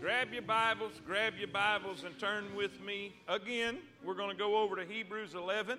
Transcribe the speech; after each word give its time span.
Grab 0.00 0.32
your 0.32 0.42
Bibles, 0.42 0.92
grab 1.04 1.34
your 1.38 1.48
Bibles, 1.48 2.04
and 2.04 2.16
turn 2.20 2.54
with 2.54 2.80
me 2.80 3.12
again. 3.26 3.78
We're 4.04 4.14
going 4.14 4.30
to 4.30 4.36
go 4.36 4.56
over 4.56 4.76
to 4.76 4.84
Hebrews 4.84 5.34
11. 5.34 5.76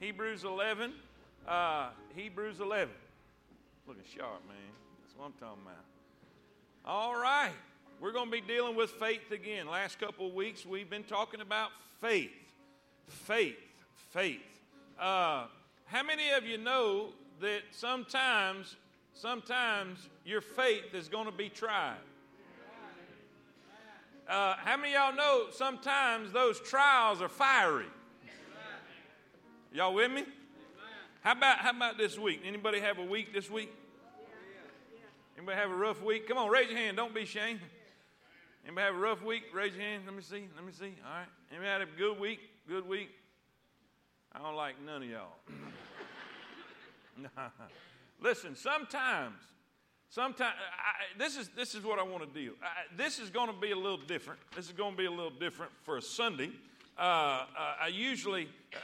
Hebrews 0.00 0.42
11. 0.42 0.92
Uh, 1.46 1.90
Hebrews 2.16 2.58
11. 2.58 2.92
Looking 3.86 4.02
sharp, 4.16 4.40
man. 4.48 4.56
That's 5.00 5.16
what 5.16 5.26
I'm 5.26 5.32
talking 5.34 5.62
about. 5.62 5.84
All 6.84 7.14
right. 7.14 7.52
We're 8.00 8.10
going 8.10 8.26
to 8.26 8.32
be 8.32 8.40
dealing 8.40 8.74
with 8.74 8.90
faith 8.90 9.30
again. 9.30 9.68
Last 9.68 10.00
couple 10.00 10.26
of 10.26 10.34
weeks, 10.34 10.66
we've 10.66 10.90
been 10.90 11.04
talking 11.04 11.40
about 11.40 11.70
faith. 12.00 12.32
Faith. 13.06 13.60
Faith. 14.10 14.40
Uh, 14.98 15.46
how 15.84 16.02
many 16.02 16.30
of 16.30 16.44
you 16.44 16.58
know 16.58 17.10
that 17.40 17.60
sometimes, 17.70 18.74
sometimes 19.14 20.08
your 20.24 20.40
faith 20.40 20.94
is 20.94 21.08
going 21.08 21.26
to 21.26 21.32
be 21.32 21.48
tried? 21.48 21.94
Uh, 24.28 24.54
how 24.56 24.76
many 24.76 24.94
y'all 24.94 25.14
know 25.14 25.46
sometimes 25.50 26.32
those 26.32 26.60
trials 26.60 27.20
are 27.20 27.28
fiery? 27.28 27.86
Y'all 29.72 29.94
with 29.94 30.10
me? 30.10 30.24
How 31.22 31.32
about 31.32 31.58
how 31.58 31.70
about 31.70 31.98
this 31.98 32.18
week? 32.18 32.42
Anybody 32.44 32.80
have 32.80 32.98
a 32.98 33.04
week 33.04 33.32
this 33.32 33.50
week? 33.50 33.72
Anybody 35.36 35.58
have 35.58 35.70
a 35.70 35.74
rough 35.74 36.02
week? 36.02 36.28
Come 36.28 36.38
on, 36.38 36.50
raise 36.50 36.68
your 36.68 36.78
hand. 36.78 36.96
Don't 36.96 37.14
be 37.14 37.22
ashamed. 37.22 37.60
Anybody 38.64 38.84
have 38.86 38.94
a 38.94 38.98
rough 38.98 39.22
week? 39.24 39.44
Raise 39.52 39.74
your 39.74 39.82
hand. 39.82 40.04
Let 40.06 40.14
me 40.14 40.22
see. 40.22 40.48
Let 40.54 40.64
me 40.64 40.72
see. 40.72 40.94
All 41.04 41.12
right. 41.12 41.26
Anybody 41.50 41.68
had 41.68 41.80
a 41.80 41.86
good 41.86 42.18
week? 42.20 42.40
Good 42.68 42.86
week? 42.86 43.10
I 44.32 44.38
don't 44.38 44.54
like 44.54 44.76
none 44.84 45.02
of 45.02 45.08
y'all. 45.08 45.32
Listen, 48.20 48.54
sometimes 48.54 49.34
Sometimes 50.12 50.52
I, 50.60 51.18
this 51.18 51.38
is 51.38 51.48
this 51.56 51.74
is 51.74 51.84
what 51.84 51.98
I 51.98 52.02
want 52.02 52.22
to 52.22 52.38
deal. 52.38 52.52
I, 52.62 52.94
this 52.98 53.18
is 53.18 53.30
going 53.30 53.46
to 53.46 53.58
be 53.58 53.70
a 53.70 53.76
little 53.76 53.96
different. 53.96 54.40
This 54.54 54.66
is 54.66 54.72
going 54.72 54.90
to 54.90 54.98
be 54.98 55.06
a 55.06 55.10
little 55.10 55.30
different 55.30 55.72
for 55.84 55.96
a 55.96 56.02
Sunday. 56.02 56.50
Uh, 56.98 57.00
uh, 57.02 57.46
I 57.84 57.86
usually 57.86 58.46
uh, 58.74 58.78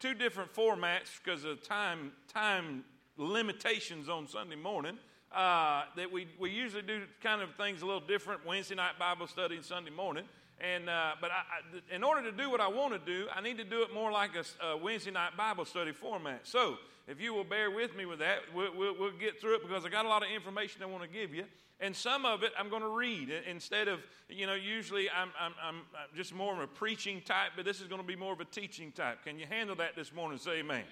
two 0.00 0.12
different 0.12 0.52
formats 0.52 1.18
because 1.24 1.44
of 1.44 1.62
time 1.62 2.12
time 2.30 2.84
limitations 3.16 4.10
on 4.10 4.28
Sunday 4.28 4.54
morning. 4.54 4.98
Uh, 5.32 5.84
that 5.96 6.12
we 6.12 6.28
we 6.38 6.50
usually 6.50 6.82
do 6.82 7.04
kind 7.22 7.40
of 7.40 7.54
things 7.54 7.80
a 7.80 7.86
little 7.86 8.06
different. 8.06 8.44
Wednesday 8.44 8.74
night 8.74 8.98
Bible 8.98 9.28
study 9.28 9.56
and 9.56 9.64
Sunday 9.64 9.90
morning. 9.90 10.24
And 10.60 10.90
uh, 10.90 11.12
but 11.22 11.30
I, 11.30 11.94
in 11.94 12.04
order 12.04 12.30
to 12.30 12.36
do 12.36 12.50
what 12.50 12.60
I 12.60 12.68
want 12.68 12.92
to 12.92 12.98
do, 12.98 13.28
I 13.34 13.40
need 13.40 13.56
to 13.56 13.64
do 13.64 13.80
it 13.80 13.94
more 13.94 14.12
like 14.12 14.32
a, 14.36 14.66
a 14.66 14.76
Wednesday 14.76 15.10
night 15.10 15.38
Bible 15.38 15.64
study 15.64 15.92
format. 15.92 16.46
So 16.46 16.76
if 17.10 17.20
you 17.20 17.34
will 17.34 17.44
bear 17.44 17.72
with 17.72 17.96
me 17.96 18.06
with 18.06 18.20
that, 18.20 18.38
we'll, 18.54 18.72
we'll, 18.76 18.94
we'll, 18.96 19.10
get 19.10 19.40
through 19.40 19.56
it 19.56 19.62
because 19.62 19.84
I 19.84 19.88
got 19.88 20.06
a 20.06 20.08
lot 20.08 20.22
of 20.22 20.28
information 20.30 20.80
I 20.80 20.86
want 20.86 21.02
to 21.02 21.08
give 21.08 21.34
you. 21.34 21.44
And 21.80 21.96
some 21.96 22.24
of 22.24 22.44
it 22.44 22.52
I'm 22.56 22.68
going 22.68 22.82
to 22.82 22.96
read 22.96 23.32
instead 23.50 23.88
of, 23.88 23.98
you 24.28 24.46
know, 24.46 24.54
usually 24.54 25.10
I'm, 25.10 25.30
I'm, 25.38 25.52
I'm 25.62 25.80
just 26.14 26.32
more 26.32 26.52
of 26.52 26.60
a 26.60 26.68
preaching 26.68 27.20
type, 27.22 27.52
but 27.56 27.64
this 27.64 27.80
is 27.80 27.88
going 27.88 28.00
to 28.00 28.06
be 28.06 28.14
more 28.14 28.32
of 28.32 28.40
a 28.40 28.44
teaching 28.44 28.92
type. 28.92 29.24
Can 29.24 29.40
you 29.40 29.46
handle 29.46 29.74
that 29.76 29.96
this 29.96 30.12
morning? 30.12 30.38
Say 30.38 30.60
amen. 30.60 30.76
amen. 30.76 30.84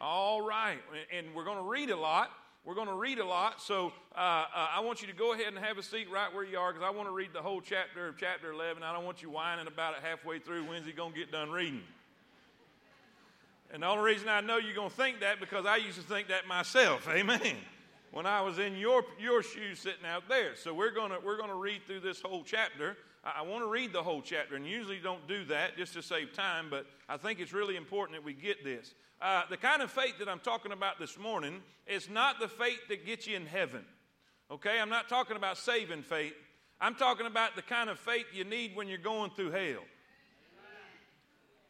All 0.00 0.40
right. 0.40 0.78
And 1.14 1.26
we're 1.34 1.44
going 1.44 1.58
to 1.58 1.68
read 1.68 1.90
a 1.90 1.96
lot. 1.96 2.30
We're 2.64 2.74
going 2.74 2.88
to 2.88 2.94
read 2.94 3.18
a 3.18 3.26
lot, 3.26 3.60
so 3.60 3.92
uh, 4.16 4.18
uh, 4.18 4.68
I 4.74 4.80
want 4.80 5.02
you 5.02 5.08
to 5.08 5.12
go 5.12 5.34
ahead 5.34 5.48
and 5.48 5.58
have 5.58 5.76
a 5.76 5.82
seat 5.82 6.10
right 6.10 6.34
where 6.34 6.44
you 6.44 6.58
are 6.58 6.72
because 6.72 6.86
I 6.86 6.90
want 6.96 7.10
to 7.10 7.14
read 7.14 7.34
the 7.34 7.42
whole 7.42 7.60
chapter 7.60 8.08
of 8.08 8.16
chapter 8.16 8.52
11. 8.52 8.82
I 8.82 8.90
don't 8.94 9.04
want 9.04 9.22
you 9.22 9.28
whining 9.28 9.66
about 9.66 9.92
it 9.92 10.00
halfway 10.02 10.38
through. 10.38 10.64
When's 10.64 10.86
he 10.86 10.92
going 10.92 11.12
to 11.12 11.18
get 11.18 11.30
done 11.30 11.50
reading? 11.50 11.82
And 13.74 13.82
the 13.82 13.88
only 13.88 14.04
reason 14.04 14.28
I 14.28 14.40
know 14.40 14.56
you're 14.56 14.72
going 14.72 14.88
to 14.88 14.94
think 14.94 15.18
that 15.18 15.40
because 15.40 15.66
I 15.66 15.78
used 15.78 15.96
to 15.96 16.04
think 16.04 16.28
that 16.28 16.46
myself. 16.46 17.08
Amen. 17.12 17.56
When 18.12 18.24
I 18.24 18.40
was 18.40 18.60
in 18.60 18.76
your, 18.76 19.02
your 19.18 19.42
shoes 19.42 19.80
sitting 19.80 20.06
out 20.06 20.28
there. 20.28 20.54
So 20.54 20.72
we're 20.72 20.92
going 20.92 21.10
to 21.10 21.18
we're 21.24 21.36
going 21.36 21.48
to 21.48 21.56
read 21.56 21.80
through 21.84 21.98
this 21.98 22.22
whole 22.22 22.44
chapter. 22.44 22.96
I, 23.24 23.40
I 23.40 23.42
want 23.42 23.64
to 23.64 23.68
read 23.68 23.92
the 23.92 24.04
whole 24.04 24.22
chapter, 24.22 24.54
and 24.54 24.64
usually 24.64 25.00
don't 25.00 25.26
do 25.26 25.44
that 25.46 25.76
just 25.76 25.92
to 25.94 26.02
save 26.02 26.32
time, 26.32 26.68
but 26.70 26.86
I 27.08 27.16
think 27.16 27.40
it's 27.40 27.52
really 27.52 27.74
important 27.74 28.16
that 28.16 28.24
we 28.24 28.32
get 28.32 28.62
this. 28.62 28.94
Uh, 29.20 29.42
the 29.50 29.56
kind 29.56 29.82
of 29.82 29.90
faith 29.90 30.18
that 30.20 30.28
I'm 30.28 30.38
talking 30.38 30.70
about 30.70 31.00
this 31.00 31.18
morning 31.18 31.60
is 31.88 32.08
not 32.08 32.38
the 32.38 32.46
faith 32.46 32.78
that 32.90 33.04
gets 33.04 33.26
you 33.26 33.34
in 33.34 33.44
heaven. 33.44 33.84
Okay? 34.52 34.78
I'm 34.78 34.88
not 34.88 35.08
talking 35.08 35.36
about 35.36 35.58
saving 35.58 36.04
faith. 36.04 36.34
I'm 36.80 36.94
talking 36.94 37.26
about 37.26 37.56
the 37.56 37.62
kind 37.62 37.90
of 37.90 37.98
faith 37.98 38.26
you 38.32 38.44
need 38.44 38.76
when 38.76 38.86
you're 38.86 38.98
going 38.98 39.32
through 39.32 39.50
hell. 39.50 39.82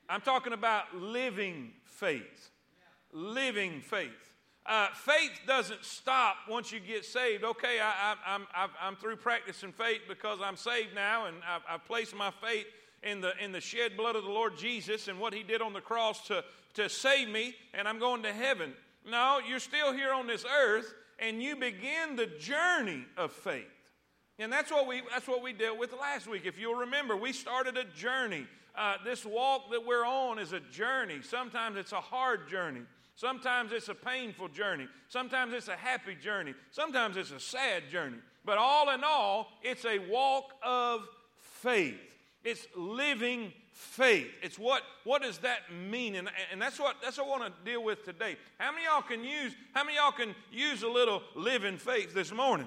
I'm 0.06 0.20
talking 0.20 0.52
about 0.52 0.94
living 0.94 1.72
faith. 1.94 2.50
Living 3.12 3.80
faith. 3.80 4.10
Uh, 4.66 4.88
faith 4.94 5.32
doesn't 5.46 5.84
stop 5.84 6.36
once 6.48 6.72
you 6.72 6.80
get 6.80 7.04
saved. 7.04 7.44
Okay, 7.44 7.78
I, 7.80 8.14
am 8.26 8.46
I'm, 8.54 8.70
I'm 8.80 8.96
through 8.96 9.16
practicing 9.16 9.72
faith 9.72 10.00
because 10.08 10.38
I'm 10.42 10.56
saved 10.56 10.94
now 10.94 11.26
and 11.26 11.36
I've, 11.46 11.62
I've, 11.68 11.84
placed 11.84 12.14
my 12.14 12.30
faith 12.30 12.64
in 13.02 13.20
the, 13.20 13.32
in 13.42 13.52
the 13.52 13.60
shed 13.60 13.94
blood 13.96 14.16
of 14.16 14.24
the 14.24 14.30
Lord 14.30 14.56
Jesus 14.56 15.08
and 15.08 15.20
what 15.20 15.34
He 15.34 15.42
did 15.42 15.60
on 15.60 15.74
the 15.74 15.82
cross 15.82 16.26
to, 16.28 16.42
to 16.74 16.88
save 16.88 17.28
me, 17.28 17.54
and 17.74 17.86
I'm 17.86 17.98
going 17.98 18.22
to 18.22 18.32
heaven. 18.32 18.72
No, 19.08 19.38
you're 19.46 19.58
still 19.58 19.92
here 19.92 20.14
on 20.14 20.26
this 20.26 20.46
earth 20.46 20.94
and 21.18 21.42
you 21.42 21.56
begin 21.56 22.16
the 22.16 22.26
journey 22.26 23.04
of 23.16 23.32
faith. 23.32 23.64
And 24.38 24.52
that's 24.52 24.70
what 24.70 24.86
we, 24.86 25.02
that's 25.10 25.28
what 25.28 25.42
we 25.42 25.52
dealt 25.52 25.78
with 25.78 25.92
last 25.92 26.26
week. 26.26 26.42
If 26.44 26.58
you'll 26.58 26.74
remember, 26.74 27.16
we 27.16 27.32
started 27.32 27.76
a 27.76 27.84
journey 27.84 28.46
uh, 28.76 28.96
this 29.04 29.24
walk 29.24 29.70
that 29.70 29.86
we're 29.86 30.06
on 30.06 30.38
is 30.38 30.52
a 30.52 30.60
journey. 30.60 31.20
Sometimes 31.22 31.76
it's 31.76 31.92
a 31.92 32.00
hard 32.00 32.48
journey. 32.48 32.82
Sometimes 33.16 33.70
it's 33.72 33.88
a 33.88 33.94
painful 33.94 34.48
journey. 34.48 34.88
Sometimes 35.08 35.52
it's 35.52 35.68
a 35.68 35.76
happy 35.76 36.16
journey. 36.16 36.54
Sometimes 36.72 37.16
it's 37.16 37.30
a 37.30 37.38
sad 37.38 37.84
journey. 37.90 38.16
But 38.44 38.58
all 38.58 38.90
in 38.90 39.02
all, 39.04 39.52
it's 39.62 39.84
a 39.84 39.98
walk 40.00 40.52
of 40.62 41.06
faith. 41.38 42.00
It's 42.42 42.66
living 42.76 43.52
faith. 43.72 44.30
It's 44.42 44.58
what, 44.58 44.82
what 45.04 45.22
does 45.22 45.38
that 45.38 45.72
mean? 45.72 46.16
And, 46.16 46.28
and 46.52 46.60
that's 46.60 46.78
what 46.78 46.96
that's 47.02 47.18
what 47.18 47.26
I 47.26 47.30
want 47.30 47.44
to 47.44 47.70
deal 47.70 47.82
with 47.82 48.04
today. 48.04 48.36
How 48.58 48.72
many 48.72 48.84
y'all 48.84 49.02
can 49.02 49.24
use, 49.24 49.54
how 49.72 49.84
many 49.84 49.96
y'all 49.96 50.12
can 50.12 50.34
use 50.52 50.82
a 50.82 50.88
little 50.88 51.22
living 51.34 51.78
faith 51.78 52.14
this 52.14 52.32
morning? 52.32 52.66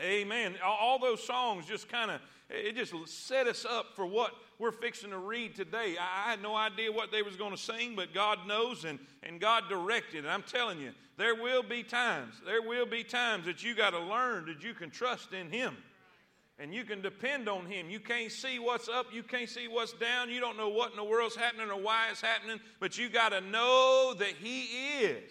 Amen. 0.00 0.54
All, 0.64 0.76
all 0.80 0.98
those 0.98 1.22
songs 1.22 1.66
just 1.66 1.88
kind 1.88 2.10
of 2.10 2.20
it 2.48 2.76
just 2.76 2.92
set 3.08 3.46
us 3.46 3.64
up 3.64 3.94
for 3.94 4.06
what 4.06 4.32
we're 4.58 4.72
fixing 4.72 5.10
to 5.10 5.18
read 5.18 5.54
today. 5.54 5.96
I, 6.00 6.26
I 6.26 6.30
had 6.30 6.42
no 6.42 6.54
idea 6.54 6.92
what 6.92 7.10
they 7.10 7.22
was 7.22 7.36
going 7.36 7.52
to 7.52 7.56
sing, 7.56 7.94
but 7.96 8.14
God 8.14 8.46
knows 8.46 8.84
and, 8.84 8.98
and 9.22 9.40
God 9.40 9.64
directed. 9.68 10.20
And 10.20 10.28
I'm 10.28 10.42
telling 10.42 10.78
you, 10.78 10.92
there 11.18 11.34
will 11.34 11.62
be 11.62 11.82
times, 11.82 12.34
there 12.44 12.62
will 12.62 12.86
be 12.86 13.04
times 13.04 13.46
that 13.46 13.62
you 13.62 13.74
got 13.74 13.90
to 13.90 14.00
learn 14.00 14.46
that 14.46 14.62
you 14.62 14.74
can 14.74 14.90
trust 14.90 15.32
in 15.32 15.50
Him. 15.50 15.76
And 16.58 16.72
you 16.72 16.84
can 16.84 17.02
depend 17.02 17.48
on 17.48 17.66
Him. 17.66 17.90
You 17.90 17.98
can't 17.98 18.30
see 18.30 18.58
what's 18.58 18.88
up, 18.88 19.06
you 19.12 19.22
can't 19.22 19.48
see 19.48 19.68
what's 19.68 19.92
down, 19.94 20.30
you 20.30 20.40
don't 20.40 20.56
know 20.56 20.68
what 20.68 20.90
in 20.90 20.96
the 20.96 21.04
world's 21.04 21.36
happening 21.36 21.70
or 21.70 21.80
why 21.80 22.08
it's 22.10 22.20
happening, 22.20 22.60
but 22.78 22.96
you 22.96 23.08
got 23.08 23.30
to 23.30 23.40
know 23.40 24.14
that 24.18 24.34
He 24.40 24.62
is. 25.00 25.30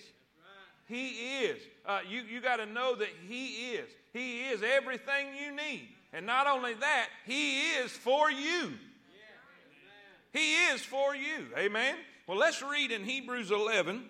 He 0.88 1.10
is. 1.46 1.62
Uh, 1.86 2.00
you 2.08 2.22
you 2.22 2.42
got 2.42 2.58
to 2.58 2.66
know 2.66 2.96
that 2.96 3.08
He 3.28 3.72
is. 3.72 3.90
He 4.12 4.42
is 4.42 4.62
everything 4.62 5.28
you 5.42 5.56
need. 5.56 5.88
And 6.12 6.26
not 6.26 6.48
only 6.48 6.74
that, 6.74 7.08
He 7.26 7.70
is 7.72 7.92
for 7.92 8.30
you. 8.30 8.74
He 10.34 10.56
is 10.68 10.82
for 10.82 11.16
you. 11.16 11.48
Amen. 11.58 11.96
Well, 12.28 12.38
let's 12.38 12.62
read 12.62 12.92
in 12.92 13.04
Hebrews 13.04 13.52
11, 13.52 14.04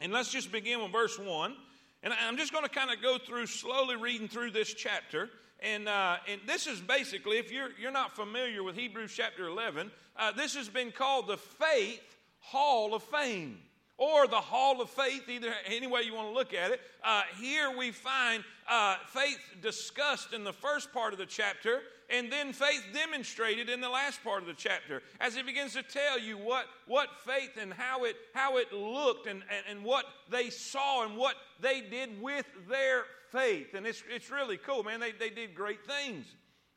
and 0.00 0.12
let's 0.12 0.30
just 0.30 0.50
begin 0.50 0.82
with 0.82 0.92
verse 0.92 1.18
1. 1.18 1.54
And 2.02 2.14
I'm 2.26 2.36
just 2.36 2.52
going 2.52 2.64
to 2.64 2.70
kind 2.70 2.90
of 2.90 3.02
go 3.02 3.18
through 3.18 3.46
slowly 3.46 3.96
reading 3.96 4.28
through 4.28 4.52
this 4.52 4.72
chapter. 4.72 5.28
And, 5.60 5.88
uh, 5.88 6.16
and 6.26 6.40
this 6.46 6.66
is 6.66 6.80
basically, 6.80 7.38
if 7.38 7.52
you're, 7.52 7.68
you're 7.80 7.92
not 7.92 8.16
familiar 8.16 8.62
with 8.62 8.76
Hebrews 8.76 9.12
chapter 9.14 9.46
11, 9.46 9.90
uh, 10.16 10.32
this 10.32 10.56
has 10.56 10.68
been 10.68 10.90
called 10.90 11.28
the 11.28 11.36
Faith 11.36 12.16
Hall 12.40 12.94
of 12.94 13.02
Fame 13.04 13.58
or 14.02 14.26
the 14.26 14.34
hall 14.34 14.80
of 14.80 14.90
faith, 14.90 15.28
either 15.28 15.54
any 15.64 15.86
way 15.86 16.02
you 16.02 16.12
want 16.12 16.26
to 16.26 16.34
look 16.34 16.52
at 16.52 16.72
it. 16.72 16.80
Uh, 17.04 17.22
here 17.40 17.70
we 17.76 17.92
find 17.92 18.42
uh, 18.68 18.96
faith 19.06 19.38
discussed 19.60 20.32
in 20.32 20.42
the 20.42 20.52
first 20.52 20.92
part 20.92 21.12
of 21.12 21.20
the 21.20 21.26
chapter, 21.26 21.82
and 22.10 22.30
then 22.30 22.52
faith 22.52 22.84
demonstrated 22.92 23.68
in 23.68 23.80
the 23.80 23.88
last 23.88 24.22
part 24.24 24.42
of 24.42 24.48
the 24.48 24.54
chapter 24.54 25.02
as 25.20 25.36
he 25.36 25.42
begins 25.42 25.74
to 25.74 25.84
tell 25.84 26.18
you 26.18 26.36
what, 26.36 26.66
what 26.88 27.10
faith 27.24 27.52
and 27.60 27.72
how 27.72 28.02
it, 28.02 28.16
how 28.34 28.56
it 28.56 28.72
looked 28.72 29.28
and, 29.28 29.44
and, 29.48 29.76
and 29.76 29.84
what 29.84 30.04
they 30.28 30.50
saw 30.50 31.06
and 31.06 31.16
what 31.16 31.36
they 31.60 31.80
did 31.80 32.20
with 32.20 32.46
their 32.68 33.04
faith. 33.30 33.74
And 33.74 33.86
it's, 33.86 34.02
it's 34.12 34.32
really 34.32 34.56
cool, 34.56 34.82
man. 34.82 34.98
They, 34.98 35.12
they 35.12 35.30
did 35.30 35.54
great 35.54 35.86
things. 35.86 36.26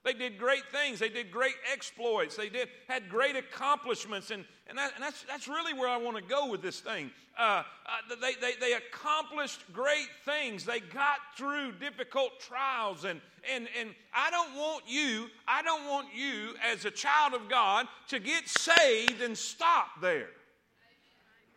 They 0.06 0.14
did 0.14 0.38
great 0.38 0.64
things. 0.72 1.00
They 1.00 1.10
did 1.10 1.32
great 1.32 1.56
exploits. 1.74 2.38
They 2.38 2.48
did 2.48 2.70
had 2.88 3.10
great 3.10 3.36
accomplishments, 3.36 4.30
and, 4.30 4.46
and, 4.68 4.78
that, 4.78 4.94
and 4.94 5.04
that's, 5.04 5.26
that's 5.28 5.48
really 5.48 5.74
where 5.74 5.90
I 5.90 5.98
want 5.98 6.16
to 6.16 6.24
go 6.24 6.48
with 6.48 6.62
this 6.62 6.80
thing. 6.80 7.10
Uh, 7.38 7.64
uh, 7.88 8.16
they, 8.22 8.34
they, 8.40 8.54
they 8.60 8.74
accomplished 8.74 9.62
great 9.74 10.08
things. 10.24 10.64
They 10.64 10.80
got 10.80 11.18
through 11.36 11.74
difficult 11.74 12.40
trials, 12.40 13.04
and, 13.04 13.20
and, 13.52 13.68
and 13.78 13.90
I 14.14 14.30
don't 14.30 14.56
want 14.56 14.84
you, 14.88 15.28
I 15.48 15.64
don't 15.64 15.88
want 15.88 16.08
you 16.16 16.54
as 16.64 16.86
a 16.86 16.92
child 16.92 17.34
of 17.34 17.50
God 17.50 17.88
to 18.10 18.20
get 18.20 18.48
saved 18.48 19.22
and 19.24 19.36
stop 19.36 19.88
there. 20.02 20.30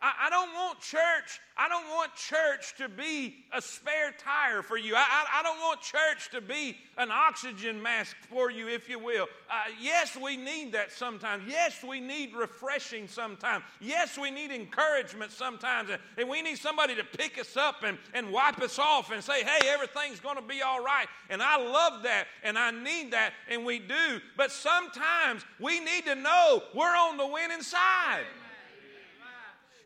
I, 0.01 0.27
I, 0.27 0.29
don't 0.29 0.53
want 0.53 0.79
church. 0.79 1.41
I 1.57 1.67
don't 1.67 1.87
want 1.89 2.15
church 2.15 2.73
to 2.77 2.87
be 2.87 3.43
a 3.53 3.61
spare 3.61 4.13
tire 4.17 4.61
for 4.61 4.77
you. 4.77 4.95
I, 4.95 4.99
I, 4.99 5.39
I 5.39 5.43
don't 5.43 5.59
want 5.59 5.81
church 5.81 6.29
to 6.31 6.39
be 6.39 6.77
an 6.97 7.11
oxygen 7.11 7.81
mask 7.81 8.15
for 8.29 8.49
you, 8.49 8.69
if 8.69 8.87
you 8.87 8.97
will. 8.97 9.27
Uh, 9.49 9.71
yes, 9.81 10.15
we 10.15 10.37
need 10.37 10.71
that 10.71 10.91
sometimes. 10.91 11.43
Yes, 11.47 11.83
we 11.83 11.99
need 11.99 12.33
refreshing 12.33 13.07
sometimes. 13.07 13.63
Yes, 13.81 14.17
we 14.17 14.31
need 14.31 14.51
encouragement 14.51 15.31
sometimes. 15.31 15.89
And, 15.89 15.99
and 16.17 16.29
we 16.29 16.41
need 16.41 16.57
somebody 16.57 16.95
to 16.95 17.03
pick 17.03 17.37
us 17.37 17.57
up 17.57 17.83
and, 17.83 17.97
and 18.13 18.31
wipe 18.31 18.61
us 18.61 18.79
off 18.79 19.11
and 19.11 19.21
say, 19.21 19.43
hey, 19.43 19.67
everything's 19.67 20.21
going 20.21 20.37
to 20.37 20.41
be 20.41 20.61
all 20.61 20.83
right. 20.83 21.07
And 21.29 21.41
I 21.41 21.57
love 21.57 22.03
that 22.03 22.27
and 22.43 22.57
I 22.57 22.71
need 22.71 23.11
that, 23.11 23.33
and 23.49 23.65
we 23.65 23.79
do. 23.79 24.19
But 24.37 24.51
sometimes 24.51 25.43
we 25.59 25.79
need 25.79 26.05
to 26.05 26.15
know 26.15 26.63
we're 26.73 26.85
on 26.85 27.17
the 27.17 27.27
winning 27.27 27.61
side. 27.61 28.25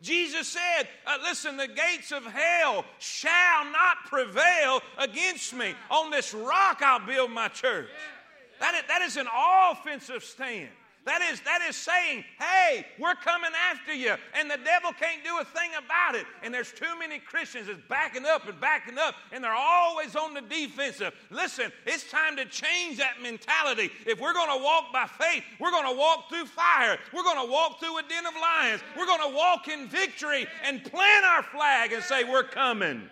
Jesus 0.03 0.49
said, 0.49 0.89
uh, 1.07 1.17
Listen, 1.23 1.55
the 1.55 1.67
gates 1.67 2.11
of 2.11 2.25
hell 2.25 2.83
shall 2.99 3.63
not 3.71 3.97
prevail 4.07 4.81
against 4.97 5.53
me. 5.53 5.73
On 5.89 6.11
this 6.11 6.33
rock 6.33 6.81
I'll 6.81 7.05
build 7.05 7.31
my 7.31 7.47
church. 7.47 7.87
That 8.59 8.75
is, 8.75 8.81
that 8.89 9.01
is 9.01 9.17
an 9.17 9.27
offensive 9.71 10.23
stand. 10.23 10.69
That 11.05 11.21
is, 11.21 11.41
that 11.41 11.59
is 11.67 11.75
saying, 11.75 12.23
hey, 12.39 12.85
we're 12.97 13.15
coming 13.15 13.51
after 13.69 13.93
you, 13.93 14.15
and 14.39 14.49
the 14.49 14.57
devil 14.63 14.91
can't 14.97 15.21
do 15.21 15.37
a 15.39 15.43
thing 15.43 15.71
about 15.77 16.15
it. 16.15 16.25
And 16.41 16.53
there's 16.53 16.71
too 16.71 16.97
many 16.97 17.19
Christians 17.19 17.67
that's 17.67 17.81
backing 17.89 18.25
up 18.25 18.47
and 18.47 18.59
backing 18.61 18.97
up, 18.97 19.15
and 19.33 19.43
they're 19.43 19.53
always 19.53 20.15
on 20.15 20.33
the 20.33 20.41
defensive. 20.41 21.13
Listen, 21.29 21.73
it's 21.85 22.09
time 22.09 22.37
to 22.37 22.45
change 22.45 22.99
that 22.99 23.21
mentality. 23.21 23.89
If 24.05 24.21
we're 24.21 24.33
going 24.33 24.57
to 24.57 24.63
walk 24.63 24.93
by 24.93 25.07
faith, 25.07 25.43
we're 25.59 25.71
going 25.71 25.91
to 25.93 25.99
walk 25.99 26.29
through 26.29 26.45
fire. 26.45 26.97
We're 27.13 27.23
going 27.23 27.45
to 27.45 27.51
walk 27.51 27.81
through 27.81 27.97
a 27.97 28.03
den 28.03 28.25
of 28.25 28.33
lions. 28.41 28.81
We're 28.97 29.05
going 29.05 29.29
to 29.29 29.35
walk 29.35 29.67
in 29.67 29.89
victory 29.89 30.47
and 30.63 30.85
plant 30.85 31.25
our 31.25 31.43
flag 31.43 31.91
and 31.91 32.01
say, 32.01 32.23
we're 32.23 32.43
coming. 32.43 33.09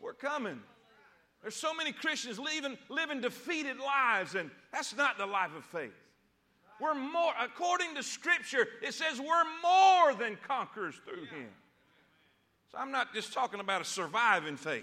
We're 0.00 0.14
coming. 0.14 0.60
There's 1.46 1.54
so 1.54 1.72
many 1.72 1.92
Christians 1.92 2.40
living, 2.40 2.76
living 2.88 3.20
defeated 3.20 3.78
lives, 3.78 4.34
and 4.34 4.50
that's 4.72 4.96
not 4.96 5.16
the 5.16 5.26
life 5.26 5.54
of 5.56 5.64
faith. 5.66 5.92
We're 6.80 6.96
more, 6.96 7.32
according 7.40 7.94
to 7.94 8.02
Scripture, 8.02 8.66
it 8.82 8.94
says 8.94 9.20
we're 9.20 9.44
more 9.62 10.12
than 10.14 10.38
conquerors 10.48 10.96
through 11.04 11.26
Him. 11.26 11.46
So 12.72 12.78
I'm 12.78 12.90
not 12.90 13.14
just 13.14 13.32
talking 13.32 13.60
about 13.60 13.80
a 13.80 13.84
surviving 13.84 14.56
faith, 14.56 14.82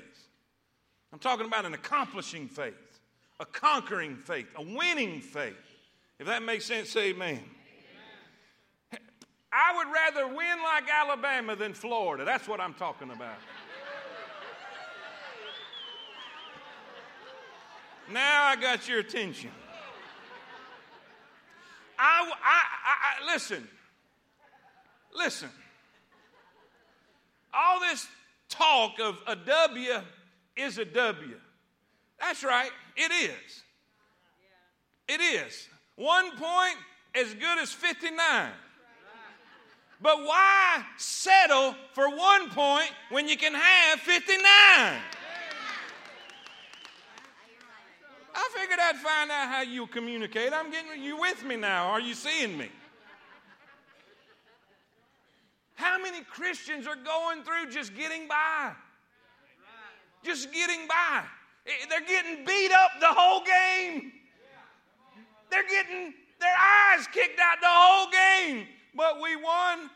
I'm 1.12 1.20
talking 1.20 1.46
about 1.46 1.66
an 1.66 1.74
accomplishing 1.74 2.48
faith, 2.48 3.02
a 3.42 3.46
conquering 3.46 4.16
faith, 4.16 4.48
a 4.56 4.64
winning 4.64 5.20
faith. 5.20 5.58
If 6.18 6.28
that 6.28 6.44
makes 6.44 6.64
sense, 6.64 6.92
say 6.92 7.10
amen. 7.10 7.44
I 9.52 9.76
would 9.76 9.94
rather 9.94 10.34
win 10.34 10.64
like 10.64 10.86
Alabama 10.90 11.58
than 11.58 11.74
Florida. 11.74 12.24
That's 12.24 12.48
what 12.48 12.62
I'm 12.62 12.74
talking 12.74 13.12
about. 13.12 13.36
Now 18.12 18.46
I 18.46 18.56
got 18.56 18.88
your 18.88 19.00
attention. 19.00 19.50
I, 21.98 22.30
I, 22.30 22.34
I, 22.34 23.30
I, 23.30 23.34
listen, 23.34 23.68
listen. 25.16 25.50
All 27.54 27.80
this 27.80 28.08
talk 28.50 29.00
of 29.00 29.20
a 29.28 29.36
W 29.36 30.02
is 30.58 30.78
a 30.80 30.86
W. 30.86 31.36
That's 32.20 32.44
right, 32.44 32.72
it 32.96 33.12
is. 33.12 33.64
It 35.08 35.22
is. 35.22 35.68
One 35.96 36.32
point 36.32 36.78
as 37.16 37.34
good 37.34 37.60
as 37.60 37.72
59. 37.72 38.50
But 40.02 40.18
why 40.24 40.84
settle 40.98 41.76
for 41.94 42.10
one 42.10 42.50
point 42.50 42.92
when 43.10 43.28
you 43.28 43.38
can 43.38 43.54
have 43.54 44.00
59? 44.00 45.00
I 48.36 48.50
figured 48.56 48.80
I'd 48.82 48.98
find 48.98 49.32
out 49.32 49.50
how 49.50 49.62
you 49.62 49.88
communicate. 49.88 50.54
I'm 50.54 50.72
getting 50.72 51.04
you 51.04 51.20
with 51.20 51.44
me 51.44 51.56
now. 51.56 51.88
Are 51.90 52.02
you 52.02 52.14
seeing 52.14 52.58
me? 52.58 52.70
How 55.76 56.00
many 56.00 56.22
Christians 56.22 56.88
are 56.88 56.96
going 56.96 57.44
through 57.44 57.72
just 57.72 57.96
getting 57.96 58.28
by? 58.28 58.72
Just 60.24 60.52
getting 60.54 60.88
by. 60.88 61.24
Eh, 61.68 61.72
they're 61.90 62.02
getting 62.02 62.46
beat 62.46 62.72
up 62.72 62.92
the 63.00 63.08
whole 63.08 63.44
game. 63.44 64.12
They're 65.50 65.68
getting 65.68 66.14
their 66.40 66.56
eyes 66.58 67.08
kicked 67.08 67.40
out 67.40 67.58
the 67.62 67.68
whole 67.70 68.10
game. 68.12 68.68
But 68.96 69.22
we 69.22 69.36
won 69.36 69.90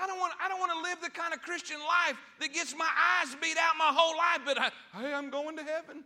I 0.00 0.06
don't 0.06 0.18
want, 0.18 0.34
I 0.42 0.48
don't 0.48 0.60
want 0.60 0.72
to 0.72 0.82
live 0.82 1.00
the 1.02 1.10
kind 1.10 1.32
of 1.32 1.42
Christian 1.42 1.78
life 1.78 2.16
that 2.40 2.52
gets 2.52 2.76
my 2.76 2.88
eyes 2.88 3.34
beat 3.40 3.56
out 3.56 3.76
my 3.78 3.90
whole 3.90 4.16
life, 4.16 4.40
but 4.44 4.60
I, 4.60 4.70
hey, 5.00 5.14
I'm 5.14 5.30
going 5.30 5.56
to 5.56 5.62
heaven. 5.62 6.04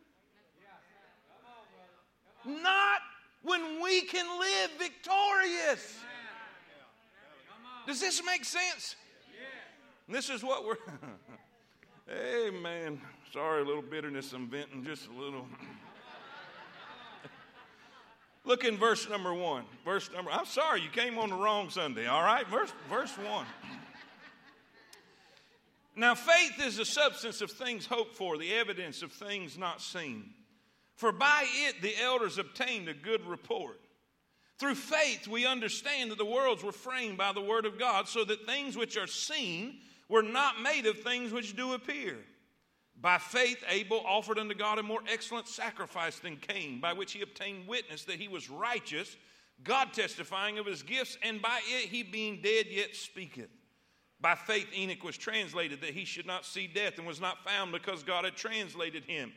Not 2.44 3.00
when 3.42 3.82
we 3.82 4.02
can 4.02 4.26
live 4.38 4.70
victorious. 4.78 5.98
Does 7.86 8.00
this 8.00 8.22
make 8.24 8.44
sense? 8.44 8.96
This 10.08 10.28
is 10.28 10.42
what 10.42 10.64
we're. 10.64 10.76
Amen. 12.48 13.00
Sorry, 13.32 13.62
a 13.62 13.64
little 13.64 13.82
bitterness 13.82 14.32
I'm 14.32 14.48
venting, 14.48 14.84
just 14.84 15.08
a 15.08 15.12
little. 15.12 15.46
Look 18.44 18.64
in 18.64 18.76
verse 18.76 19.08
number 19.08 19.32
one. 19.32 19.64
Verse 19.84 20.10
number. 20.12 20.30
I'm 20.32 20.46
sorry, 20.46 20.80
you 20.80 20.88
came 20.88 21.18
on 21.18 21.30
the 21.30 21.36
wrong 21.36 21.70
Sunday. 21.70 22.06
All 22.06 22.24
right, 22.24 22.46
verse 22.48 22.72
verse 22.88 23.12
one. 23.18 23.46
Now, 26.00 26.14
faith 26.14 26.58
is 26.64 26.78
the 26.78 26.86
substance 26.86 27.42
of 27.42 27.50
things 27.50 27.84
hoped 27.84 28.16
for, 28.16 28.38
the 28.38 28.54
evidence 28.54 29.02
of 29.02 29.12
things 29.12 29.58
not 29.58 29.82
seen. 29.82 30.30
For 30.96 31.12
by 31.12 31.44
it 31.46 31.82
the 31.82 31.92
elders 32.02 32.38
obtained 32.38 32.88
a 32.88 32.94
good 32.94 33.26
report. 33.26 33.78
Through 34.58 34.76
faith, 34.76 35.28
we 35.28 35.44
understand 35.44 36.10
that 36.10 36.16
the 36.16 36.24
worlds 36.24 36.64
were 36.64 36.72
framed 36.72 37.18
by 37.18 37.34
the 37.34 37.42
word 37.42 37.66
of 37.66 37.78
God, 37.78 38.08
so 38.08 38.24
that 38.24 38.46
things 38.46 38.78
which 38.78 38.96
are 38.96 39.06
seen 39.06 39.80
were 40.08 40.22
not 40.22 40.62
made 40.62 40.86
of 40.86 41.00
things 41.00 41.32
which 41.32 41.54
do 41.54 41.74
appear. 41.74 42.16
By 42.98 43.18
faith, 43.18 43.62
Abel 43.68 44.02
offered 44.06 44.38
unto 44.38 44.54
God 44.54 44.78
a 44.78 44.82
more 44.82 45.02
excellent 45.06 45.48
sacrifice 45.48 46.18
than 46.18 46.38
Cain, 46.38 46.80
by 46.80 46.94
which 46.94 47.12
he 47.12 47.20
obtained 47.20 47.68
witness 47.68 48.04
that 48.04 48.18
he 48.18 48.28
was 48.28 48.48
righteous, 48.48 49.18
God 49.64 49.92
testifying 49.92 50.58
of 50.58 50.64
his 50.64 50.82
gifts, 50.82 51.18
and 51.22 51.42
by 51.42 51.60
it 51.68 51.90
he 51.90 52.02
being 52.02 52.40
dead 52.40 52.68
yet 52.70 52.96
speaketh. 52.96 53.50
By 54.20 54.34
faith, 54.34 54.66
Enoch 54.76 55.02
was 55.02 55.16
translated 55.16 55.80
that 55.80 55.90
he 55.90 56.04
should 56.04 56.26
not 56.26 56.44
see 56.44 56.66
death 56.66 56.98
and 56.98 57.06
was 57.06 57.20
not 57.20 57.42
found 57.44 57.72
because 57.72 58.02
God 58.02 58.24
had 58.24 58.36
translated 58.36 59.04
him. 59.04 59.32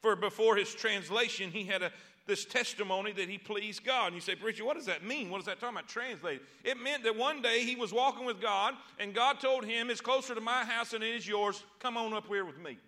For 0.00 0.16
before 0.16 0.56
his 0.56 0.74
translation, 0.74 1.50
he 1.50 1.64
had 1.64 1.82
a, 1.82 1.92
this 2.26 2.44
testimony 2.44 3.12
that 3.12 3.28
he 3.28 3.36
pleased 3.36 3.84
God. 3.84 4.06
And 4.06 4.14
you 4.14 4.20
say, 4.20 4.34
Preacher, 4.34 4.64
what 4.64 4.76
does 4.76 4.86
that 4.86 5.04
mean? 5.04 5.28
What 5.28 5.40
is 5.40 5.46
that 5.46 5.60
talking 5.60 5.76
about? 5.76 5.88
Translated. 5.88 6.40
It 6.64 6.78
meant 6.78 7.04
that 7.04 7.16
one 7.16 7.42
day 7.42 7.62
he 7.62 7.76
was 7.76 7.92
walking 7.92 8.24
with 8.24 8.40
God, 8.40 8.74
and 8.98 9.14
God 9.14 9.38
told 9.38 9.64
him, 9.64 9.90
It's 9.90 10.00
closer 10.00 10.34
to 10.34 10.40
my 10.40 10.64
house 10.64 10.90
than 10.90 11.02
it 11.02 11.14
is 11.14 11.28
yours. 11.28 11.62
Come 11.78 11.96
on 11.96 12.14
up 12.14 12.26
here 12.26 12.44
with 12.44 12.58
me. 12.58 12.78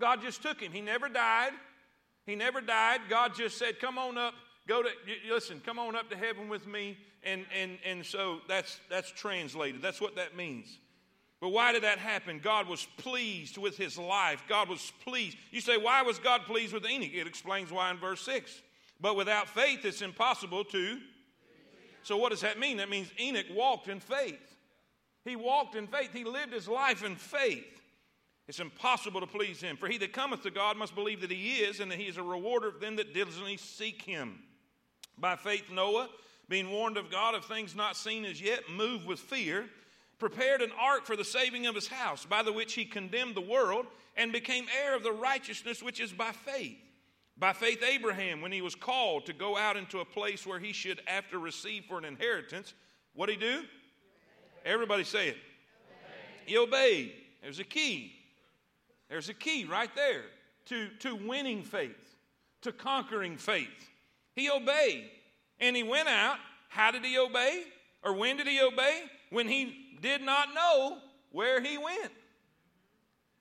God 0.00 0.20
just 0.20 0.42
took 0.42 0.60
him. 0.60 0.72
He 0.72 0.80
never 0.80 1.08
died. 1.08 1.52
He 2.26 2.34
never 2.34 2.60
died. 2.60 3.02
God 3.08 3.34
just 3.34 3.58
said, 3.58 3.78
Come 3.80 3.98
on 3.98 4.18
up. 4.18 4.34
Go 4.68 4.82
to, 4.82 4.88
listen, 5.28 5.60
come 5.64 5.78
on 5.78 5.96
up 5.96 6.08
to 6.10 6.16
heaven 6.16 6.48
with 6.48 6.66
me 6.66 6.96
and, 7.24 7.46
and, 7.56 7.78
and 7.84 8.04
so 8.04 8.40
that's, 8.48 8.80
that's 8.90 9.10
translated. 9.10 9.82
That's 9.82 10.00
what 10.00 10.16
that 10.16 10.36
means. 10.36 10.78
But 11.40 11.50
why 11.50 11.72
did 11.72 11.82
that 11.82 11.98
happen? 11.98 12.40
God 12.42 12.68
was 12.68 12.86
pleased 12.98 13.58
with 13.58 13.76
his 13.76 13.98
life. 13.98 14.44
God 14.48 14.68
was 14.68 14.92
pleased. 15.04 15.36
You 15.50 15.60
say, 15.60 15.76
why 15.76 16.02
was 16.02 16.18
God 16.18 16.42
pleased 16.42 16.72
with 16.72 16.86
Enoch? 16.88 17.10
It 17.12 17.26
explains 17.26 17.72
why 17.72 17.90
in 17.90 17.98
verse 17.98 18.20
6. 18.22 18.62
But 19.00 19.16
without 19.16 19.48
faith, 19.48 19.84
it's 19.84 20.02
impossible 20.02 20.64
to. 20.66 20.98
So, 22.04 22.16
what 22.16 22.30
does 22.30 22.40
that 22.42 22.58
mean? 22.58 22.76
That 22.76 22.90
means 22.90 23.10
Enoch 23.20 23.46
walked 23.52 23.88
in 23.88 23.98
faith. 23.98 24.38
He 25.24 25.34
walked 25.36 25.74
in 25.74 25.86
faith. 25.88 26.12
He 26.12 26.24
lived 26.24 26.52
his 26.52 26.68
life 26.68 27.04
in 27.04 27.16
faith. 27.16 27.80
It's 28.48 28.60
impossible 28.60 29.20
to 29.20 29.26
please 29.26 29.60
him. 29.60 29.76
For 29.76 29.88
he 29.88 29.98
that 29.98 30.12
cometh 30.12 30.42
to 30.42 30.50
God 30.50 30.76
must 30.76 30.94
believe 30.94 31.20
that 31.20 31.30
he 31.30 31.58
is, 31.58 31.80
and 31.80 31.90
that 31.90 31.98
he 31.98 32.06
is 32.06 32.16
a 32.16 32.22
rewarder 32.22 32.68
of 32.68 32.80
them 32.80 32.96
that 32.96 33.14
diligently 33.14 33.56
seek 33.56 34.02
him. 34.02 34.40
By 35.18 35.36
faith, 35.36 35.70
Noah 35.70 36.08
being 36.48 36.70
warned 36.70 36.96
of 36.96 37.10
God 37.10 37.34
of 37.34 37.44
things 37.44 37.74
not 37.74 37.96
seen 37.96 38.24
as 38.24 38.40
yet, 38.40 38.68
moved 38.70 39.06
with 39.06 39.18
fear, 39.18 39.66
prepared 40.18 40.60
an 40.60 40.70
ark 40.78 41.06
for 41.06 41.16
the 41.16 41.24
saving 41.24 41.66
of 41.66 41.74
his 41.74 41.88
house, 41.88 42.24
by 42.24 42.42
the 42.42 42.52
which 42.52 42.74
he 42.74 42.84
condemned 42.84 43.34
the 43.34 43.40
world 43.40 43.86
and 44.16 44.32
became 44.32 44.66
heir 44.82 44.94
of 44.94 45.02
the 45.02 45.12
righteousness 45.12 45.82
which 45.82 46.00
is 46.00 46.12
by 46.12 46.32
faith. 46.32 46.76
By 47.38 47.52
faith, 47.52 47.82
Abraham, 47.82 48.40
when 48.40 48.52
he 48.52 48.60
was 48.60 48.74
called 48.74 49.26
to 49.26 49.32
go 49.32 49.56
out 49.56 49.76
into 49.76 50.00
a 50.00 50.04
place 50.04 50.46
where 50.46 50.60
he 50.60 50.72
should 50.72 51.00
after 51.06 51.38
receive 51.38 51.86
for 51.86 51.98
an 51.98 52.04
inheritance, 52.04 52.74
what 53.14 53.26
did 53.26 53.40
he 53.40 53.46
do? 53.46 53.62
Everybody 54.64 55.04
say 55.04 55.28
it. 55.28 55.36
He 56.44 56.58
obeyed. 56.58 57.14
There's 57.42 57.58
a 57.58 57.64
key. 57.64 58.12
There's 59.08 59.28
a 59.28 59.34
key 59.34 59.64
right 59.64 59.90
there 59.94 60.24
to, 60.66 60.88
to 61.00 61.14
winning 61.14 61.62
faith, 61.62 62.16
to 62.60 62.72
conquering 62.72 63.36
faith. 63.36 63.90
He 64.34 64.50
obeyed. 64.50 65.10
And 65.60 65.76
he 65.76 65.82
went 65.82 66.08
out. 66.08 66.38
How 66.68 66.90
did 66.90 67.04
he 67.04 67.18
obey? 67.18 67.64
Or 68.02 68.14
when 68.14 68.36
did 68.36 68.46
he 68.46 68.60
obey? 68.60 69.02
When 69.30 69.48
he 69.48 69.96
did 70.00 70.22
not 70.22 70.54
know 70.54 70.98
where 71.30 71.60
he 71.60 71.78
went. 71.78 72.10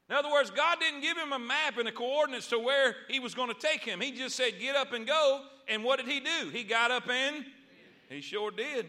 In 0.10 0.16
other 0.16 0.30
words, 0.30 0.52
God 0.52 0.80
didn't 0.80 1.02
give 1.02 1.18
him 1.18 1.32
a 1.32 1.40
map 1.40 1.78
and 1.78 1.88
a 1.88 1.92
coordinates 1.92 2.48
to 2.50 2.60
where 2.60 2.96
he 3.08 3.20
was 3.20 3.34
going 3.34 3.48
to 3.48 3.60
take 3.60 3.82
him. 3.82 4.02
He 4.02 4.12
just 4.12 4.36
said, 4.36 4.60
Get 4.60 4.76
up 4.76 4.92
and 4.92 5.08
go. 5.08 5.46
And 5.70 5.84
what 5.84 6.00
did 6.00 6.08
he 6.08 6.20
do? 6.20 6.50
He 6.52 6.64
got 6.64 6.92
up 6.92 7.10
and 7.10 7.46
he 8.10 8.20
sure 8.20 8.52
did. 8.52 8.88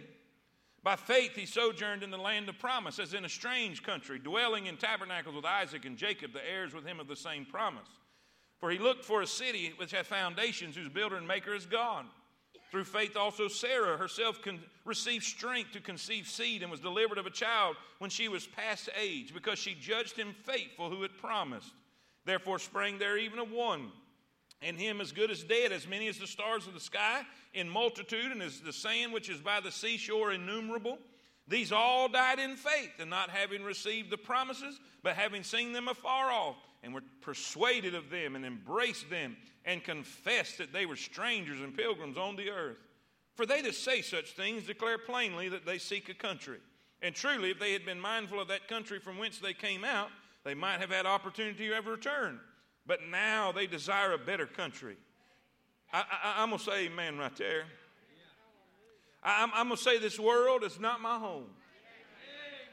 By 0.82 0.97
faith, 0.97 1.37
he 1.37 1.47
sojourned 1.47 2.02
in 2.02 2.11
the 2.11 2.18
land 2.18 2.49
of 2.49 2.59
promise, 2.59 2.99
as 2.99 3.14
in 3.14 3.25
a 3.25 3.28
strange 3.28 3.85
country, 3.85 4.18
dwelling 4.18 4.66
in 4.66 4.76
tabernacles 4.76 5.37
with 5.37 5.44
Isaac 5.44 5.85
and 5.85 5.97
Jacob, 5.97 6.32
the 6.32 6.44
heirs 6.44 6.75
with 6.75 6.85
him 6.85 6.99
of 6.99 7.06
the 7.06 7.14
same 7.14 7.47
promise. 7.47 7.88
For 8.62 8.71
he 8.71 8.78
looked 8.78 9.04
for 9.04 9.23
a 9.23 9.26
city 9.26 9.73
which 9.76 9.90
had 9.90 10.07
foundations, 10.07 10.76
whose 10.76 10.88
builder 10.88 11.16
and 11.16 11.26
maker 11.26 11.52
is 11.52 11.66
God. 11.66 12.07
Through 12.71 12.85
faith, 12.85 13.16
also 13.16 13.49
Sarah 13.49 13.97
herself 13.97 14.40
con- 14.40 14.62
received 14.85 15.25
strength 15.25 15.73
to 15.73 15.81
conceive 15.81 16.28
seed 16.28 16.62
and 16.62 16.71
was 16.71 16.78
delivered 16.78 17.19
of 17.19 17.26
a 17.26 17.31
child 17.31 17.75
when 17.99 18.09
she 18.09 18.28
was 18.28 18.47
past 18.47 18.88
age, 18.97 19.35
because 19.35 19.59
she 19.59 19.75
judged 19.75 20.16
him 20.16 20.37
faithful 20.45 20.90
who 20.90 21.02
had 21.02 21.19
promised. 21.19 21.73
Therefore 22.25 22.61
sprang 22.61 22.99
there 22.99 23.19
even 23.19 23.40
a 23.40 23.45
one, 23.45 23.90
and 24.62 24.78
him 24.78 25.00
as 25.00 25.11
good 25.11 25.33
as 25.33 25.42
dead, 25.42 25.73
as 25.73 25.88
many 25.88 26.07
as 26.07 26.19
the 26.19 26.28
stars 26.28 26.69
of 26.69 26.75
the 26.75 26.78
sky, 26.78 27.23
in 27.54 27.69
multitude, 27.69 28.31
and 28.31 28.40
as 28.40 28.61
the 28.61 28.73
sand 28.73 29.12
which 29.12 29.28
is 29.28 29.40
by 29.40 29.59
the 29.59 29.73
seashore 29.73 30.31
innumerable. 30.31 30.99
These 31.49 31.73
all 31.73 32.09
died 32.09 32.38
in 32.38 32.54
faith, 32.54 32.92
and 33.00 33.11
not 33.11 33.28
having 33.28 33.64
received 33.64 34.09
the 34.09 34.19
promises, 34.19 34.78
but 35.02 35.16
having 35.16 35.42
seen 35.42 35.73
them 35.73 35.88
afar 35.88 36.31
off 36.31 36.54
and 36.83 36.93
were 36.93 37.03
persuaded 37.21 37.95
of 37.95 38.11
them 38.11 38.35
and 38.37 38.45
embraced 38.45 39.09
them 39.09 39.37
and 39.65 39.85
confessed 39.85 40.59
that 40.59 40.73
they 40.73 40.87
were 40.87 40.97
strangers 40.97 41.61
and 41.61 41.77
pilgrims 41.77 42.17
on 42.17 42.37
the 42.37 42.51
earth. 42.51 42.79
For 43.35 43.47
they 43.47 43.62
that 43.62 43.75
say 43.75 44.03
such 44.03 44.33
things 44.33 44.65
declare 44.65 44.99
plainly 44.99 45.49
that 45.49 45.65
they 45.65 45.79
seek 45.79 46.09
a 46.09 46.15
country. 46.15 46.59
And 47.01 47.15
truly, 47.15 47.51
if 47.51 47.59
they 47.59 47.73
had 47.73 47.85
been 47.85 48.01
mindful 48.01 48.41
of 48.41 48.49
that 48.49 48.69
country 48.69 48.99
from 48.99 49.19
whence 49.19 49.39
they 49.39 49.55
came 49.55 49.85
out, 49.85 50.09
they 50.45 50.55
might 50.55 50.81
have 50.81 50.91
had 50.91 51.07
opportunity 51.07 51.69
to 51.69 51.75
ever 51.75 51.93
return. 51.93 52.41
But 52.87 53.01
now 53.11 53.53
they 53.53 53.67
desire 53.67 54.12
a 54.12 54.19
better 54.19 54.47
country. 54.47 54.97
I, 55.93 56.43
am 56.43 56.51
going 56.51 56.59
to 56.59 56.65
say 56.65 56.87
amen 56.87 57.19
right 57.19 57.37
there. 57.37 57.65
I, 59.23 59.49
I'm 59.55 59.69
going 59.69 59.77
to 59.77 59.83
say 59.83 59.99
this 59.99 60.19
world 60.19 60.65
is 60.65 60.81
not 60.81 61.01
my 61.01 61.19
home. 61.19 61.47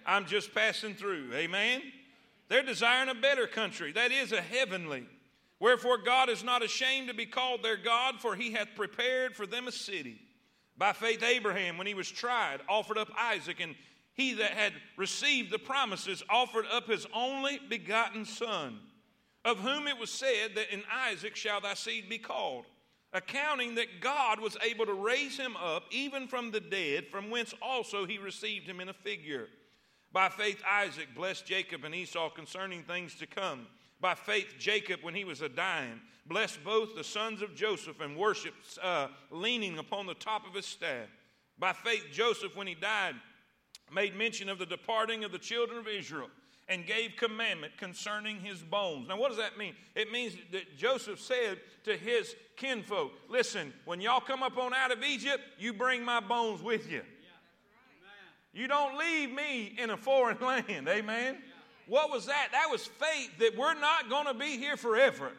I'm 0.06 0.26
just 0.26 0.56
passing 0.56 0.96
through. 0.96 1.32
Amen. 1.34 1.82
They're 2.50 2.64
desiring 2.64 3.10
a 3.10 3.16
better 3.16 3.48
country, 3.48 3.92
that 3.94 4.12
is, 4.12 4.32
a 4.32 4.42
heavenly. 4.42 5.06
Wherefore 5.60 5.98
God 5.98 6.30
is 6.30 6.44
not 6.44 6.64
ashamed 6.64 7.08
to 7.08 7.14
be 7.14 7.26
called 7.26 7.62
their 7.64 7.78
God, 7.78 8.16
for 8.20 8.36
he 8.36 8.52
hath 8.52 8.76
prepared 8.76 9.36
for 9.36 9.46
them 9.46 9.68
a 9.68 9.72
city. 9.72 10.20
By 10.78 10.94
faith, 10.94 11.22
Abraham, 11.22 11.78
when 11.78 11.88
he 11.88 11.94
was 11.94 12.10
tried, 12.10 12.62
offered 12.68 12.98
up 12.98 13.10
Isaac, 13.18 13.60
and 13.60 13.76
he 14.14 14.34
that 14.36 14.52
had 14.52 14.74
received 14.98 15.52
the 15.52 15.60
promises 15.60 16.24
offered 16.30 16.66
up 16.72 16.88
his 16.88 17.06
only 17.14 17.60
begotten 17.70 18.26
son, 18.26 18.80
of 19.46 19.60
whom 19.60 19.88
it 19.88 19.98
was 19.98 20.10
said 20.10 20.56
that 20.56 20.74
in 20.74 20.84
Isaac 20.92 21.36
shall 21.36 21.62
thy 21.62 21.74
seed 21.74 22.10
be 22.10 22.18
called, 22.18 22.66
accounting 23.14 23.76
that 23.76 24.02
God 24.02 24.40
was 24.40 24.58
able 24.64 24.86
to 24.86 24.94
raise 24.94 25.38
him 25.38 25.56
up 25.58 25.84
even 25.92 26.28
from 26.28 26.52
the 26.52 26.60
dead, 26.60 27.08
from 27.10 27.30
whence 27.30 27.54
also 27.62 28.06
he 28.06 28.18
received 28.18 28.68
him 28.68 28.80
in 28.80 28.90
a 28.90 28.94
figure. 28.94 29.50
By 30.12 30.30
faith, 30.30 30.62
Isaac 30.70 31.10
blessed 31.16 31.46
Jacob 31.46 31.84
and 31.84 31.94
Esau 31.94 32.30
concerning 32.30 32.84
things 32.84 33.16
to 33.16 33.28
come. 33.28 33.68
By 34.02 34.16
faith, 34.16 34.56
Jacob, 34.58 35.02
when 35.04 35.14
he 35.14 35.26
was 35.26 35.42
a 35.42 35.50
dying, 35.50 36.00
blessed 36.26 36.64
both 36.64 36.96
the 36.96 37.04
sons 37.04 37.42
of 37.42 37.56
Joseph 37.56 38.00
and 38.02 38.18
worshiped, 38.18 38.80
uh, 38.82 39.08
leaning 39.30 39.78
upon 39.78 40.06
the 40.06 40.14
top 40.14 40.48
of 40.48 40.54
his 40.54 40.66
staff. 40.66 41.08
By 41.58 41.74
faith, 41.74 42.06
Joseph, 42.12 42.56
when 42.56 42.68
he 42.68 42.76
died, 42.76 43.16
made 43.94 44.16
mention 44.16 44.50
of 44.50 44.60
the 44.60 44.66
departing 44.66 45.24
of 45.24 45.32
the 45.32 45.40
children 45.40 45.78
of 45.78 45.88
Israel 45.88 46.30
and 46.70 46.86
gave 46.86 47.16
commandment 47.18 47.76
concerning 47.78 48.40
his 48.40 48.60
bones. 48.60 49.08
Now, 49.08 49.18
what 49.18 49.30
does 49.30 49.40
that 49.40 49.58
mean? 49.58 49.74
It 49.96 50.12
means 50.12 50.36
that 50.52 50.78
Joseph 50.78 51.20
said 51.20 51.60
to 51.84 51.98
his 51.98 52.36
kinfolk, 52.56 53.12
Listen, 53.28 53.74
when 53.86 54.00
y'all 54.00 54.22
come 54.22 54.44
up 54.44 54.58
on 54.58 54.74
out 54.74 54.92
of 54.92 55.04
Egypt, 55.04 55.42
you 55.58 55.74
bring 55.74 56.06
my 56.06 56.20
bones 56.20 56.62
with 56.62 56.90
you. 56.90 57.02
You 58.54 58.68
don't 58.68 58.98
leave 58.98 59.32
me 59.32 59.76
in 59.78 59.90
a 59.90 59.98
foreign 59.98 60.40
land. 60.42 60.88
Amen. 60.88 61.38
What 61.88 62.12
was 62.12 62.28
that? 62.28 62.50
That 62.52 62.68
was 62.70 62.86
faith 62.86 63.32
that 63.40 63.58
we're 63.58 63.80
not 63.80 64.10
going 64.10 64.28
to 64.28 64.34
be 64.34 64.58
here 64.58 64.78
forever. 64.78 65.32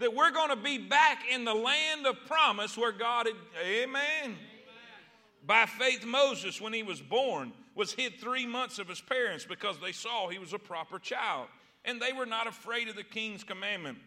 That 0.00 0.14
we're 0.14 0.32
going 0.32 0.50
to 0.50 0.56
be 0.56 0.78
back 0.78 1.22
in 1.30 1.44
the 1.44 1.54
land 1.54 2.06
of 2.06 2.16
promise 2.26 2.76
where 2.76 2.92
God 2.92 3.26
had. 3.26 3.36
Amen. 3.64 4.36
By 5.46 5.66
faith, 5.66 6.04
Moses, 6.04 6.60
when 6.60 6.72
he 6.72 6.82
was 6.82 7.00
born, 7.00 7.52
was 7.74 7.92
hid 7.92 8.18
three 8.18 8.46
months 8.46 8.78
of 8.78 8.88
his 8.88 9.00
parents 9.00 9.44
because 9.44 9.78
they 9.78 9.92
saw 9.92 10.28
he 10.28 10.38
was 10.38 10.52
a 10.52 10.58
proper 10.58 10.98
child. 10.98 11.46
And 11.84 12.00
they 12.00 12.12
were 12.12 12.26
not 12.26 12.46
afraid 12.46 12.88
of 12.88 12.96
the 12.96 13.04
king's 13.04 13.44
commandment. 13.44 13.98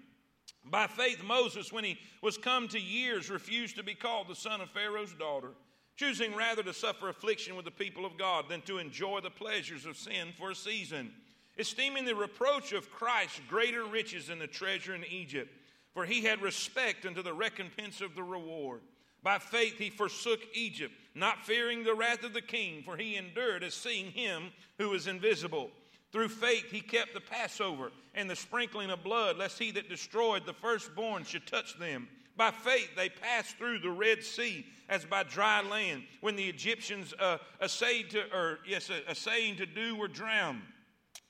By 0.66 0.88
faith, 0.88 1.24
Moses, 1.24 1.72
when 1.72 1.84
he 1.84 2.00
was 2.22 2.38
come 2.38 2.68
to 2.70 2.80
years, 2.80 3.30
refused 3.30 3.78
to 3.78 3.84
be 3.84 3.94
called 3.94 4.28
the 4.28 4.36
son 4.36 4.60
of 4.62 4.70
Pharaoh's 4.72 5.14
daughter 5.14 5.52
choosing 5.98 6.36
rather 6.36 6.64
to 6.64 6.74
suffer 6.74 7.10
affliction 7.10 7.56
with 7.56 7.66
the 7.66 7.72
people 7.72 8.06
of 8.06 8.18
God 8.18 8.46
than 8.48 8.62
to 8.62 8.78
enjoy 8.78 9.20
the 9.20 9.30
pleasures 9.32 9.86
of 9.86 9.98
sin 9.98 10.30
for 10.38 10.52
a 10.52 10.56
season, 10.56 11.12
esteeming 11.58 12.06
the 12.06 12.16
reproach 12.16 12.72
of 12.72 12.92
Christ 12.92 13.42
greater 13.50 13.84
riches 13.84 14.28
than 14.28 14.40
the 14.40 14.48
treasure 14.48 14.94
in 14.96 15.04
Egypt, 15.06 15.52
for 15.94 16.06
he 16.06 16.24
had 16.24 16.42
respect 16.42 17.06
unto 17.06 17.24
the 17.24 17.34
recompense 17.34 18.00
of 18.00 18.16
the 18.16 18.24
reward. 18.24 18.82
By 19.24 19.40
faith 19.40 19.80
he 19.80 19.90
forsook 19.90 20.40
Egypt, 20.54 20.94
not 21.16 21.46
fearing 21.46 21.84
the 21.84 21.96
wrath 21.96 22.24
of 22.24 22.34
the 22.34 22.42
king, 22.42 22.84
for 22.84 22.96
he 22.96 23.16
endured 23.16 23.64
as 23.64 23.74
seeing 23.74 24.12
him 24.12 24.52
who 24.78 24.94
is 24.94 25.08
invisible. 25.08 25.72
Through 26.12 26.30
faith 26.30 26.72
he 26.72 26.80
kept 26.80 27.16
the 27.16 27.20
Passover 27.20 27.92
and 28.14 28.30
the 28.30 28.36
sprinkling 28.36 28.92
of 28.92 29.04
blood, 29.04 29.38
lest 29.38 29.58
he 29.58 29.72
that 29.72 29.90
destroyed 29.90 30.46
the 30.46 30.54
firstborn 30.54 31.24
should 31.24 31.48
touch 31.48 31.78
them. 31.80 32.08
By 32.38 32.52
faith, 32.52 32.96
they 32.96 33.10
passed 33.10 33.58
through 33.58 33.80
the 33.80 33.90
Red 33.90 34.24
Sea 34.24 34.66
as 34.90 35.06
by 35.06 35.24
dry 35.24 35.62
land. 35.62 36.04
When 36.22 36.36
the 36.36 36.48
Egyptians 36.48 37.14
uh, 37.20 37.40
essayed 37.62 38.12
to, 38.12 38.22
or 38.34 38.60
yes, 38.66 38.90
uh, 38.90 39.00
essaying 39.10 39.58
to 39.58 39.66
do, 39.66 39.96
were 39.96 40.08
drowned. 40.08 40.62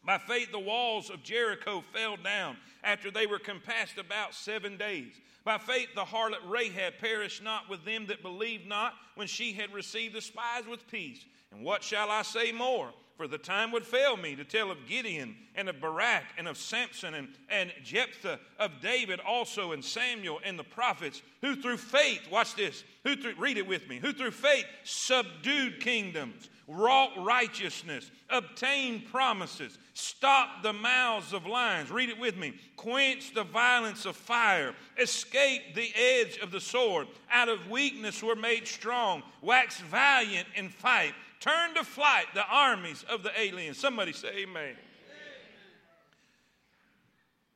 By 0.06 0.18
faith, 0.18 0.52
the 0.52 0.60
walls 0.60 1.10
of 1.10 1.24
Jericho 1.24 1.84
fell 1.94 2.18
down 2.18 2.58
after 2.84 3.10
they 3.10 3.26
were 3.26 3.40
compassed 3.40 3.98
about 3.98 4.34
seven 4.34 4.78
days. 4.78 5.14
By 5.48 5.60
faith, 5.60 5.96
the 5.96 6.04
harlot 6.04 6.42
Rahab 6.46 6.96
perished 7.00 7.42
not 7.42 7.70
with 7.70 7.86
them 7.86 8.08
that 8.08 8.22
believed 8.22 8.68
not 8.68 8.96
when 9.16 9.28
she 9.28 9.54
had 9.54 9.74
received 9.74 10.14
the 10.14 10.20
spies 10.20 10.68
with 10.70 10.86
peace. 10.92 11.24
And 11.54 11.64
what 11.64 11.86
shall 11.86 12.12
I 12.12 12.24
say 12.24 12.52
more? 12.52 12.92
for 13.18 13.28
the 13.28 13.38
time 13.38 13.72
would 13.72 13.86
fail 13.86 14.16
me 14.16 14.36
to 14.36 14.46
tell 14.46 14.70
of 14.70 14.86
Gideon 14.88 15.36
and 15.56 15.68
of 15.68 15.82
Barak 15.82 16.24
and 16.38 16.48
of 16.48 16.56
Samson 16.56 17.16
and, 17.16 17.28
and 17.50 17.74
Jephthah, 17.84 18.40
of 18.60 18.80
David 18.80 19.20
also 19.20 19.72
and 19.72 19.84
Samuel 19.84 20.40
and 20.46 20.58
the 20.58 20.64
prophets, 20.64 21.24
who 21.42 21.56
through 21.56 21.78
faith, 21.78 22.22
watch 22.32 22.56
this, 22.56 22.84
who 23.04 23.16
through, 23.16 23.34
read 23.40 23.58
it 23.58 23.68
with 23.68 23.90
me, 23.90 23.98
who 23.98 24.14
through 24.14 24.32
faith 24.32 24.66
subdued 24.84 25.80
kingdoms, 25.80 26.50
wrought 26.68 27.12
righteousness, 27.18 28.12
obtained 28.30 29.08
promises, 29.08 29.80
stopped 29.98 30.64
the 30.64 30.74
mouths 30.74 31.34
of 31.34 31.46
lions, 31.46 31.90
read 31.92 32.10
it 32.10 32.20
with 32.20 32.38
me, 32.38 32.54
Quench 32.76 33.34
the 33.34 33.44
violence 33.44 34.06
of 34.06 34.16
fire, 34.16 34.74
Escape 35.00 35.76
the 35.76 35.92
edge 35.96 36.38
of 36.38 36.52
the 36.52 36.62
sword, 36.62 37.08
out 37.32 37.50
of 37.50 37.70
weakness 37.70 38.22
were 38.22 38.36
made 38.36 38.68
strong, 38.68 39.24
waxed 39.42 39.82
valiant 39.82 40.48
in 40.56 40.70
fight 40.70 41.14
Turn 41.40 41.76
to 41.76 41.84
flight 41.84 42.26
the 42.34 42.46
armies 42.46 43.06
of 43.10 43.24
the 43.24 43.32
aliens. 43.40 43.78
Somebody 43.78 44.12
say 44.12 44.30
amen. 44.30 44.64
amen. 44.64 44.76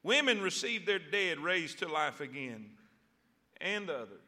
Women 0.04 0.42
received 0.42 0.86
their 0.86 1.00
dead 1.00 1.40
raised 1.40 1.80
to 1.80 1.88
life 1.88 2.22
again, 2.22 2.70
and 3.60 3.90
others. 3.90 4.20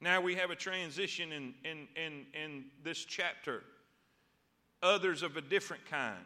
Now 0.00 0.20
we 0.20 0.34
have 0.34 0.50
a 0.50 0.56
transition 0.56 1.32
in, 1.32 1.54
in, 1.64 1.88
in, 1.96 2.26
in 2.34 2.64
this 2.84 3.04
chapter. 3.04 3.64
Others 4.82 5.22
of 5.22 5.36
a 5.36 5.40
different 5.40 5.84
kind. 5.86 6.16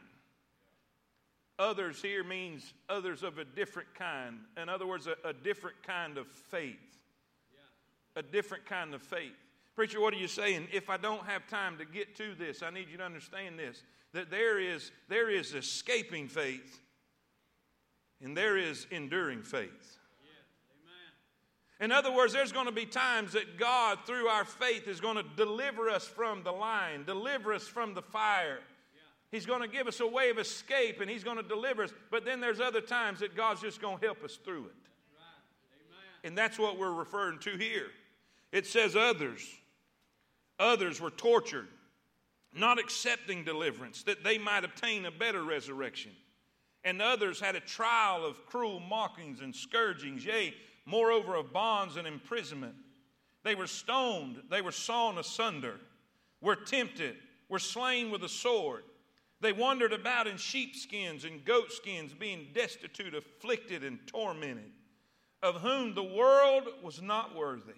Others 1.59 2.03
here 2.03 2.25
means 2.25 2.73
others 2.89 3.23
of 3.23 3.39
a 3.39 3.45
different 3.45 3.95
kind. 3.95 4.39
In 4.61 4.69
other 4.69 4.87
words, 4.87 5.07
a, 5.07 5.17
a 5.29 5.33
different 5.33 5.83
kind 5.83 6.19
of 6.19 6.27
faith. 6.27 6.79
A 8.17 8.23
different 8.23 8.67
kind 8.67 8.95
of 8.95 9.03
faith. 9.03 9.33
Preacher, 9.75 10.01
what 10.01 10.13
are 10.13 10.19
you 10.19 10.29
saying? 10.29 10.69
If 10.73 10.91
I 10.91 10.97
don't 10.97 11.25
have 11.25 11.47
time 11.47 11.79
to 11.79 11.85
get 11.85 12.15
to 12.17 12.35
this, 12.35 12.63
I 12.63 12.71
need 12.71 12.89
you 12.91 12.99
to 12.99 13.05
understand 13.05 13.59
this 13.59 13.83
that 14.13 14.31
there 14.31 14.61
is, 14.61 14.91
there 15.09 15.31
is 15.31 15.55
escaping 15.55 16.29
faith 16.29 16.83
and 18.23 18.37
there 18.37 18.59
is 18.59 18.87
enduring 18.91 19.43
faith. 19.43 19.99
In 21.81 21.91
other 21.91 22.13
words, 22.13 22.33
there's 22.33 22.53
going 22.53 22.67
to 22.67 22.73
be 22.73 22.87
times 22.87 23.33
that 23.33 23.59
God, 23.59 23.99
through 24.07 24.29
our 24.29 24.45
faith, 24.45 24.87
is 24.87 25.01
going 25.01 25.17
to 25.17 25.25
deliver 25.37 25.91
us 25.91 26.07
from 26.07 26.45
the 26.45 26.53
line, 26.53 27.05
deliver 27.05 27.53
us 27.53 27.67
from 27.67 27.95
the 27.95 28.03
fire. 28.03 28.61
He's 29.33 29.47
going 29.47 29.63
to 29.63 29.69
give 29.69 29.89
us 29.89 29.99
a 30.01 30.07
way 30.07 30.29
of 30.29 30.39
escape 30.39 31.01
and 31.01 31.11
He's 31.11 31.25
going 31.25 31.39
to 31.39 31.43
deliver 31.43 31.83
us. 31.83 31.93
But 32.11 32.25
then 32.25 32.39
there's 32.39 32.61
other 32.61 32.83
times 32.83 33.21
that 33.21 33.35
God's 33.35 33.63
just 33.63 33.81
going 33.81 33.99
to 33.99 34.05
help 34.05 34.23
us 34.23 34.39
through 34.45 34.67
it. 34.67 34.75
And 36.23 36.39
that's 36.39 36.59
what 36.59 36.79
we're 36.79 36.93
referring 36.93 37.41
to 37.41 37.57
here. 37.57 37.89
It 38.53 38.67
says 38.67 38.95
others. 38.95 39.45
Others 40.59 41.01
were 41.01 41.11
tortured, 41.11 41.67
not 42.55 42.79
accepting 42.79 43.43
deliverance, 43.43 44.05
that 44.05 44.23
they 44.23 44.39
might 44.39 44.65
obtain 44.65 45.07
a 45.07 45.11
better 45.11 45.43
resurrection. 45.43 46.13
And 46.85 47.01
others 47.01 47.41
had 47.41 47.57
a 47.57 47.61
trial 47.61 48.25
of 48.25 48.45
cruel 48.47 48.79
mockings 48.81 49.41
and 49.41 49.55
scourgings, 49.55 50.25
yea, 50.25 50.55
moreover 50.85 51.35
of 51.35 51.53
bonds 51.53 51.97
and 51.97 52.07
imprisonment. 52.07 52.75
They 53.45 53.55
were 53.55 53.67
stoned, 53.67 54.43
they 54.51 54.61
were 54.61 54.73
sawn 54.73 55.19
asunder, 55.19 55.81
were 56.41 56.55
tempted, 56.55 57.17
were 57.49 57.59
slain 57.59 58.11
with 58.11 58.23
a 58.23 58.29
sword. 58.29 58.85
They 59.43 59.53
wandered 59.53 59.93
about 59.93 60.29
in 60.29 60.37
sheepskins 60.37 61.25
and 61.25 61.45
goatskins, 61.45 62.15
being 62.15 62.47
destitute, 62.55 63.13
afflicted, 63.13 63.83
and 63.83 63.99
tormented, 64.07 64.71
of 65.43 65.57
whom 65.57 65.95
the 65.95 66.03
world 66.05 66.69
was 66.81 67.03
not 67.03 67.35
worthy. 67.35 67.75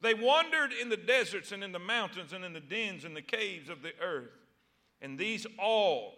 They 0.00 0.14
wandered 0.14 0.72
in 0.72 0.88
the 0.88 0.96
deserts 0.96 1.52
and 1.52 1.62
in 1.62 1.72
the 1.72 1.78
mountains 1.78 2.32
and 2.32 2.42
in 2.42 2.54
the 2.54 2.60
dens 2.60 3.04
and 3.04 3.14
the 3.14 3.20
caves 3.20 3.68
of 3.68 3.82
the 3.82 3.92
earth. 4.00 4.32
And 5.02 5.18
these 5.18 5.46
all, 5.58 6.14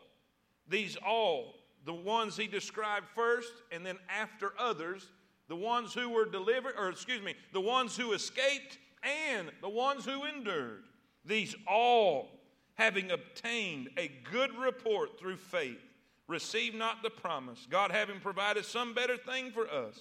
these 0.69 0.97
all, 1.05 1.57
the 1.85 1.93
ones 1.93 2.37
he 2.37 2.47
described 2.47 3.07
first 3.13 3.53
and 3.73 3.85
then 3.85 3.99
after 4.09 4.53
others, 4.57 5.11
the 5.49 5.57
ones 5.57 5.93
who 5.93 6.09
were 6.11 6.27
delivered, 6.27 6.75
or 6.79 6.91
excuse 6.91 7.21
me, 7.21 7.35
the 7.53 7.61
ones 7.61 7.97
who 7.97 8.13
escaped 8.13 8.79
and 9.03 9.51
the 9.61 9.69
ones 9.69 10.05
who 10.05 10.25
endured, 10.25 10.85
these 11.25 11.57
all 11.67 12.44
having 12.75 13.11
obtained 13.11 13.89
a 13.97 14.11
good 14.31 14.57
report 14.57 15.19
through 15.19 15.37
faith, 15.37 15.81
receive 16.29 16.75
not 16.75 17.03
the 17.03 17.11
promise, 17.11 17.67
God 17.71 17.91
having 17.91 18.21
provided 18.21 18.65
some 18.65 18.95
better 18.95 19.17
thing 19.17 19.51
for 19.51 19.69
us, 19.69 20.01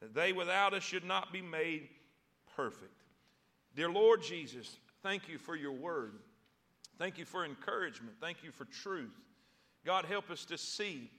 that 0.00 0.14
they 0.14 0.32
without 0.32 0.74
us 0.74 0.82
should 0.82 1.04
not 1.04 1.32
be 1.32 1.42
made 1.42 1.88
perfect. 2.56 3.02
Dear 3.74 3.90
Lord 3.90 4.22
Jesus, 4.22 4.78
thank 5.02 5.28
you 5.28 5.38
for 5.38 5.54
your 5.54 5.72
word. 5.72 6.14
Thank 6.98 7.18
you 7.18 7.24
for 7.24 7.44
encouragement. 7.44 8.16
Thank 8.20 8.42
you 8.42 8.50
for 8.50 8.64
truth. 8.64 9.14
God, 9.86 10.04
help 10.04 10.30
us 10.30 10.44
to 10.46 10.58
see 10.58 11.10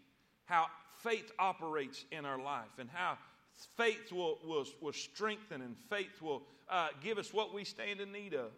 how 0.45 0.65
faith 0.97 1.31
operates 1.39 2.03
in 2.11 2.25
our 2.25 2.41
life 2.41 2.77
and 2.77 2.89
how 2.91 3.17
faith 3.77 4.11
will, 4.11 4.39
will, 4.43 4.65
will 4.81 4.93
strengthen 4.93 5.61
and 5.61 5.77
faith 5.89 6.21
will 6.21 6.43
uh, 6.69 6.89
give 7.01 7.17
us 7.17 7.33
what 7.33 7.53
we 7.53 7.63
stand 7.63 8.01
in 8.01 8.11
need 8.11 8.33
of. 8.33 8.51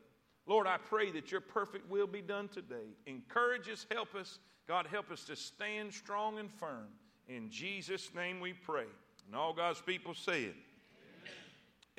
Lord, 0.48 0.68
I 0.68 0.78
pray 0.78 1.12
that 1.12 1.32
your 1.32 1.42
perfect 1.42 1.90
will 1.90 2.08
be 2.08 2.22
done 2.22 2.48
today. 2.48 2.96
Encourage 3.06 3.70
us, 3.70 3.86
help 3.92 4.16
us. 4.16 4.40
God, 4.68 4.88
help 4.88 5.12
us 5.12 5.24
to 5.26 5.36
stand 5.36 5.94
strong 5.94 6.40
and 6.40 6.52
firm. 6.52 6.88
In 7.28 7.50
Jesus' 7.50 8.14
name 8.16 8.40
we 8.40 8.54
pray. 8.54 8.86
And 9.28 9.36
all 9.36 9.54
God's 9.54 9.82
people 9.82 10.14
say 10.14 10.44
it. 10.44 10.56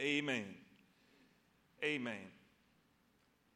Amen. 0.01 0.45
Amen. 0.45 0.55
Amen. 1.85 2.27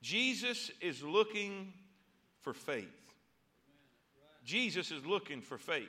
Jesus 0.02 0.70
is 0.80 1.02
looking 1.02 1.72
for 2.40 2.54
faith. 2.54 2.86
Jesus 4.44 4.92
is 4.92 5.04
looking 5.04 5.42
for 5.42 5.58
faith. 5.58 5.88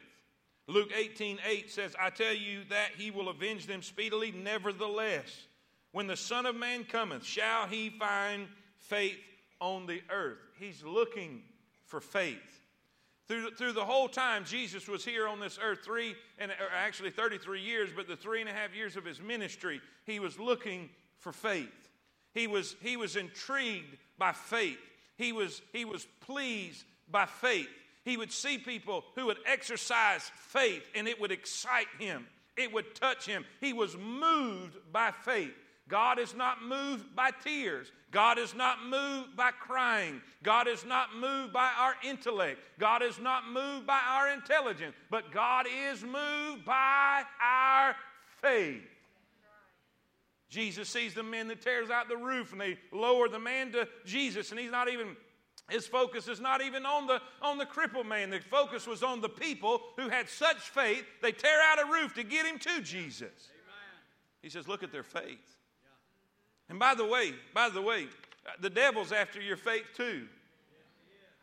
Luke 0.67 0.91
18 0.95 1.39
8 1.47 1.71
says, 1.71 1.95
I 1.99 2.09
tell 2.09 2.33
you 2.33 2.63
that 2.69 2.89
he 2.97 3.11
will 3.11 3.29
avenge 3.29 3.67
them 3.67 3.81
speedily. 3.81 4.31
Nevertheless, 4.31 5.47
when 5.91 6.07
the 6.07 6.17
Son 6.17 6.45
of 6.45 6.55
Man 6.55 6.83
cometh, 6.83 7.23
shall 7.23 7.67
he 7.67 7.89
find 7.89 8.47
faith 8.87 9.17
on 9.59 9.85
the 9.85 10.01
earth. 10.09 10.39
He's 10.59 10.83
looking 10.83 11.41
for 11.85 11.99
faith. 11.99 12.37
Through, 13.27 13.51
through 13.51 13.73
the 13.73 13.83
whole 13.83 14.07
time 14.07 14.45
Jesus 14.45 14.87
was 14.87 15.03
here 15.03 15.27
on 15.27 15.39
this 15.39 15.59
earth, 15.61 15.79
three 15.83 16.15
and 16.39 16.51
actually 16.73 17.11
33 17.11 17.61
years, 17.61 17.89
but 17.93 18.07
the 18.07 18.15
three 18.15 18.39
and 18.39 18.49
a 18.49 18.53
half 18.53 18.73
years 18.73 18.95
of 18.95 19.03
his 19.03 19.21
ministry, 19.21 19.81
he 20.05 20.19
was 20.19 20.39
looking 20.39 20.89
for 21.19 21.33
faith. 21.33 21.89
He 22.33 22.47
was, 22.47 22.75
he 22.81 22.95
was 22.95 23.15
intrigued 23.15 23.97
by 24.17 24.31
faith. 24.31 24.79
He 25.17 25.33
was, 25.33 25.61
he 25.73 25.83
was 25.83 26.07
pleased 26.21 26.85
by 27.09 27.25
faith. 27.25 27.67
He 28.05 28.15
would 28.15 28.31
see 28.31 28.57
people 28.57 29.03
who 29.15 29.25
would 29.25 29.39
exercise 29.45 30.31
faith 30.35 30.83
and 30.95 31.07
it 31.07 31.19
would 31.19 31.31
excite 31.31 31.87
him, 31.99 32.25
it 32.55 32.71
would 32.71 32.95
touch 32.95 33.25
him. 33.25 33.43
He 33.59 33.73
was 33.73 33.97
moved 33.97 34.77
by 34.93 35.11
faith. 35.11 35.53
God 35.87 36.19
is 36.19 36.35
not 36.35 36.61
moved 36.63 37.15
by 37.15 37.31
tears. 37.43 37.91
God 38.11 38.37
is 38.37 38.53
not 38.53 38.85
moved 38.85 39.35
by 39.35 39.51
crying. 39.51 40.21
God 40.43 40.67
is 40.67 40.85
not 40.85 41.15
moved 41.15 41.53
by 41.53 41.71
our 41.77 41.95
intellect. 42.03 42.59
God 42.79 43.01
is 43.01 43.19
not 43.19 43.49
moved 43.49 43.87
by 43.87 44.01
our 44.07 44.29
intelligence. 44.31 44.95
But 45.09 45.31
God 45.31 45.65
is 45.89 46.03
moved 46.03 46.65
by 46.65 47.23
our 47.41 47.95
faith. 48.41 48.83
Jesus 50.49 50.89
sees 50.89 51.13
the 51.13 51.23
men 51.23 51.47
that 51.49 51.61
tears 51.61 51.89
out 51.89 52.07
the 52.07 52.17
roof 52.17 52.53
and 52.53 52.61
they 52.61 52.77
lower 52.93 53.27
the 53.27 53.39
man 53.39 53.71
to 53.73 53.87
Jesus 54.05 54.51
and 54.51 54.59
he's 54.59 54.71
not 54.71 54.89
even 54.89 55.15
his 55.69 55.85
focus 55.85 56.29
is 56.29 56.39
not 56.39 56.61
even 56.61 56.85
on 56.85 57.07
the 57.07 57.21
on 57.41 57.57
the 57.57 57.65
crippled 57.65 58.07
man. 58.07 58.29
The 58.29 58.39
focus 58.39 58.87
was 58.87 59.03
on 59.03 59.19
the 59.19 59.27
people 59.27 59.81
who 59.97 60.07
had 60.07 60.29
such 60.29 60.57
faith 60.57 61.03
they 61.21 61.33
tear 61.33 61.59
out 61.61 61.85
a 61.85 61.91
roof 61.91 62.13
to 62.13 62.23
get 62.23 62.45
him 62.45 62.57
to 62.59 62.81
Jesus. 62.81 63.49
Amen. 63.51 64.03
He 64.41 64.49
says, 64.49 64.69
"Look 64.69 64.83
at 64.83 64.93
their 64.93 65.03
faith." 65.03 65.56
And 66.69 66.79
by 66.79 66.95
the 66.95 67.05
way, 67.05 67.33
by 67.53 67.69
the 67.69 67.81
way, 67.81 68.07
uh, 68.45 68.51
the 68.61 68.69
devil's 68.69 69.11
after 69.11 69.41
your 69.41 69.57
faith 69.57 69.85
too. 69.95 70.27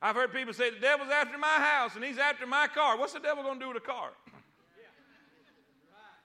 I've 0.02 0.16
heard 0.16 0.32
people 0.32 0.52
say, 0.52 0.70
the 0.70 0.80
devil's 0.80 1.08
after 1.10 1.38
my 1.38 1.46
house 1.46 1.94
and 1.94 2.04
he's 2.04 2.18
after 2.18 2.46
my 2.46 2.66
car. 2.66 2.98
What's 2.98 3.14
the 3.14 3.20
devil 3.20 3.42
going 3.42 3.58
to 3.58 3.64
do 3.64 3.68
with 3.72 3.82
a 3.82 3.87
car? 3.87 4.10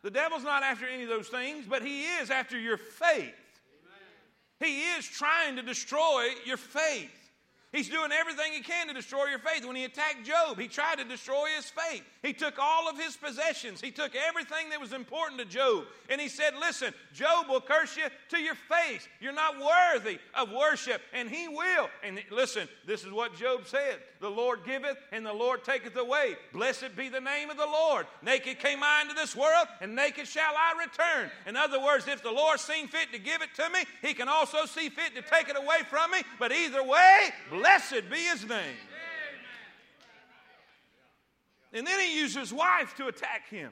The 0.02 0.12
devil's 0.12 0.44
not 0.44 0.64
after 0.64 0.86
any 0.86 1.04
of 1.04 1.10
those 1.10 1.28
things, 1.28 1.66
but 1.68 1.82
he 1.82 2.04
is 2.04 2.30
after 2.30 2.58
your 2.58 2.78
faith. 2.78 3.34
He 4.60 4.82
is 4.82 5.06
trying 5.06 5.56
to 5.56 5.62
destroy 5.62 6.30
your 6.46 6.58
faith. 6.58 7.12
He's 7.72 7.88
doing 7.88 8.12
everything 8.12 8.54
he 8.54 8.62
can 8.62 8.88
to 8.88 8.96
destroy 8.96 9.26
your 9.26 9.38
faith. 9.38 9.64
When 9.64 9.76
he 9.76 9.84
attacked 9.84 10.26
Job, 10.26 10.60
he 10.60 10.68
tried 10.68 10.98
to 10.98 11.04
destroy 11.04 11.50
his 11.56 11.66
faith. 11.66 12.02
He 12.24 12.34
took 12.34 12.58
all 12.58 12.90
of 12.90 12.98
his 12.98 13.16
possessions, 13.16 13.80
he 13.80 13.92
took 13.92 14.14
everything 14.16 14.70
that 14.72 14.82
was 14.82 14.92
important 14.92 15.40
to 15.40 15.46
Job, 15.46 15.86
and 16.10 16.20
he 16.20 16.28
said, 16.28 16.54
Listen, 16.60 16.94
Job 17.14 17.48
will 17.48 17.62
curse 17.62 17.96
you 17.96 18.06
to 18.30 18.40
your 18.40 18.56
face. 18.56 19.08
You're 19.22 19.34
not 19.34 19.56
worthy 19.60 20.18
of 20.34 20.52
worship, 20.52 21.02
and 21.14 21.30
he 21.30 21.48
will. 21.48 21.90
And 22.04 22.20
listen, 22.32 22.68
this 22.88 23.04
is 23.04 23.12
what 23.12 23.36
Job 23.36 23.68
said 23.68 24.00
The 24.20 24.30
Lord 24.30 24.62
giveth, 24.66 24.98
and 25.12 25.24
the 25.24 25.34
Lord 25.34 25.64
taketh 25.64 25.96
away. 25.96 26.38
Blessed 26.52 26.96
be 26.96 27.10
the 27.10 27.22
name 27.22 27.52
of 27.52 27.58
the 27.58 27.66
Lord. 27.66 28.08
Naked 28.24 28.58
came 28.60 28.80
I 28.82 29.04
into 29.04 29.14
this 29.14 29.36
world, 29.36 29.68
and 29.80 29.96
naked 29.96 30.28
shall 30.28 30.54
I 30.56 30.74
return. 30.84 31.30
In 31.46 31.56
other 31.56 31.80
words, 31.80 32.08
if 32.08 32.24
the 32.24 32.32
Lord 32.32 32.60
seen 32.60 32.88
fit 32.88 33.14
to 33.14 33.20
give 33.20 33.44
it 33.44 33.54
to 33.56 33.70
me, 33.70 33.80
he 34.02 34.16
can 34.16 34.28
also 34.28 34.66
see 34.66 34.90
fit 34.90 35.16
to 35.16 35.22
take 35.22 35.50
it 35.50 35.56
away 35.56 35.82
from 35.88 36.10
me. 36.12 36.20
But 36.40 36.52
either 36.52 36.84
way, 36.84 37.30
Blessed 37.60 38.10
be 38.10 38.18
his 38.18 38.48
name. 38.48 38.78
And 41.72 41.86
then 41.86 42.00
he 42.00 42.18
used 42.18 42.38
his 42.38 42.54
wife 42.54 42.96
to 42.98 43.08
attack 43.08 43.50
him. 43.50 43.72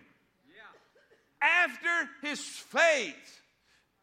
After 1.42 2.10
his 2.22 2.40
faith 2.42 3.42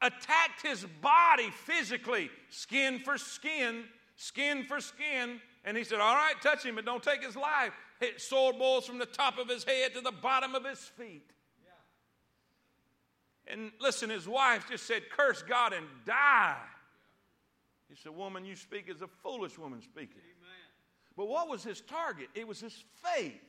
attacked 0.00 0.62
his 0.62 0.84
body 1.00 1.50
physically, 1.50 2.30
skin 2.50 3.00
for 3.00 3.18
skin, 3.18 3.84
skin 4.16 4.64
for 4.64 4.80
skin, 4.80 5.40
and 5.64 5.76
he 5.76 5.84
said, 5.84 6.00
All 6.00 6.14
right, 6.14 6.34
touch 6.42 6.64
him, 6.64 6.76
but 6.76 6.84
don't 6.84 7.02
take 7.02 7.24
his 7.24 7.36
life. 7.36 7.72
Sword 8.16 8.58
boils 8.58 8.86
from 8.86 8.98
the 8.98 9.06
top 9.06 9.38
of 9.38 9.48
his 9.48 9.64
head 9.64 9.94
to 9.94 10.00
the 10.00 10.12
bottom 10.12 10.54
of 10.54 10.64
his 10.64 10.78
feet. 10.78 11.30
And 13.46 13.72
listen, 13.80 14.10
his 14.10 14.26
wife 14.26 14.66
just 14.70 14.86
said, 14.86 15.02
Curse 15.10 15.42
God 15.42 15.72
and 15.72 15.86
die. 16.06 16.56
He 17.88 17.96
said, 17.96 18.14
Woman, 18.14 18.44
you 18.44 18.56
speak 18.56 18.88
as 18.88 19.02
a 19.02 19.08
foolish 19.22 19.58
woman 19.58 19.82
speaking. 19.82 20.20
But 21.16 21.28
what 21.28 21.48
was 21.48 21.62
his 21.62 21.80
target? 21.80 22.28
It 22.34 22.46
was 22.46 22.60
his 22.60 22.84
faith. 23.02 23.40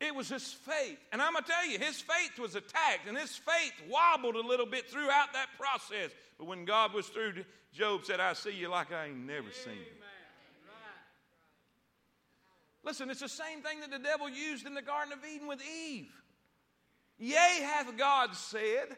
It 0.00 0.14
was 0.14 0.28
his 0.28 0.52
faith. 0.52 0.98
And 1.12 1.20
I'm 1.20 1.32
going 1.32 1.42
to 1.42 1.50
tell 1.50 1.66
you, 1.66 1.76
his 1.78 2.00
faith 2.00 2.38
was 2.38 2.54
attacked, 2.54 3.08
and 3.08 3.18
his 3.18 3.34
faith 3.34 3.72
wobbled 3.90 4.36
a 4.36 4.46
little 4.46 4.66
bit 4.66 4.88
throughout 4.88 5.32
that 5.32 5.48
process. 5.58 6.12
But 6.38 6.46
when 6.46 6.64
God 6.64 6.94
was 6.94 7.08
through, 7.08 7.44
Job 7.72 8.04
said, 8.04 8.20
I 8.20 8.34
see 8.34 8.52
you 8.52 8.68
like 8.68 8.92
I 8.92 9.06
ain't 9.06 9.26
never 9.26 9.50
seen 9.50 9.74
you. 9.74 9.98
Listen, 12.84 13.10
it's 13.10 13.20
the 13.20 13.28
same 13.28 13.60
thing 13.60 13.80
that 13.80 13.90
the 13.90 13.98
devil 13.98 14.28
used 14.28 14.66
in 14.66 14.74
the 14.74 14.82
Garden 14.82 15.12
of 15.12 15.18
Eden 15.28 15.48
with 15.48 15.60
Eve. 15.60 16.12
Yea, 17.18 17.60
hath 17.62 17.96
God 17.98 18.34
said, 18.34 18.96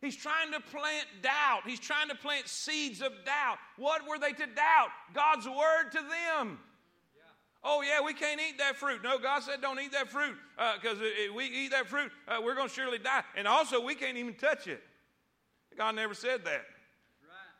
He's 0.00 0.16
trying 0.16 0.52
to 0.52 0.60
plant 0.60 1.06
doubt. 1.22 1.62
He's 1.66 1.78
trying 1.78 2.08
to 2.08 2.14
plant 2.14 2.48
seeds 2.48 3.02
of 3.02 3.12
doubt. 3.26 3.58
What 3.76 4.08
were 4.08 4.18
they 4.18 4.32
to 4.32 4.46
doubt? 4.46 4.88
God's 5.12 5.46
word 5.46 5.90
to 5.92 5.98
them. 5.98 6.58
Yeah. 7.14 7.22
Oh, 7.62 7.82
yeah, 7.82 8.02
we 8.04 8.14
can't 8.14 8.40
eat 8.40 8.58
that 8.58 8.76
fruit. 8.76 9.02
No, 9.02 9.18
God 9.18 9.42
said 9.42 9.60
don't 9.60 9.78
eat 9.78 9.92
that 9.92 10.08
fruit 10.08 10.36
because 10.80 10.98
uh, 10.98 11.04
if 11.04 11.34
we 11.34 11.44
eat 11.44 11.72
that 11.72 11.86
fruit, 11.86 12.10
uh, 12.26 12.40
we're 12.42 12.54
going 12.54 12.68
to 12.68 12.74
surely 12.74 12.98
die. 12.98 13.22
And 13.36 13.46
also, 13.46 13.84
we 13.84 13.94
can't 13.94 14.16
even 14.16 14.34
touch 14.34 14.66
it. 14.66 14.82
God 15.76 15.94
never 15.94 16.14
said 16.14 16.46
that. 16.46 16.64
Right. 17.22 17.50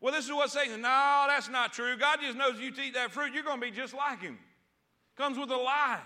Well, 0.00 0.12
this 0.12 0.24
is 0.24 0.32
what 0.32 0.50
Satan, 0.50 0.80
no, 0.80 1.24
that's 1.28 1.48
not 1.48 1.72
true. 1.72 1.96
God 1.96 2.18
just 2.20 2.36
knows 2.36 2.58
you 2.58 2.72
eat 2.82 2.94
that 2.94 3.12
fruit, 3.12 3.32
you're 3.32 3.44
going 3.44 3.60
to 3.60 3.66
be 3.66 3.70
just 3.70 3.94
like 3.94 4.20
him. 4.20 4.38
Comes 5.16 5.38
with 5.38 5.50
a 5.50 5.56
lie. 5.56 6.00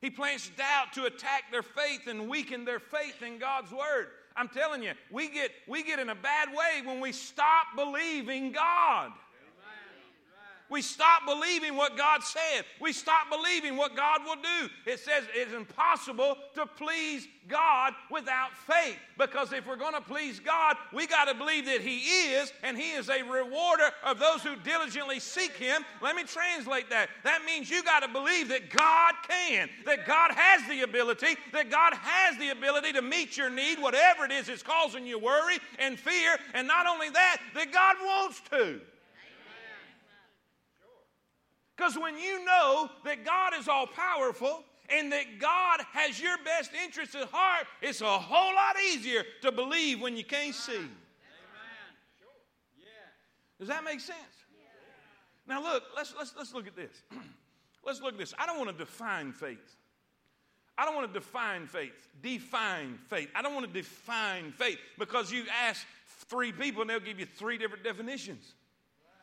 He 0.00 0.08
plants 0.08 0.50
doubt 0.56 0.92
to 0.94 1.06
attack 1.06 1.50
their 1.50 1.64
faith 1.64 2.06
and 2.06 2.28
weaken 2.28 2.64
their 2.64 2.78
faith 2.78 3.22
in 3.22 3.38
God's 3.38 3.72
word. 3.72 4.06
I'm 4.36 4.48
telling 4.48 4.82
you, 4.82 4.92
we 5.10 5.28
get, 5.28 5.50
we 5.66 5.82
get 5.82 5.98
in 5.98 6.10
a 6.10 6.14
bad 6.14 6.48
way 6.50 6.86
when 6.86 7.00
we 7.00 7.12
stop 7.12 7.66
believing 7.74 8.52
God. 8.52 9.12
We 10.68 10.82
stop 10.82 11.22
believing 11.26 11.76
what 11.76 11.96
God 11.96 12.22
said. 12.22 12.64
We 12.80 12.92
stop 12.92 13.30
believing 13.30 13.76
what 13.76 13.94
God 13.94 14.20
will 14.24 14.36
do. 14.36 14.68
It 14.84 14.98
says 14.98 15.24
it's 15.32 15.52
impossible 15.52 16.36
to 16.54 16.66
please 16.66 17.28
God 17.48 17.92
without 18.10 18.50
faith. 18.66 18.96
Because 19.16 19.52
if 19.52 19.66
we're 19.66 19.76
going 19.76 19.94
to 19.94 20.00
please 20.00 20.40
God, 20.40 20.76
we 20.92 21.06
got 21.06 21.26
to 21.26 21.34
believe 21.34 21.66
that 21.66 21.80
He 21.80 21.98
is, 21.98 22.52
and 22.64 22.76
He 22.76 22.92
is 22.92 23.08
a 23.08 23.22
rewarder 23.22 23.90
of 24.04 24.18
those 24.18 24.42
who 24.42 24.56
diligently 24.56 25.20
seek 25.20 25.52
Him. 25.52 25.84
Let 26.02 26.16
me 26.16 26.24
translate 26.24 26.90
that. 26.90 27.10
That 27.22 27.42
means 27.46 27.70
you 27.70 27.84
got 27.84 28.00
to 28.00 28.08
believe 28.08 28.48
that 28.48 28.70
God 28.70 29.14
can, 29.28 29.68
that 29.84 30.06
God 30.06 30.32
has 30.32 30.68
the 30.68 30.82
ability, 30.82 31.36
that 31.52 31.70
God 31.70 31.94
has 31.94 32.36
the 32.38 32.50
ability 32.50 32.92
to 32.94 33.02
meet 33.02 33.36
your 33.36 33.50
need, 33.50 33.80
whatever 33.80 34.24
it 34.24 34.32
is 34.32 34.48
that's 34.48 34.62
causing 34.64 35.06
you 35.06 35.18
worry 35.18 35.58
and 35.78 35.98
fear. 35.98 36.36
And 36.54 36.66
not 36.66 36.86
only 36.86 37.10
that, 37.10 37.38
that 37.54 37.72
God 37.72 37.96
wants 38.04 38.40
to. 38.50 38.80
Because 41.76 41.98
when 41.98 42.18
you 42.18 42.44
know 42.44 42.90
that 43.04 43.24
God 43.24 43.52
is 43.58 43.68
all 43.68 43.86
powerful 43.86 44.64
and 44.88 45.12
that 45.12 45.38
God 45.38 45.80
has 45.92 46.20
your 46.20 46.36
best 46.44 46.70
interests 46.84 47.14
at 47.14 47.28
heart, 47.30 47.66
it's 47.82 48.00
a 48.00 48.06
whole 48.06 48.54
lot 48.54 48.76
easier 48.92 49.24
to 49.42 49.52
believe 49.52 50.00
when 50.00 50.16
you 50.16 50.24
can't 50.24 50.54
see. 50.54 50.80
Does 53.58 53.68
that 53.68 53.84
make 53.84 54.00
sense? 54.00 54.18
Now 55.48 55.62
look, 55.62 55.84
let's 55.96 56.14
let's 56.18 56.34
let's 56.36 56.52
look 56.52 56.66
at 56.66 56.76
this. 56.76 57.02
let's 57.84 58.02
look 58.02 58.14
at 58.14 58.18
this. 58.18 58.34
I 58.38 58.46
don't 58.46 58.58
want 58.58 58.70
to 58.70 58.76
define 58.76 59.32
faith. 59.32 59.76
I 60.76 60.84
don't 60.84 60.94
want 60.94 61.12
to 61.12 61.18
define 61.18 61.66
faith. 61.66 62.08
Define 62.22 62.98
faith. 63.08 63.30
I 63.34 63.40
don't 63.42 63.54
want 63.54 63.66
to 63.66 63.72
define 63.72 64.52
faith 64.52 64.78
because 64.98 65.32
you 65.32 65.44
ask 65.66 65.86
three 66.28 66.52
people 66.52 66.82
and 66.82 66.90
they'll 66.90 67.00
give 67.00 67.18
you 67.18 67.26
three 67.26 67.56
different 67.56 67.82
definitions. 67.82 68.54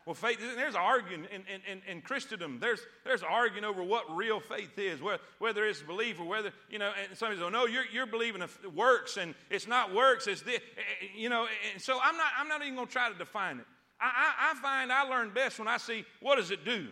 Well, 0.06 0.16
faith, 0.16 0.38
there's 0.58 0.76
arguing 0.76 1.26
in, 1.32 1.44
in, 1.66 1.82
in, 1.88 2.02
Christendom. 2.02 2.58
There's, 2.60 2.82
there's 3.06 3.24
arguing 3.24 3.64
over 3.64 3.82
what 3.82 4.14
real 4.14 4.42
faith 4.42 4.78
is, 4.78 5.02
whether, 5.02 5.22
whether 5.40 5.66
it's 5.66 5.82
belief 5.82 6.20
or 6.20 6.26
whether, 6.26 6.52
you 6.70 6.78
know, 6.78 6.92
and 7.02 7.18
somebody 7.18 7.38
says, 7.38 7.46
oh, 7.46 7.50
no, 7.50 7.68
you're, 7.68 7.86
you're 7.92 8.06
believing 8.06 8.42
in 8.42 8.76
works 8.76 9.16
and 9.16 9.34
it's 9.50 9.66
not 9.66 9.94
works, 9.94 10.28
it's 10.28 10.42
this, 10.42 10.58
eh, 10.58 10.82
eh, 11.02 11.06
you 11.16 11.30
know, 11.30 11.48
and 11.72 11.82
so 11.82 12.00
I'm 12.04 12.18
not, 12.18 12.28
I'm 12.38 12.50
not 12.50 12.62
even 12.64 12.76
going 12.76 12.88
to 12.88 12.94
try 12.94 13.10
to 13.10 13.18
define 13.18 13.60
it. 13.60 13.66
I, 14.02 14.06
I, 14.06 14.52
I, 14.52 14.62
find 14.62 14.92
I 14.92 15.04
learn 15.04 15.30
best 15.34 15.58
when 15.58 15.70
I 15.70 15.78
see 15.78 16.04
what 16.20 16.36
does 16.36 16.52
it 16.52 16.66
do. 16.66 16.88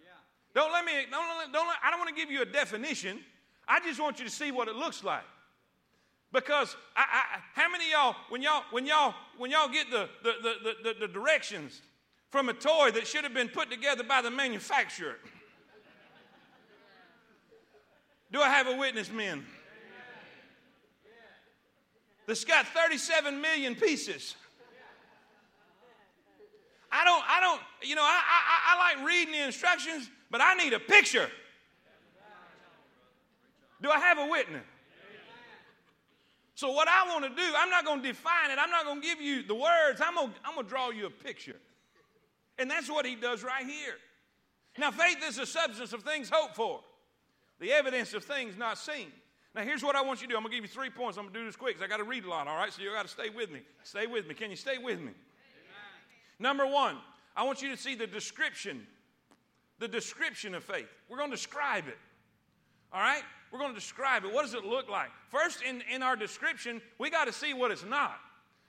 Yeah. 0.00 0.08
Don't 0.54 0.72
let 0.72 0.86
me, 0.86 0.92
don't, 1.10 1.52
don't 1.52 1.68
let, 1.68 1.76
I 1.84 1.90
don't 1.90 1.98
want 1.98 2.08
to 2.08 2.16
give 2.16 2.30
you 2.30 2.40
a 2.40 2.46
definition. 2.46 3.20
I 3.68 3.80
just 3.80 4.00
want 4.00 4.18
you 4.18 4.24
to 4.24 4.30
see 4.30 4.50
what 4.50 4.68
it 4.68 4.76
looks 4.76 5.04
like. 5.04 5.24
Because 6.32 6.74
I, 6.96 7.02
I, 7.02 7.40
how 7.52 7.70
many 7.70 7.90
y'all, 7.90 8.16
when 8.30 8.40
y'all, 8.40 8.64
when 8.70 8.86
y'all, 8.86 9.14
when 9.36 9.50
y'all 9.50 9.68
get 9.68 9.90
the, 9.90 10.08
the, 10.22 10.32
the, 10.42 10.74
the, 10.82 11.06
the 11.06 11.08
directions 11.08 11.82
from 12.34 12.48
a 12.48 12.52
toy 12.52 12.90
that 12.90 13.06
should 13.06 13.22
have 13.22 13.32
been 13.32 13.48
put 13.48 13.70
together 13.70 14.02
by 14.02 14.20
the 14.20 14.28
manufacturer. 14.28 15.14
Do 18.32 18.40
I 18.40 18.48
have 18.48 18.66
a 18.66 18.76
witness, 18.76 19.08
men? 19.08 19.46
That's 22.26 22.44
got 22.44 22.66
37 22.66 23.40
million 23.40 23.76
pieces. 23.76 24.34
I 26.90 27.04
don't, 27.04 27.22
I 27.24 27.40
don't, 27.40 27.60
you 27.88 27.94
know, 27.94 28.02
I, 28.02 28.20
I, 28.26 28.74
I 28.74 28.96
like 28.96 29.06
reading 29.06 29.32
the 29.32 29.44
instructions, 29.44 30.10
but 30.28 30.40
I 30.40 30.54
need 30.54 30.72
a 30.72 30.80
picture. 30.80 31.30
Do 33.80 33.90
I 33.90 34.00
have 34.00 34.18
a 34.18 34.26
witness? 34.26 34.64
So, 36.56 36.72
what 36.72 36.88
I 36.88 37.06
want 37.12 37.22
to 37.26 37.30
do, 37.30 37.48
I'm 37.56 37.70
not 37.70 37.84
going 37.84 38.02
to 38.02 38.08
define 38.08 38.50
it. 38.50 38.58
I'm 38.58 38.70
not 38.70 38.84
going 38.86 39.00
to 39.00 39.06
give 39.06 39.20
you 39.20 39.44
the 39.44 39.54
words. 39.54 40.00
I'm 40.00 40.16
going, 40.16 40.32
I'm 40.44 40.54
going 40.54 40.66
to 40.66 40.70
draw 40.70 40.90
you 40.90 41.06
a 41.06 41.10
picture. 41.10 41.54
And 42.58 42.70
that's 42.70 42.90
what 42.90 43.04
he 43.04 43.16
does 43.16 43.42
right 43.42 43.66
here. 43.66 43.94
Now, 44.78 44.90
faith 44.90 45.18
is 45.26 45.36
the 45.36 45.46
substance 45.46 45.92
of 45.92 46.02
things 46.02 46.30
hoped 46.32 46.56
for, 46.56 46.80
the 47.60 47.72
evidence 47.72 48.14
of 48.14 48.24
things 48.24 48.56
not 48.56 48.78
seen. 48.78 49.12
Now, 49.54 49.62
here's 49.62 49.84
what 49.84 49.94
I 49.94 50.02
want 50.02 50.20
you 50.20 50.26
to 50.26 50.32
do. 50.32 50.36
I'm 50.36 50.42
going 50.42 50.50
to 50.50 50.56
give 50.56 50.64
you 50.64 50.70
three 50.70 50.90
points. 50.90 51.16
I'm 51.16 51.24
going 51.24 51.34
to 51.34 51.40
do 51.40 51.46
this 51.46 51.54
quick 51.54 51.76
because 51.76 51.84
I 51.84 51.88
got 51.88 51.98
to 51.98 52.08
read 52.08 52.24
a 52.24 52.28
lot, 52.28 52.48
all 52.48 52.56
right? 52.56 52.72
So 52.72 52.82
you 52.82 52.90
got 52.90 53.02
to 53.02 53.08
stay 53.08 53.28
with 53.28 53.50
me. 53.50 53.60
Stay 53.84 54.06
with 54.06 54.26
me. 54.26 54.34
Can 54.34 54.50
you 54.50 54.56
stay 54.56 54.78
with 54.78 54.98
me? 54.98 55.12
Amen. 55.12 55.14
Number 56.40 56.66
one, 56.66 56.96
I 57.36 57.44
want 57.44 57.62
you 57.62 57.70
to 57.70 57.76
see 57.76 57.94
the 57.94 58.06
description, 58.06 58.84
the 59.78 59.86
description 59.86 60.56
of 60.56 60.64
faith. 60.64 60.88
We're 61.08 61.18
going 61.18 61.30
to 61.30 61.36
describe 61.36 61.86
it, 61.86 61.98
all 62.92 63.00
right? 63.00 63.22
We're 63.52 63.60
going 63.60 63.72
to 63.72 63.78
describe 63.78 64.24
it. 64.24 64.32
What 64.32 64.42
does 64.42 64.54
it 64.54 64.64
look 64.64 64.88
like? 64.88 65.10
First, 65.28 65.62
in, 65.62 65.82
in 65.88 66.02
our 66.02 66.16
description, 66.16 66.82
we 66.98 67.08
got 67.08 67.26
to 67.26 67.32
see 67.32 67.54
what 67.54 67.70
it's 67.70 67.84
not. 67.84 68.18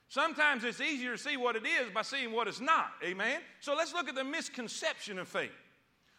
Sometimes 0.08 0.64
it's 0.64 0.82
easier 0.82 1.14
to 1.14 1.18
see 1.18 1.36
what 1.36 1.56
it 1.56 1.66
is 1.66 1.92
by 1.94 2.02
seeing 2.02 2.32
what 2.32 2.48
it's 2.48 2.62
not. 2.62 2.92
Amen? 3.04 3.40
So 3.60 3.76
let's 3.76 3.94
look 3.94 4.08
at 4.08 4.16
the 4.16 4.24
misconception 4.24 5.20
of 5.20 5.28
faith. 5.28 5.52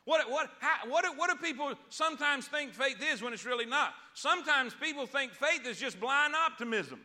What, 0.05 0.31
what, 0.31 0.51
how, 0.61 0.88
what, 0.88 1.05
do, 1.05 1.12
what 1.16 1.31
do 1.31 1.37
people 1.37 1.75
sometimes 1.88 2.46
think 2.46 2.72
faith 2.72 3.03
is 3.12 3.22
when 3.22 3.33
it's 3.33 3.44
really 3.44 3.66
not? 3.66 3.92
Sometimes 4.14 4.75
people 4.75 5.07
think 5.07 5.33
faith 5.33 5.66
is 5.66 5.79
just 5.79 6.01
blind 6.01 6.35
optimism. 6.35 7.01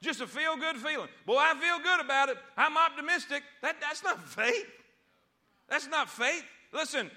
Just 0.00 0.20
a 0.20 0.26
feel 0.26 0.56
good 0.56 0.76
feeling. 0.76 1.08
Boy, 1.26 1.38
I 1.38 1.54
feel 1.54 1.78
good 1.80 2.00
about 2.00 2.28
it. 2.28 2.36
I'm 2.56 2.76
optimistic. 2.76 3.42
That, 3.62 3.80
that's 3.80 4.04
not 4.04 4.22
faith. 4.28 4.66
That's 5.68 5.88
not 5.88 6.08
faith. 6.08 6.44
Listen, 6.72 7.10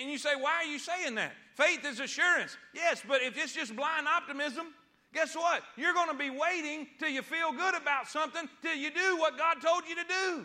and 0.00 0.10
you 0.10 0.18
say, 0.18 0.34
why 0.38 0.56
are 0.56 0.64
you 0.64 0.78
saying 0.78 1.14
that? 1.14 1.32
Faith 1.54 1.86
is 1.86 2.00
assurance. 2.00 2.56
Yes, 2.74 3.02
but 3.06 3.22
if 3.22 3.38
it's 3.38 3.54
just 3.54 3.74
blind 3.74 4.06
optimism, 4.06 4.66
Guess 5.16 5.34
what? 5.34 5.62
You're 5.78 5.94
going 5.94 6.10
to 6.10 6.14
be 6.14 6.28
waiting 6.28 6.86
till 6.98 7.08
you 7.08 7.22
feel 7.22 7.50
good 7.50 7.74
about 7.74 8.06
something 8.06 8.46
till 8.60 8.74
you 8.76 8.90
do 8.90 9.16
what 9.16 9.38
God 9.38 9.62
told 9.62 9.84
you 9.88 9.94
to 9.94 10.02
do. 10.06 10.44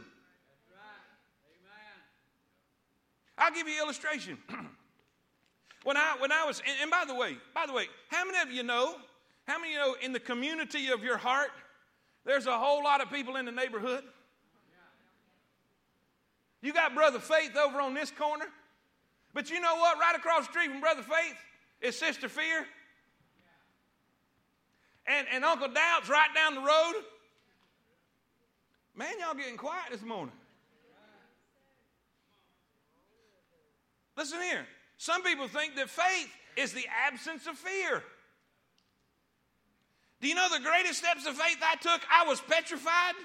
I'll 3.38 3.51
give 3.51 3.67
you 3.67 3.73
an 3.73 3.84
illustration. 3.84 4.38
when 5.84 5.97
I 5.97 6.15
when 6.19 6.31
I 6.31 6.45
was 6.45 6.62
and, 6.65 6.77
and, 6.84 6.89
by 6.89 7.03
the 7.05 7.13
way, 7.13 7.36
by 7.53 7.65
the 7.65 7.73
way, 7.73 7.88
how 8.07 8.23
many 8.23 8.38
of 8.38 8.49
you 8.49 8.63
know? 8.63 8.95
How 9.45 9.60
many 9.60 9.73
of 9.73 9.73
you 9.73 9.79
know 9.79 9.95
in 10.01 10.13
the 10.13 10.21
community 10.21 10.88
of 10.88 11.03
your 11.03 11.17
heart, 11.17 11.49
there's 12.23 12.45
a 12.45 12.57
whole 12.57 12.81
lot 12.81 13.01
of 13.01 13.10
people 13.12 13.36
in 13.36 13.43
the 13.43 13.51
neighborhood? 13.51 14.05
You 16.62 16.71
got 16.71 16.95
Brother 16.95 17.19
Faith 17.19 17.57
over 17.57 17.81
on 17.81 17.93
this 17.93 18.10
corner, 18.10 18.45
but 19.34 19.49
you 19.49 19.60
know 19.60 19.75
what? 19.75 19.99
Right 19.99 20.15
across 20.15 20.45
the 20.47 20.53
street 20.53 20.69
from 20.69 20.79
Brother 20.79 21.01
Faith 21.01 21.36
is 21.81 21.99
Sister 21.99 22.29
Fear 22.29 22.65
and, 25.08 25.28
and 25.34 25.44
Uncle 25.44 25.68
Doubt's 25.68 26.10
right 26.10 26.30
down 26.36 26.56
the 26.56 26.62
road. 26.62 26.94
Man, 28.96 29.14
y'all 29.20 29.36
getting 29.36 29.58
quiet 29.58 29.92
this 29.92 30.02
morning. 30.02 30.34
Listen 34.18 34.42
here. 34.42 34.66
Some 34.98 35.24
people 35.24 35.48
think 35.48 35.76
that 35.78 35.90
faith 35.90 36.30
is 36.58 36.74
the 36.74 36.86
absence 37.08 37.48
of 37.48 37.58
fear. 37.58 38.04
Do 40.22 40.28
you 40.28 40.36
know 40.36 40.48
the 40.54 40.64
greatest 40.64 41.00
steps 41.00 41.26
of 41.26 41.36
faith 41.36 41.58
I 41.64 41.76
took? 41.78 42.02
I 42.12 42.28
was 42.28 42.40
petrified. 42.42 43.16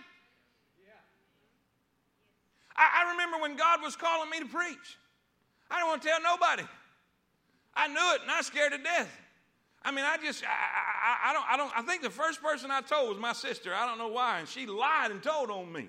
I, 2.74 3.04
I 3.04 3.10
remember 3.12 3.38
when 3.40 3.56
God 3.56 3.82
was 3.82 3.96
calling 3.96 4.30
me 4.30 4.38
to 4.38 4.46
preach. 4.46 4.98
I 5.70 5.78
didn't 5.78 5.88
want 5.88 6.02
to 6.02 6.08
tell 6.08 6.22
nobody. 6.22 6.62
I 7.74 7.88
knew 7.88 8.14
it 8.14 8.22
and 8.22 8.30
I 8.30 8.38
was 8.38 8.46
scared 8.46 8.72
to 8.72 8.78
death. 8.78 9.10
I 9.86 9.92
mean, 9.92 10.04
I 10.04 10.16
just, 10.16 10.42
I, 10.42 10.48
I, 10.48 11.30
I, 11.30 11.32
don't, 11.32 11.44
I 11.48 11.56
don't, 11.56 11.78
I 11.78 11.82
think 11.82 12.02
the 12.02 12.10
first 12.10 12.42
person 12.42 12.72
I 12.72 12.80
told 12.80 13.08
was 13.08 13.18
my 13.18 13.32
sister. 13.32 13.72
I 13.72 13.86
don't 13.86 13.98
know 13.98 14.08
why, 14.08 14.40
and 14.40 14.48
she 14.48 14.66
lied 14.66 15.12
and 15.12 15.22
told 15.22 15.48
on 15.48 15.72
me. 15.72 15.88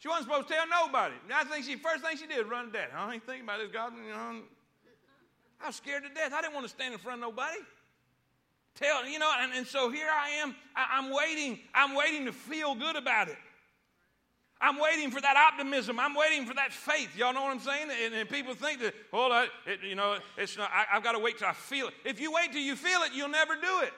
she 0.00 0.08
wasn't 0.08 0.26
supposed 0.26 0.48
to 0.48 0.54
tell 0.54 0.66
nobody. 0.68 1.14
I 1.34 1.44
think 1.44 1.64
she, 1.64 1.76
first 1.76 2.04
thing 2.04 2.18
she 2.18 2.26
did, 2.26 2.46
run 2.46 2.66
to 2.66 2.72
dad. 2.72 2.88
I 2.94 3.14
ain't 3.14 3.24
thinking 3.24 3.44
about 3.44 3.60
this, 3.60 3.70
God. 3.72 3.94
You 3.96 4.12
know, 4.12 4.42
I 5.62 5.68
was 5.68 5.76
scared 5.76 6.02
to 6.02 6.10
death. 6.10 6.34
I 6.34 6.42
didn't 6.42 6.52
want 6.52 6.66
to 6.66 6.70
stand 6.70 6.92
in 6.92 7.00
front 7.00 7.22
of 7.22 7.30
nobody. 7.30 7.56
Tell, 8.74 9.08
you 9.08 9.18
know, 9.18 9.32
and, 9.40 9.54
and 9.54 9.66
so 9.66 9.90
here 9.90 10.10
I 10.12 10.28
am. 10.42 10.54
I, 10.76 10.98
I'm 10.98 11.10
waiting. 11.10 11.58
I'm 11.74 11.94
waiting 11.94 12.26
to 12.26 12.32
feel 12.32 12.74
good 12.74 12.96
about 12.96 13.28
it. 13.28 13.38
I'm 14.60 14.80
waiting 14.80 15.10
for 15.10 15.20
that 15.20 15.36
optimism. 15.36 16.00
I'm 16.00 16.14
waiting 16.14 16.44
for 16.44 16.54
that 16.54 16.72
faith. 16.72 17.16
Y'all 17.16 17.32
know 17.32 17.42
what 17.42 17.52
I'm 17.52 17.60
saying? 17.60 17.88
And, 18.04 18.14
and 18.14 18.28
people 18.28 18.54
think 18.54 18.80
that, 18.80 18.92
well, 19.12 19.30
I, 19.30 19.46
it, 19.66 19.80
you 19.84 19.94
know, 19.94 20.18
it's 20.36 20.56
not, 20.56 20.70
I, 20.72 20.94
have 20.94 21.04
got 21.04 21.12
to 21.12 21.20
wait 21.20 21.38
till 21.38 21.46
I 21.46 21.52
feel 21.52 21.88
it. 21.88 21.94
If 22.04 22.20
you 22.20 22.32
wait 22.32 22.52
till 22.52 22.60
you 22.60 22.74
feel 22.74 23.02
it, 23.02 23.12
you'll 23.14 23.28
never 23.28 23.54
do 23.54 23.80
it. 23.82 23.92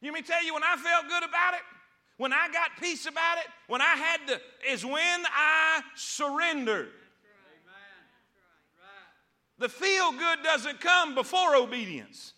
You 0.00 0.12
may 0.12 0.22
tell 0.22 0.42
you 0.44 0.54
when 0.54 0.62
I 0.62 0.76
felt 0.76 1.08
good 1.08 1.22
about 1.22 1.54
it, 1.54 1.60
when 2.16 2.32
I 2.32 2.48
got 2.52 2.70
peace 2.80 3.06
about 3.06 3.38
it, 3.38 3.46
when 3.66 3.80
I 3.80 3.96
had 3.96 4.26
to, 4.28 4.40
is 4.70 4.84
when 4.84 5.24
I 5.34 5.82
surrendered. 5.94 6.90
The 9.58 9.68
feel 9.68 10.12
good 10.12 10.42
doesn't 10.42 10.80
come 10.80 11.14
before 11.14 11.56
obedience, 11.56 12.32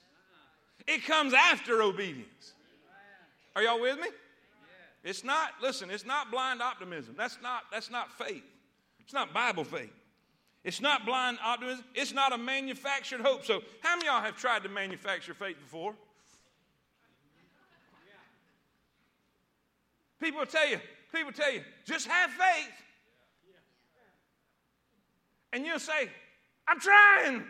it 0.87 1.05
comes 1.05 1.33
after 1.33 1.83
obedience. 1.83 2.55
Are 3.55 3.63
y'all 3.63 3.81
with 3.81 3.99
me? 3.99 4.09
It's 5.07 5.23
not, 5.23 5.51
listen, 5.63 5.89
it's 5.89 6.05
not 6.05 6.33
blind 6.33 6.61
optimism. 6.61 7.15
That's 7.17 7.39
not, 7.41 7.63
that's 7.71 7.93
not 7.93 8.13
faith. 8.19 8.43
It's 8.99 9.13
not 9.13 9.33
Bible 9.33 9.63
faith. 9.63 9.93
It's 10.65 10.81
not 10.81 11.07
blind 11.07 11.39
optimism. 11.45 11.85
It's 11.95 12.13
not 12.13 12.33
a 12.33 12.39
manufactured 12.39 13.21
hope. 13.21 13.45
So, 13.45 13.63
how 13.83 13.95
many 13.95 14.09
y'all 14.09 14.21
have 14.21 14.37
tried 14.37 14.65
to 14.65 14.69
manufacture 14.69 15.33
faith 15.33 15.61
before? 15.61 15.95
People 20.21 20.45
tell 20.45 20.69
you, 20.69 20.81
people 21.15 21.31
tell 21.31 21.53
you, 21.53 21.61
just 21.85 22.09
have 22.09 22.31
faith. 22.31 22.73
And 25.53 25.65
you'll 25.65 25.79
say, 25.79 26.11
I'm 26.67 26.81
trying. 26.81 27.45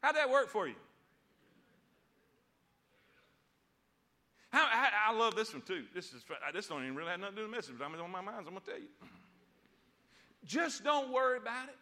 How'd 0.00 0.14
that 0.14 0.30
work 0.30 0.48
for 0.48 0.68
you? 0.68 0.76
How, 4.50 4.66
I, 5.10 5.16
love 5.16 5.34
this 5.34 5.52
one 5.52 5.62
too. 5.62 5.84
This 5.94 6.12
is 6.12 6.24
this 6.54 6.66
don't 6.66 6.82
even 6.82 6.94
really 6.94 7.10
have 7.10 7.20
nothing 7.20 7.36
to 7.36 7.42
do 7.42 7.48
with 7.48 7.50
the 7.50 7.56
message, 7.56 7.74
but 7.78 7.84
I'm 7.84 8.00
on 8.00 8.10
my 8.10 8.20
mind. 8.20 8.44
So 8.44 8.48
I'm 8.48 8.54
gonna 8.54 8.60
tell 8.64 8.78
you. 8.78 8.88
Just 10.44 10.84
don't 10.84 11.12
worry 11.12 11.38
about 11.38 11.68
it. 11.68 11.76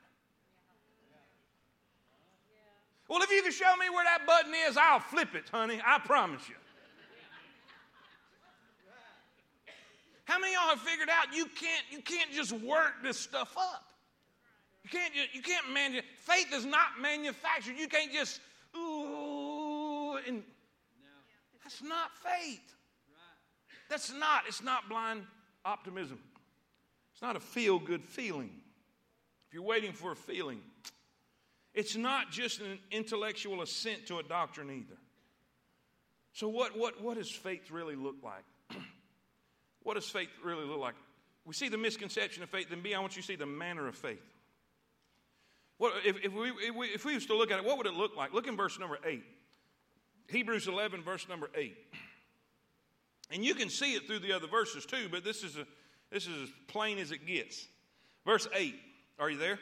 Well, 3.09 3.23
if 3.23 3.31
you 3.31 3.43
can 3.43 3.53
show 3.53 3.75
me 3.77 3.89
where 3.91 4.05
that 4.05 4.27
button 4.27 4.53
is, 4.69 4.77
I'll 4.77 5.01
flip 5.01 5.35
it, 5.35 5.49
honey. 5.51 5.81
I 5.85 5.99
promise 5.99 6.49
you. 6.49 6.57
How 10.25 10.39
many 10.39 10.55
of 10.55 10.61
y'all 10.61 10.77
have 10.77 10.81
figured 10.81 11.09
out 11.09 11.35
you 11.35 11.47
can't, 11.47 11.85
you 11.91 12.03
can't 12.03 12.31
just 12.31 12.53
work 12.53 13.03
this 13.03 13.19
stuff 13.19 13.57
up? 13.57 13.85
You 14.85 14.91
can't, 14.91 15.15
you 15.33 15.41
can't 15.41 15.73
manage 15.73 16.05
Faith 16.19 16.53
is 16.53 16.67
not 16.67 17.01
manufactured. 17.01 17.77
You 17.79 17.89
can't 17.89 18.13
just, 18.13 18.41
ooh, 18.77 20.19
and 20.27 20.43
that's 21.63 21.83
not 21.83 22.11
faith. 22.23 22.75
That's 23.89 24.13
not, 24.13 24.43
it's 24.47 24.63
not 24.63 24.89
blind 24.89 25.23
optimism. 25.65 26.19
It's 27.13 27.23
not 27.23 27.37
a 27.37 27.41
feel 27.41 27.79
good 27.79 28.05
feeling. 28.05 28.51
If 29.49 29.55
you're 29.55 29.63
waiting 29.63 29.93
for 29.93 30.13
a 30.13 30.17
feeling, 30.17 30.61
it's 31.75 31.97
not 31.97 32.31
just 32.31 32.61
an 32.61 32.79
intellectual 32.91 33.63
assent 33.63 34.07
to 34.07 34.19
a 34.19 34.23
doctrine 34.23 34.71
either. 34.71 34.99
So, 36.33 36.49
what, 36.49 36.79
what, 36.79 37.03
what 37.03 37.17
does 37.17 37.31
faith 37.31 37.71
really 37.71 37.97
look 37.97 38.17
like? 38.23 38.45
what 39.83 39.95
does 39.95 40.09
faith 40.09 40.29
really 40.45 40.65
look 40.65 40.79
like? 40.79 40.95
We 41.45 41.55
see 41.55 41.69
the 41.69 41.79
misconception 41.79 42.43
of 42.43 42.51
faith, 42.51 42.69
then 42.69 42.83
B, 42.83 42.95
I 42.95 43.01
want 43.01 43.17
you 43.17 43.23
to 43.23 43.27
see 43.27 43.37
the 43.37 43.47
manner 43.47 43.89
of 43.89 43.97
faith. 43.97 44.23
What, 45.79 45.95
if, 46.05 46.25
if, 46.25 46.33
we, 46.33 46.51
if, 46.51 46.75
we, 46.75 46.87
if 46.89 47.05
we 47.05 47.15
was 47.15 47.27
to 47.27 47.37
look 47.37 47.51
at 47.51 47.59
it, 47.59 47.65
what 47.65 47.79
would 47.79 47.87
it 47.87 47.95
look 47.95 48.17
like? 48.17 48.35
Look 48.35 48.47
in 48.47 48.57
verse 48.57 48.79
number 48.79 48.99
8. 49.05 49.25
Hebrews 50.29 50.69
11, 50.69 51.03
verse 51.03 51.27
number 51.29 51.49
8. 51.55 51.77
And 53.31 53.45
you 53.45 53.55
can 53.55 53.69
see 53.69 53.95
it 53.95 54.07
through 54.07 54.21
the 54.21 54.33
other 54.33 54.47
verses 54.47 54.87
too, 54.87 55.09
but 55.11 55.25
this 55.25 55.43
is, 55.43 55.57
a, 55.57 55.67
this 56.11 56.27
is 56.27 56.45
as 56.45 56.49
plain 56.67 56.99
as 56.99 57.13
it 57.13 57.27
gets. 57.27 57.67
Verse 58.25 58.49
8. 58.55 58.75
Are 59.19 59.31
you 59.31 59.37
there? 59.37 59.59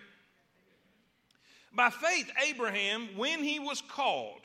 By 1.74 1.90
faith, 1.90 2.30
Abraham, 2.48 3.08
when 3.16 3.42
he 3.42 3.58
was 3.58 3.82
called, 3.82 4.40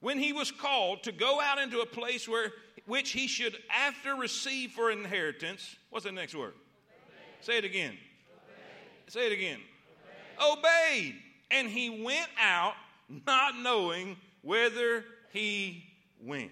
when 0.00 0.18
he 0.18 0.32
was 0.32 0.50
called 0.50 1.04
to 1.04 1.12
go 1.12 1.40
out 1.40 1.58
into 1.58 1.80
a 1.80 1.86
place 1.86 2.28
where 2.28 2.52
which 2.86 3.10
he 3.10 3.28
should 3.28 3.56
after 3.70 4.14
receive 4.16 4.72
for 4.72 4.90
inheritance, 4.90 5.76
what's 5.90 6.04
the 6.04 6.12
next 6.12 6.34
word? 6.34 6.54
Obeyed. 6.54 7.44
Say 7.44 7.58
it 7.58 7.64
again. 7.64 7.92
Obeyed. 7.92 9.12
Say 9.12 9.26
it 9.26 9.32
again. 9.32 9.60
Obeyed. 10.40 10.58
Obeyed. 10.58 11.14
And 11.50 11.68
he 11.68 12.02
went 12.02 12.28
out 12.40 12.74
not 13.26 13.56
knowing 13.56 14.16
whither 14.42 15.04
he 15.32 15.84
went. 16.20 16.50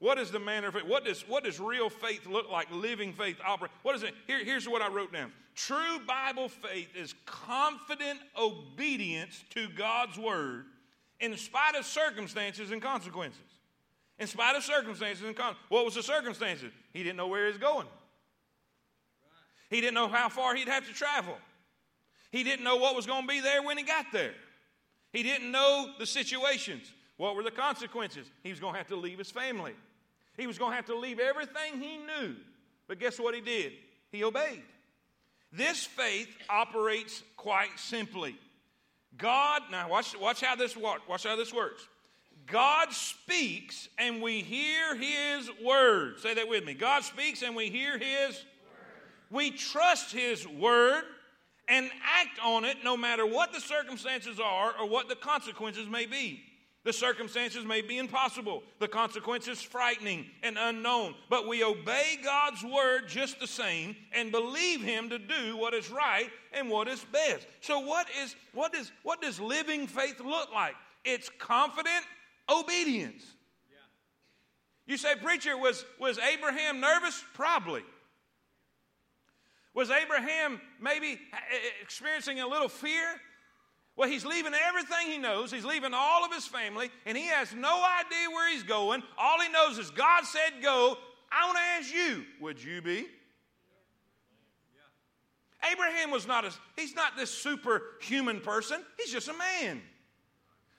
What 0.00 0.18
is 0.18 0.30
the 0.30 0.38
manner 0.38 0.68
of 0.68 0.74
faith? 0.74 0.84
What 0.84 1.04
does, 1.04 1.22
what 1.26 1.44
does 1.44 1.58
real 1.58 1.90
faith 1.90 2.26
look 2.26 2.48
like? 2.50 2.70
Living 2.70 3.12
faith 3.12 3.36
operate. 3.44 3.72
What 3.82 3.96
is 3.96 4.04
it? 4.04 4.14
Here, 4.26 4.44
here's 4.44 4.68
what 4.68 4.80
I 4.80 4.88
wrote 4.88 5.12
down. 5.12 5.32
True 5.56 5.98
Bible 6.06 6.48
faith 6.48 6.94
is 6.94 7.14
confident 7.26 8.20
obedience 8.40 9.42
to 9.50 9.68
God's 9.70 10.16
word 10.16 10.66
in 11.18 11.36
spite 11.36 11.74
of 11.74 11.84
circumstances 11.84 12.70
and 12.70 12.80
consequences. 12.80 13.40
In 14.20 14.28
spite 14.28 14.54
of 14.54 14.62
circumstances 14.62 15.24
and 15.24 15.36
what 15.68 15.84
was 15.84 15.94
the 15.94 16.02
circumstances? 16.02 16.72
He 16.92 17.02
didn't 17.02 17.16
know 17.16 17.26
where 17.26 17.46
he 17.46 17.52
was 17.52 17.58
going. 17.58 17.86
He 19.70 19.80
didn't 19.80 19.94
know 19.94 20.08
how 20.08 20.28
far 20.28 20.54
he'd 20.54 20.68
have 20.68 20.86
to 20.86 20.94
travel. 20.94 21.36
He 22.30 22.44
didn't 22.44 22.64
know 22.64 22.76
what 22.76 22.94
was 22.94 23.06
going 23.06 23.22
to 23.22 23.28
be 23.28 23.40
there 23.40 23.62
when 23.62 23.78
he 23.78 23.84
got 23.84 24.06
there. 24.12 24.34
He 25.12 25.22
didn't 25.22 25.50
know 25.50 25.92
the 25.98 26.06
situations. 26.06 26.92
What 27.16 27.34
were 27.34 27.42
the 27.42 27.50
consequences? 27.50 28.26
He 28.42 28.50
was 28.50 28.60
going 28.60 28.74
to 28.74 28.78
have 28.78 28.88
to 28.88 28.96
leave 28.96 29.18
his 29.18 29.30
family. 29.30 29.74
He 30.38 30.46
was 30.46 30.56
going 30.56 30.70
to 30.70 30.76
have 30.76 30.86
to 30.86 30.96
leave 30.96 31.18
everything 31.18 31.80
he 31.80 31.98
knew. 31.98 32.36
But 32.86 32.98
guess 32.98 33.18
what 33.18 33.34
he 33.34 33.40
did? 33.40 33.72
He 34.10 34.24
obeyed. 34.24 34.62
This 35.52 35.84
faith 35.84 36.28
operates 36.48 37.22
quite 37.36 37.76
simply. 37.76 38.36
God, 39.16 39.62
now 39.70 39.90
watch, 39.90 40.16
watch 40.18 40.40
how 40.40 40.54
this 40.54 40.76
watch, 40.76 41.24
how 41.24 41.36
this 41.36 41.52
works. 41.52 41.86
God 42.46 42.92
speaks 42.92 43.88
and 43.98 44.22
we 44.22 44.40
hear 44.40 44.94
his 44.94 45.50
word. 45.62 46.20
Say 46.20 46.34
that 46.34 46.48
with 46.48 46.64
me. 46.64 46.74
God 46.74 47.02
speaks 47.02 47.42
and 47.42 47.56
we 47.56 47.68
hear 47.68 47.98
his 47.98 48.36
word. 48.36 48.44
We 49.30 49.50
trust 49.50 50.12
his 50.12 50.46
word 50.46 51.02
and 51.66 51.90
act 52.02 52.38
on 52.42 52.64
it 52.64 52.78
no 52.84 52.96
matter 52.96 53.26
what 53.26 53.52
the 53.52 53.60
circumstances 53.60 54.40
are 54.40 54.72
or 54.80 54.88
what 54.88 55.08
the 55.08 55.16
consequences 55.16 55.88
may 55.88 56.06
be. 56.06 56.42
The 56.84 56.92
circumstances 56.92 57.64
may 57.64 57.82
be 57.82 57.98
impossible, 57.98 58.62
the 58.78 58.88
consequences 58.88 59.60
frightening 59.60 60.26
and 60.42 60.56
unknown, 60.58 61.14
but 61.28 61.46
we 61.46 61.62
obey 61.62 62.18
God's 62.22 62.62
word 62.62 63.08
just 63.08 63.40
the 63.40 63.46
same 63.46 63.96
and 64.12 64.30
believe 64.30 64.80
him 64.80 65.10
to 65.10 65.18
do 65.18 65.56
what 65.56 65.74
is 65.74 65.90
right 65.90 66.30
and 66.52 66.70
what 66.70 66.88
is 66.88 67.04
best. 67.12 67.46
So 67.60 67.80
what 67.80 68.06
is 68.22 68.36
what 68.54 68.74
is 68.74 68.92
what 69.02 69.20
does 69.20 69.40
living 69.40 69.86
faith 69.86 70.20
look 70.20 70.52
like? 70.52 70.76
It's 71.04 71.28
confident 71.38 72.04
obedience. 72.48 73.24
You 74.88 74.96
say, 74.96 75.14
preacher, 75.16 75.56
was, 75.56 75.84
was 76.00 76.18
Abraham 76.18 76.80
nervous? 76.80 77.22
Probably. 77.34 77.82
Was 79.74 79.90
Abraham 79.90 80.60
maybe 80.80 81.20
experiencing 81.82 82.40
a 82.40 82.46
little 82.46 82.70
fear? 82.70 83.04
Well, 83.98 84.08
he's 84.08 84.24
leaving 84.24 84.52
everything 84.54 85.08
he 85.08 85.18
knows. 85.18 85.50
He's 85.50 85.64
leaving 85.64 85.90
all 85.92 86.24
of 86.24 86.32
his 86.32 86.46
family, 86.46 86.88
and 87.04 87.18
he 87.18 87.26
has 87.26 87.52
no 87.52 87.84
idea 87.98 88.30
where 88.30 88.48
he's 88.52 88.62
going. 88.62 89.02
All 89.18 89.40
he 89.40 89.48
knows 89.50 89.76
is 89.76 89.90
God 89.90 90.24
said 90.24 90.62
go. 90.62 90.96
I 91.32 91.44
want 91.46 91.58
to 91.58 91.64
ask 91.80 91.92
you, 91.92 92.24
would 92.40 92.62
you 92.62 92.80
be? 92.80 93.06
Abraham 95.72 96.12
was 96.12 96.28
not 96.28 96.44
a, 96.44 96.52
he's 96.76 96.94
not 96.94 97.16
this 97.16 97.32
superhuman 97.32 98.38
person. 98.40 98.84
He's 98.96 99.12
just 99.12 99.26
a 99.26 99.34
man. 99.34 99.82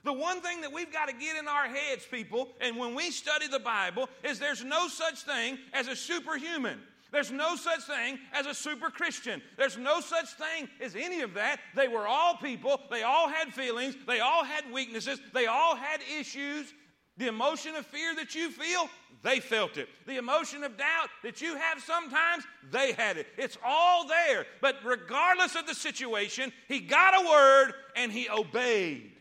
The 0.06 0.14
one 0.14 0.40
thing 0.40 0.62
that 0.62 0.72
we've 0.72 0.92
got 0.92 1.10
to 1.10 1.14
get 1.14 1.36
in 1.36 1.50
our 1.50 1.68
heads, 1.68 2.06
people, 2.10 2.48
and 2.62 2.78
when 2.78 2.96
we 2.96 3.12
study 3.12 3.50
the 3.50 3.60
Bible, 3.60 4.08
is 4.24 4.40
there's 4.40 4.64
no 4.64 4.88
such 4.88 5.24
thing 5.24 5.58
as 5.74 5.90
a 5.90 5.96
superhuman. 5.96 6.80
There's 7.12 7.32
no 7.32 7.56
such 7.56 7.82
thing 7.84 8.20
as 8.34 8.46
a 8.46 8.54
super 8.54 8.90
Christian. 8.92 9.42
There's 9.58 9.78
no 9.78 10.00
such 10.00 10.30
thing 10.34 10.70
as 10.80 10.96
any 10.96 11.22
of 11.22 11.34
that. 11.34 11.60
They 11.76 11.88
were 11.88 12.08
all 12.08 12.36
people. 12.36 12.80
They 12.92 13.04
all 13.04 13.28
had 13.28 13.54
feelings. 13.54 13.96
They 14.08 14.20
all 14.20 14.44
had 14.44 14.72
weaknesses. 14.72 15.20
They 15.34 15.48
all 15.48 15.76
had 15.76 16.02
issues. 16.20 16.74
The 17.18 17.28
emotion 17.28 17.76
of 17.76 17.86
fear 17.86 18.16
that 18.16 18.36
you 18.36 18.50
feel, 18.52 18.90
they 19.24 19.40
felt 19.40 19.78
it. 19.78 19.90
The 20.08 20.18
emotion 20.18 20.64
of 20.64 20.78
doubt 20.78 21.10
that 21.24 21.42
you 21.42 21.56
have 21.56 21.82
sometimes, 21.82 22.46
they 22.72 22.94
had 22.94 23.18
it. 23.18 23.28
It's 23.38 23.58
all 23.66 24.08
there. 24.08 24.46
But 24.62 24.78
regardless 24.86 25.56
of 25.56 25.68
the 25.68 25.76
situation, 25.76 26.54
he 26.68 26.80
got 26.80 27.22
a 27.22 27.28
word 27.28 27.74
and 27.96 28.12
he 28.12 28.30
obeyed. 28.30 29.12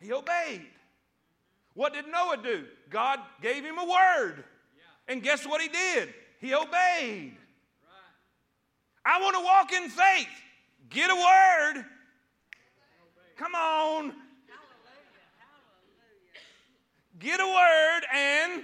He 0.00 0.12
obeyed. 0.12 0.66
What 1.74 1.94
did 1.94 2.06
Noah 2.06 2.38
do? 2.42 2.66
God 2.90 3.18
gave 3.40 3.64
him 3.64 3.78
a 3.78 3.84
word. 3.84 4.44
And 5.08 5.22
guess 5.22 5.46
what 5.46 5.60
he 5.60 5.68
did? 5.68 6.14
He 6.38 6.54
obeyed. 6.54 7.36
I 9.04 9.20
want 9.20 9.36
to 9.36 9.42
walk 9.42 9.72
in 9.72 9.90
faith. 9.90 10.28
Get 10.90 11.10
a 11.10 11.14
word. 11.14 11.84
Come 13.36 13.54
on. 13.54 14.12
Get 17.18 17.40
a 17.40 17.46
word 17.46 18.00
and. 18.14 18.62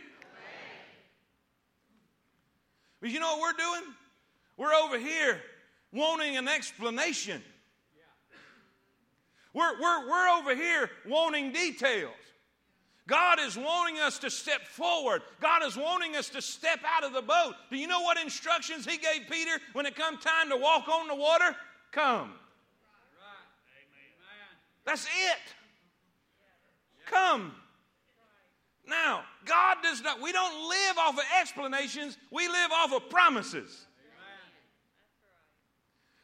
But 3.00 3.10
you 3.10 3.20
know 3.20 3.36
what 3.36 3.40
we're 3.40 3.64
doing? 3.64 3.94
We're 4.56 4.74
over 4.74 4.98
here 4.98 5.40
wanting 5.92 6.36
an 6.36 6.48
explanation. 6.48 7.42
We're, 9.54 9.80
we're, 9.80 10.08
we're 10.08 10.28
over 10.38 10.54
here 10.54 10.90
wanting 11.06 11.52
details. 11.52 12.12
God 13.08 13.40
is 13.40 13.56
wanting 13.56 13.98
us 14.00 14.18
to 14.18 14.30
step 14.30 14.66
forward. 14.66 15.22
God 15.40 15.64
is 15.64 15.78
wanting 15.78 16.14
us 16.14 16.28
to 16.28 16.42
step 16.42 16.80
out 16.86 17.04
of 17.04 17.14
the 17.14 17.22
boat. 17.22 17.54
Do 17.70 17.78
you 17.78 17.86
know 17.86 18.02
what 18.02 18.18
instructions 18.18 18.84
He 18.84 18.98
gave 18.98 19.28
Peter 19.30 19.58
when 19.72 19.86
it 19.86 19.96
come 19.96 20.18
time 20.18 20.50
to 20.50 20.56
walk 20.56 20.88
on 20.88 21.08
the 21.08 21.14
water? 21.14 21.56
Come. 21.90 22.34
That's 24.84 25.06
it. 25.06 25.38
Come. 27.06 27.52
Now, 28.86 29.22
God 29.46 29.78
does 29.82 30.02
not, 30.02 30.20
we 30.20 30.32
don't 30.32 30.68
live 30.68 30.98
off 30.98 31.14
of 31.14 31.24
explanations, 31.40 32.18
we 32.30 32.46
live 32.46 32.70
off 32.72 32.92
of 32.92 33.08
promises. 33.08 33.86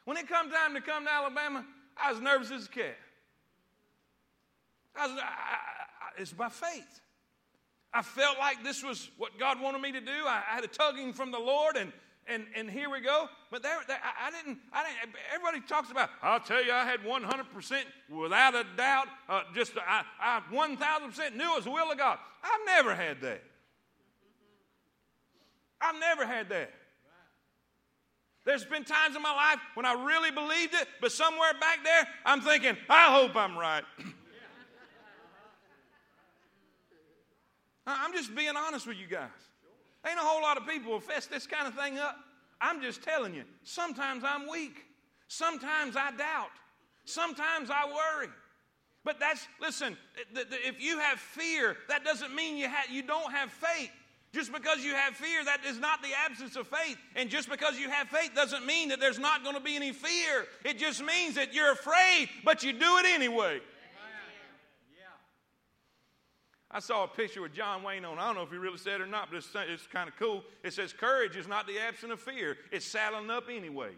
When 0.05 0.17
it 0.17 0.27
come 0.27 0.51
time 0.51 0.75
to 0.75 0.81
come 0.81 1.05
to 1.05 1.11
Alabama, 1.11 1.65
I 1.97 2.11
was 2.11 2.21
nervous 2.21 2.51
as 2.51 2.67
a 2.67 2.69
cat. 2.69 2.95
I 4.95 5.07
was, 5.07 5.17
I, 5.19 5.74
I, 6.17 6.21
it's 6.21 6.33
by 6.33 6.49
faith. 6.49 7.01
I 7.93 8.01
felt 8.01 8.37
like 8.37 8.63
this 8.63 8.83
was 8.83 9.09
what 9.17 9.39
God 9.39 9.61
wanted 9.61 9.81
me 9.81 9.91
to 9.93 10.01
do. 10.01 10.11
I, 10.11 10.43
I 10.51 10.55
had 10.55 10.63
a 10.63 10.67
tugging 10.67 11.13
from 11.13 11.31
the 11.31 11.39
Lord, 11.39 11.77
and 11.77 11.93
and 12.27 12.45
and 12.55 12.69
here 12.69 12.89
we 12.89 12.99
go. 12.99 13.29
But 13.51 13.63
there, 13.63 13.77
there 13.87 13.99
I, 14.03 14.27
I, 14.27 14.31
didn't. 14.31 14.59
I 14.73 14.83
didn't. 14.83 15.15
Everybody 15.33 15.61
talks 15.65 15.91
about. 15.91 16.09
I'll 16.21 16.39
tell 16.39 16.63
you, 16.63 16.73
I 16.73 16.85
had 16.85 17.05
100 17.05 17.51
percent, 17.53 17.87
without 18.09 18.53
a 18.53 18.65
doubt, 18.75 19.07
uh, 19.29 19.43
just 19.53 19.73
I, 19.77 20.03
I 20.19 20.41
1,000 20.49 21.09
percent 21.09 21.37
knew 21.37 21.51
it 21.53 21.55
was 21.55 21.63
the 21.65 21.71
will 21.71 21.91
of 21.91 21.97
God. 21.97 22.17
I've 22.43 22.65
never 22.65 22.93
had 22.93 23.21
that. 23.21 23.41
I've 25.79 25.99
never 25.99 26.25
had 26.25 26.49
that. 26.49 26.71
There's 28.43 28.65
been 28.65 28.83
times 28.83 29.15
in 29.15 29.21
my 29.23 29.33
life 29.33 29.59
when 29.73 29.85
I 29.85 29.93
really 29.93 30.31
believed 30.31 30.75
it, 30.75 30.87
but 31.01 31.11
somewhere 31.11 31.53
back 31.59 31.83
there, 31.83 32.07
I'm 32.25 32.41
thinking, 32.41 32.77
I 32.87 33.19
hope 33.19 33.35
I'm 33.35 33.57
right. 33.57 33.83
I'm 37.87 38.13
just 38.13 38.35
being 38.35 38.55
honest 38.55 38.87
with 38.87 38.97
you 38.97 39.07
guys. 39.07 39.29
Ain't 40.07 40.17
a 40.17 40.21
whole 40.21 40.41
lot 40.41 40.57
of 40.57 40.67
people 40.67 40.91
will 40.91 40.99
fess 40.99 41.25
this 41.27 41.47
kind 41.47 41.67
of 41.67 41.73
thing 41.75 41.97
up. 41.97 42.17
I'm 42.61 42.81
just 42.81 43.03
telling 43.03 43.33
you, 43.33 43.43
sometimes 43.63 44.23
I'm 44.25 44.49
weak. 44.49 44.85
Sometimes 45.27 45.95
I 45.95 46.11
doubt. 46.11 46.51
Sometimes 47.05 47.69
I 47.69 47.85
worry. 47.85 48.29
But 49.03 49.19
that's, 49.19 49.47
listen, 49.61 49.95
if 50.33 50.81
you 50.81 50.99
have 50.99 51.19
fear, 51.19 51.77
that 51.89 52.03
doesn't 52.03 52.33
mean 52.33 52.57
you, 52.57 52.67
ha- 52.67 52.87
you 52.89 53.03
don't 53.03 53.31
have 53.31 53.51
faith. 53.51 53.91
Just 54.33 54.51
because 54.51 54.83
you 54.83 54.93
have 54.93 55.15
fear, 55.15 55.45
that 55.45 55.63
is 55.65 55.79
not 55.79 56.01
the 56.01 56.09
absence 56.25 56.55
of 56.55 56.67
faith. 56.67 56.97
And 57.15 57.29
just 57.29 57.49
because 57.49 57.79
you 57.79 57.89
have 57.89 58.09
faith 58.09 58.31
doesn't 58.35 58.65
mean 58.65 58.89
that 58.89 58.99
there's 58.99 59.19
not 59.19 59.43
going 59.43 59.55
to 59.55 59.61
be 59.61 59.75
any 59.75 59.93
fear. 59.93 60.45
It 60.65 60.77
just 60.77 61.03
means 61.03 61.35
that 61.35 61.53
you're 61.53 61.71
afraid, 61.71 62.29
but 62.43 62.63
you 62.63 62.73
do 62.73 62.97
it 62.97 63.05
anyway. 63.05 63.61
I 66.75 66.79
saw 66.79 67.05
a 67.05 67.07
picture 67.07 67.41
with 67.41 67.53
John 67.53 67.83
Wayne 67.83 68.03
on. 68.03 68.19
I 68.19 68.25
don't 68.25 68.35
know 68.35 68.41
if 68.41 68.51
he 68.51 68.57
really 68.57 68.77
said 68.77 68.95
it 68.95 69.03
or 69.03 69.07
not, 69.07 69.29
but 69.31 69.37
it's, 69.37 69.47
it's 69.55 69.87
kind 69.87 70.09
of 70.09 70.17
cool. 70.17 70.43
It 70.61 70.73
says, 70.73 70.91
Courage 70.91 71.37
is 71.37 71.47
not 71.47 71.67
the 71.67 71.79
absence 71.79 72.11
of 72.11 72.19
fear, 72.19 72.57
it's 72.69 72.85
saddling 72.85 73.29
up 73.29 73.45
anyway. 73.49 73.91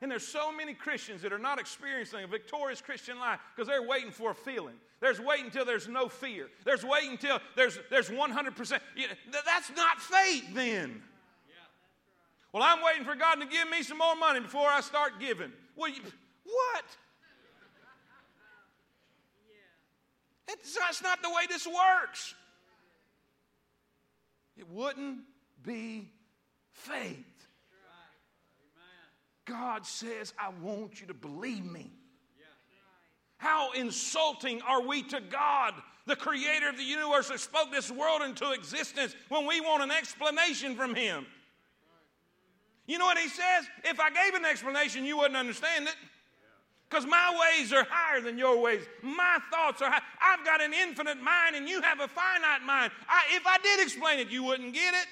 And 0.00 0.10
there's 0.10 0.26
so 0.26 0.50
many 0.50 0.74
Christians 0.74 1.22
that 1.22 1.32
are 1.32 1.38
not 1.38 1.60
experiencing 1.60 2.24
a 2.24 2.26
victorious 2.26 2.80
Christian 2.80 3.20
life 3.20 3.38
because 3.54 3.68
they're 3.68 3.86
waiting 3.86 4.10
for 4.10 4.32
a 4.32 4.34
feeling. 4.34 4.74
There's 5.00 5.20
waiting 5.20 5.46
until 5.46 5.64
there's 5.64 5.86
no 5.86 6.08
fear. 6.08 6.48
There's 6.64 6.84
waiting 6.84 7.12
until 7.12 7.38
there's, 7.54 7.78
there's 7.88 8.08
100%. 8.08 8.80
You 8.96 9.06
know, 9.06 9.38
that's 9.46 9.70
not 9.76 10.00
faith 10.00 10.52
then. 10.54 11.00
Well, 12.52 12.64
I'm 12.64 12.82
waiting 12.82 13.04
for 13.04 13.14
God 13.14 13.36
to 13.36 13.46
give 13.46 13.70
me 13.70 13.84
some 13.84 13.98
more 13.98 14.16
money 14.16 14.40
before 14.40 14.68
I 14.68 14.80
start 14.80 15.20
giving. 15.20 15.52
Well, 15.76 15.90
you, 15.90 16.00
what? 16.42 16.84
It's, 20.48 20.76
that's 20.76 21.02
not 21.02 21.22
the 21.22 21.30
way 21.30 21.46
this 21.48 21.66
works. 21.66 22.34
It 24.56 24.68
wouldn't 24.68 25.20
be 25.62 26.10
faith. 26.72 27.24
God 29.44 29.84
says, 29.86 30.32
I 30.38 30.50
want 30.62 31.00
you 31.00 31.06
to 31.08 31.14
believe 31.14 31.64
me. 31.64 31.90
How 33.38 33.72
insulting 33.72 34.62
are 34.62 34.80
we 34.80 35.02
to 35.02 35.20
God, 35.20 35.74
the 36.06 36.14
creator 36.14 36.68
of 36.68 36.76
the 36.76 36.84
universe 36.84 37.28
that 37.28 37.40
spoke 37.40 37.72
this 37.72 37.90
world 37.90 38.22
into 38.22 38.52
existence, 38.52 39.16
when 39.30 39.46
we 39.46 39.60
want 39.60 39.82
an 39.82 39.90
explanation 39.90 40.76
from 40.76 40.94
Him? 40.94 41.26
You 42.86 42.98
know 42.98 43.06
what 43.06 43.18
He 43.18 43.28
says? 43.28 43.66
If 43.84 43.98
I 43.98 44.10
gave 44.10 44.34
an 44.34 44.44
explanation, 44.44 45.04
you 45.04 45.16
wouldn't 45.16 45.36
understand 45.36 45.86
it. 45.86 45.96
Because 46.92 47.06
my 47.06 47.40
ways 47.58 47.72
are 47.72 47.86
higher 47.88 48.20
than 48.20 48.36
your 48.36 48.60
ways. 48.60 48.82
My 49.02 49.38
thoughts 49.50 49.80
are 49.80 49.90
high. 49.90 50.02
I've 50.20 50.44
got 50.44 50.60
an 50.60 50.74
infinite 50.74 51.22
mind 51.22 51.56
and 51.56 51.66
you 51.66 51.80
have 51.80 52.00
a 52.00 52.06
finite 52.06 52.62
mind. 52.66 52.92
I, 53.08 53.22
if 53.30 53.46
I 53.46 53.56
did 53.62 53.80
explain 53.80 54.18
it, 54.18 54.28
you 54.28 54.42
wouldn't 54.42 54.74
get 54.74 54.92
it. 54.92 55.06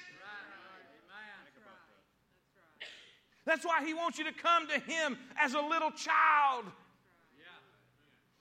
That's 3.45 3.65
why 3.65 3.83
he 3.83 3.95
wants 3.95 4.19
you 4.19 4.25
to 4.25 4.31
come 4.31 4.67
to 4.67 4.79
him 4.79 5.17
as 5.39 5.55
a 5.55 5.59
little 5.59 5.89
child. 5.89 6.65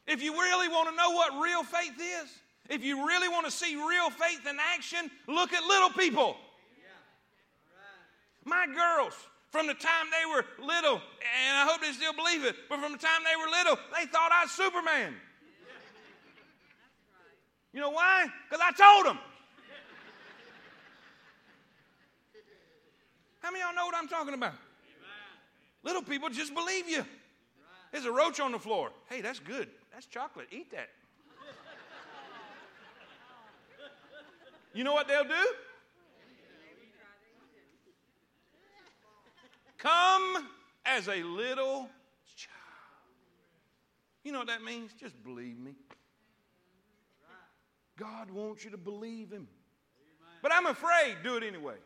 If 0.06 0.22
you 0.22 0.34
really 0.34 0.68
want 0.68 0.90
to 0.90 0.94
know 0.94 1.12
what 1.12 1.42
real 1.42 1.62
faith 1.62 1.98
is, 1.98 2.28
if 2.68 2.84
you 2.84 3.06
really 3.06 3.28
want 3.28 3.46
to 3.46 3.50
see 3.50 3.74
real 3.74 4.10
faith 4.10 4.46
in 4.46 4.58
action, 4.74 5.10
look 5.26 5.54
at 5.54 5.64
little 5.64 5.90
people. 5.90 6.36
My 8.44 8.66
girls, 8.66 9.14
from 9.50 9.66
the 9.66 9.74
time 9.74 10.06
they 10.10 10.26
were 10.30 10.44
little, 10.66 10.94
and 10.94 11.56
I 11.56 11.66
hope 11.68 11.80
they 11.80 11.92
still 11.92 12.12
believe 12.12 12.44
it, 12.44 12.56
but 12.68 12.80
from 12.80 12.92
the 12.92 12.98
time 12.98 13.22
they 13.24 13.36
were 13.36 13.50
little, 13.50 13.76
they 13.96 14.06
thought 14.06 14.30
I 14.32 14.44
was 14.44 14.52
Superman. 14.52 15.14
You 17.72 17.80
know 17.80 17.90
why? 17.90 18.26
Because 18.48 18.64
I 18.64 18.72
told 18.72 19.06
them. 19.06 19.18
How 23.40 23.50
many 23.50 23.62
of 23.62 23.68
y'all 23.68 23.76
know 23.76 23.86
what 23.86 23.94
I'm 23.94 24.08
talking 24.08 24.34
about? 24.34 24.54
Little 25.82 26.02
people 26.02 26.28
just 26.28 26.54
believe 26.54 26.88
you. 26.88 27.04
There's 27.90 28.04
a 28.04 28.12
roach 28.12 28.38
on 28.38 28.52
the 28.52 28.58
floor. 28.58 28.90
Hey, 29.08 29.20
that's 29.20 29.40
good. 29.40 29.68
That's 29.92 30.06
chocolate. 30.06 30.48
Eat 30.52 30.70
that. 30.72 30.90
You 34.72 34.84
know 34.84 34.92
what 34.92 35.08
they'll 35.08 35.24
do? 35.24 35.46
Come 39.82 40.48
as 40.84 41.08
a 41.08 41.22
little 41.22 41.88
child. 42.36 42.54
You 44.22 44.32
know 44.32 44.38
what 44.38 44.48
that 44.48 44.62
means? 44.62 44.92
Just 44.98 45.22
believe 45.24 45.58
me. 45.58 45.72
God 47.98 48.30
wants 48.30 48.64
you 48.64 48.70
to 48.70 48.78
believe 48.78 49.30
Him. 49.30 49.48
But 50.42 50.52
I'm 50.52 50.66
afraid, 50.66 51.16
do 51.22 51.36
it 51.36 51.42
anyway. 51.42 51.76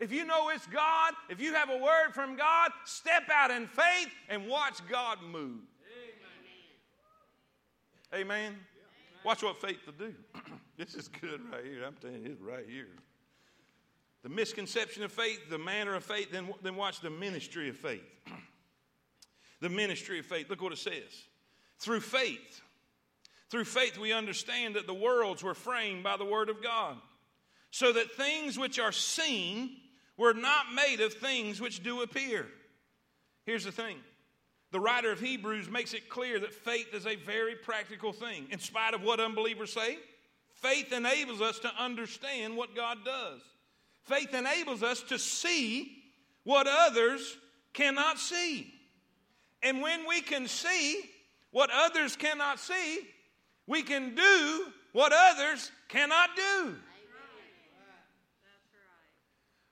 If 0.00 0.12
you 0.12 0.24
know 0.24 0.48
it's 0.50 0.66
God, 0.66 1.14
if 1.28 1.40
you 1.40 1.54
have 1.54 1.70
a 1.70 1.76
word 1.76 2.12
from 2.12 2.36
God, 2.36 2.70
step 2.84 3.24
out 3.32 3.50
in 3.50 3.66
faith 3.66 4.10
and 4.28 4.46
watch 4.46 4.78
God 4.88 5.18
move. 5.22 5.62
Amen. 8.14 8.22
Amen. 8.22 8.56
Watch 9.24 9.42
what 9.42 9.60
faith 9.60 9.78
will 9.86 9.92
do. 9.94 10.14
this 10.76 10.94
is 10.94 11.08
good 11.08 11.40
right 11.52 11.64
here. 11.64 11.84
I'm 11.84 11.96
telling 12.00 12.22
you, 12.24 12.32
it's 12.32 12.40
right 12.40 12.64
here. 12.68 12.90
The 14.22 14.28
misconception 14.28 15.02
of 15.02 15.12
faith, 15.12 15.48
the 15.48 15.58
manner 15.58 15.94
of 15.94 16.04
faith, 16.04 16.32
then, 16.32 16.52
then 16.62 16.76
watch 16.76 17.00
the 17.00 17.10
ministry 17.10 17.68
of 17.68 17.76
faith. 17.76 18.02
the 19.60 19.68
ministry 19.68 20.18
of 20.18 20.26
faith. 20.26 20.50
Look 20.50 20.62
what 20.62 20.72
it 20.72 20.78
says. 20.78 21.26
Through 21.78 22.00
faith, 22.00 22.60
through 23.50 23.64
faith, 23.64 23.96
we 23.96 24.12
understand 24.12 24.74
that 24.74 24.86
the 24.86 24.94
worlds 24.94 25.42
were 25.42 25.54
framed 25.54 26.02
by 26.02 26.16
the 26.16 26.24
Word 26.24 26.48
of 26.48 26.62
God, 26.62 26.96
so 27.70 27.92
that 27.92 28.12
things 28.12 28.58
which 28.58 28.78
are 28.78 28.92
seen 28.92 29.76
were 30.16 30.34
not 30.34 30.72
made 30.74 31.00
of 31.00 31.14
things 31.14 31.60
which 31.60 31.82
do 31.82 32.02
appear. 32.02 32.46
Here's 33.46 33.64
the 33.64 33.72
thing 33.72 33.96
the 34.70 34.80
writer 34.80 35.10
of 35.10 35.20
Hebrews 35.20 35.70
makes 35.70 35.94
it 35.94 36.10
clear 36.10 36.38
that 36.40 36.52
faith 36.52 36.92
is 36.92 37.06
a 37.06 37.16
very 37.16 37.54
practical 37.54 38.12
thing. 38.12 38.48
In 38.50 38.58
spite 38.58 38.92
of 38.92 39.02
what 39.02 39.20
unbelievers 39.20 39.72
say, 39.72 39.96
faith 40.54 40.92
enables 40.92 41.40
us 41.40 41.58
to 41.60 41.70
understand 41.78 42.56
what 42.56 42.76
God 42.76 42.98
does. 43.04 43.40
Faith 44.08 44.32
enables 44.32 44.82
us 44.82 45.02
to 45.02 45.18
see 45.18 45.92
what 46.44 46.66
others 46.66 47.36
cannot 47.74 48.18
see. 48.18 48.72
And 49.62 49.82
when 49.82 50.08
we 50.08 50.22
can 50.22 50.48
see 50.48 51.02
what 51.50 51.68
others 51.70 52.16
cannot 52.16 52.58
see, 52.58 53.00
we 53.66 53.82
can 53.82 54.14
do 54.14 54.66
what 54.92 55.12
others 55.12 55.70
cannot 55.88 56.30
do. 56.34 56.74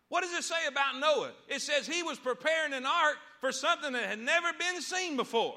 What 0.09 0.23
does 0.23 0.35
it 0.35 0.45
say 0.45 0.67
about 0.69 1.01
Noah? 1.01 1.33
It 1.49 1.63
says 1.63 1.87
he 1.87 2.03
was 2.03 2.19
preparing 2.19 2.75
an 2.75 2.85
ark 2.85 3.17
for 3.41 3.53
something 3.53 3.93
that 3.95 4.05
had 4.05 4.21
never 4.21 4.53
been 4.59 4.83
seen 4.83 5.17
before. 5.17 5.57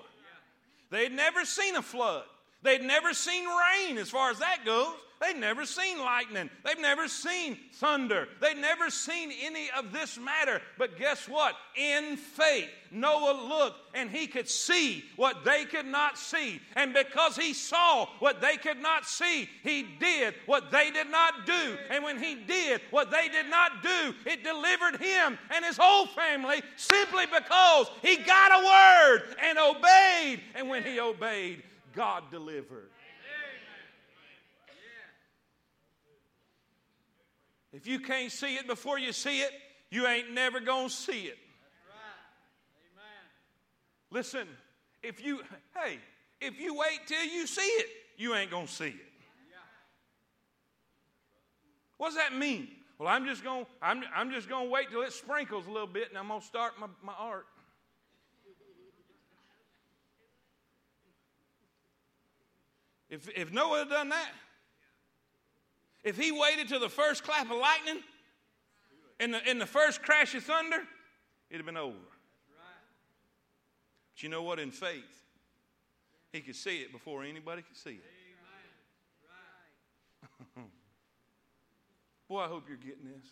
They'd 0.89 1.11
never 1.11 1.45
seen 1.45 1.75
a 1.75 1.81
flood. 1.81 2.23
They'd 2.61 2.81
never 2.81 3.13
seen 3.13 3.45
rain, 3.45 3.97
as 3.97 4.09
far 4.09 4.31
as 4.31 4.39
that 4.39 4.65
goes. 4.65 4.95
They'd 5.21 5.37
never 5.37 5.65
seen 5.65 5.99
lightning. 5.99 6.49
They've 6.63 6.79
never 6.79 7.09
seen 7.09 7.57
thunder. 7.73 8.29
They'd 8.39 8.57
never 8.57 8.89
seen 8.89 9.33
any 9.43 9.69
of 9.77 9.91
this 9.91 10.17
matter. 10.17 10.61
But 10.77 10.97
guess 10.97 11.27
what? 11.27 11.55
In 11.75 12.15
faith, 12.15 12.69
Noah 12.89 13.47
looked 13.49 13.95
and 13.95 14.09
he 14.09 14.27
could 14.27 14.47
see 14.47 15.03
what 15.17 15.43
they 15.43 15.65
could 15.65 15.85
not 15.85 16.17
see. 16.17 16.61
And 16.77 16.93
because 16.93 17.35
he 17.35 17.53
saw 17.53 18.05
what 18.19 18.39
they 18.39 18.55
could 18.55 18.81
not 18.81 19.05
see, 19.05 19.49
he 19.61 19.83
did 19.99 20.35
what 20.45 20.71
they 20.71 20.89
did 20.89 21.11
not 21.11 21.45
do. 21.45 21.77
And 21.89 22.01
when 22.01 22.17
he 22.17 22.35
did 22.35 22.79
what 22.89 23.11
they 23.11 23.27
did 23.27 23.49
not 23.49 23.83
do, 23.83 24.15
it 24.25 24.45
delivered 24.45 25.01
him 25.01 25.37
and 25.53 25.65
his 25.65 25.77
whole 25.77 26.05
family 26.07 26.61
simply 26.77 27.25
because 27.25 27.87
he 28.01 28.15
got 28.17 28.51
a 28.51 28.65
word 28.65 29.35
and 29.43 29.57
obeyed. 29.57 30.41
And 30.55 30.69
when 30.69 30.83
he 30.83 31.01
obeyed, 31.01 31.61
God 31.93 32.23
delivered. 32.31 32.89
If 37.71 37.85
you 37.85 37.99
can't 37.99 38.31
see 38.31 38.55
it 38.55 38.67
before 38.67 38.97
you 38.97 39.13
see 39.13 39.41
it, 39.41 39.51
you 39.91 40.07
ain't 40.07 40.31
never 40.31 40.59
going 40.59 40.89
to 40.89 40.93
see 40.93 41.23
it. 41.23 41.37
Listen, 44.11 44.47
if 45.03 45.23
you, 45.23 45.41
hey, 45.75 45.99
if 46.41 46.59
you 46.59 46.73
wait 46.73 47.01
till 47.05 47.23
you 47.25 47.45
see 47.45 47.61
it, 47.61 47.87
you 48.17 48.33
ain't 48.33 48.49
going 48.49 48.65
to 48.65 48.73
see 48.73 48.87
it. 48.87 48.95
What 51.97 52.09
does 52.09 52.15
that 52.15 52.35
mean? 52.35 52.69
Well, 52.97 53.09
I'm 53.09 53.25
just 53.25 53.43
going 53.43 53.65
to 53.65 53.71
I'm, 53.81 54.03
I'm 54.15 54.31
just 54.31 54.49
going 54.49 54.65
to 54.65 54.71
wait 54.71 54.89
till 54.89 55.01
it 55.01 55.13
sprinkles 55.13 55.67
a 55.67 55.71
little 55.71 55.87
bit 55.87 56.09
and 56.09 56.17
I'm 56.17 56.29
going 56.29 56.39
to 56.39 56.45
start 56.45 56.73
my, 56.79 56.87
my 57.03 57.13
art. 57.17 57.45
If, 63.09 63.27
if 63.35 63.51
Noah 63.51 63.79
had 63.79 63.89
done 63.89 64.09
that, 64.09 64.31
if 66.03 66.17
he 66.17 66.31
waited 66.31 66.67
till 66.69 66.79
the 66.79 66.89
first 66.89 67.23
clap 67.23 67.49
of 67.51 67.57
lightning 67.57 68.01
and 69.19 69.33
the, 69.33 69.39
and 69.47 69.59
the 69.59 69.65
first 69.65 70.01
crash 70.01 70.33
of 70.35 70.43
thunder, 70.43 70.81
it'd 71.49 71.59
have 71.59 71.65
been 71.65 71.77
over. 71.77 71.95
But 74.13 74.23
you 74.23 74.29
know 74.29 74.43
what? 74.43 74.59
In 74.59 74.71
faith, 74.71 75.23
he 76.31 76.41
could 76.41 76.55
see 76.55 76.77
it 76.77 76.91
before 76.91 77.23
anybody 77.23 77.61
could 77.61 77.77
see 77.77 77.91
it. 77.91 78.03
Boy, 82.27 82.39
I 82.39 82.47
hope 82.47 82.65
you're 82.67 82.77
getting 82.77 83.05
this. 83.05 83.31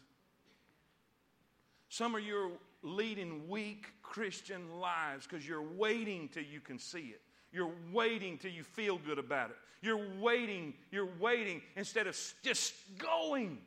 Some 1.89 2.15
of 2.15 2.21
you 2.21 2.37
are 2.37 2.51
leading 2.83 3.47
weak 3.47 3.87
Christian 4.01 4.79
lives 4.79 5.25
because 5.27 5.47
you're 5.47 5.61
waiting 5.61 6.29
till 6.29 6.43
you 6.43 6.59
can 6.59 6.79
see 6.79 7.13
it. 7.13 7.21
You're 7.51 7.71
waiting 7.91 8.37
till 8.37 8.51
you 8.51 8.63
feel 8.63 8.97
good 8.97 9.19
about 9.19 9.49
it. 9.51 9.55
You're 9.81 10.05
waiting, 10.19 10.73
you're 10.91 11.09
waiting 11.19 11.61
instead 11.75 12.07
of 12.07 12.17
just 12.43 12.73
going. 12.97 13.59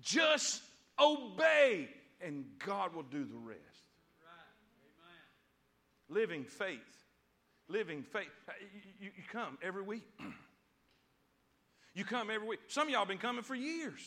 Just 0.00 0.62
obey, 0.98 1.88
and 2.20 2.44
God 2.64 2.94
will 2.94 3.02
do 3.02 3.24
the 3.24 3.36
rest. 3.36 3.60
Right. 4.22 6.14
Living 6.20 6.44
faith. 6.44 6.78
Living 7.68 8.02
faith. 8.02 8.28
Uh, 8.48 8.52
you, 9.00 9.10
you 9.16 9.22
come 9.30 9.58
every 9.62 9.82
week. 9.82 10.04
you 11.94 12.04
come 12.04 12.30
every 12.30 12.46
week. 12.46 12.60
Some 12.68 12.86
of 12.86 12.92
y'all 12.92 13.04
been 13.04 13.18
coming 13.18 13.42
for 13.42 13.54
years. 13.54 14.00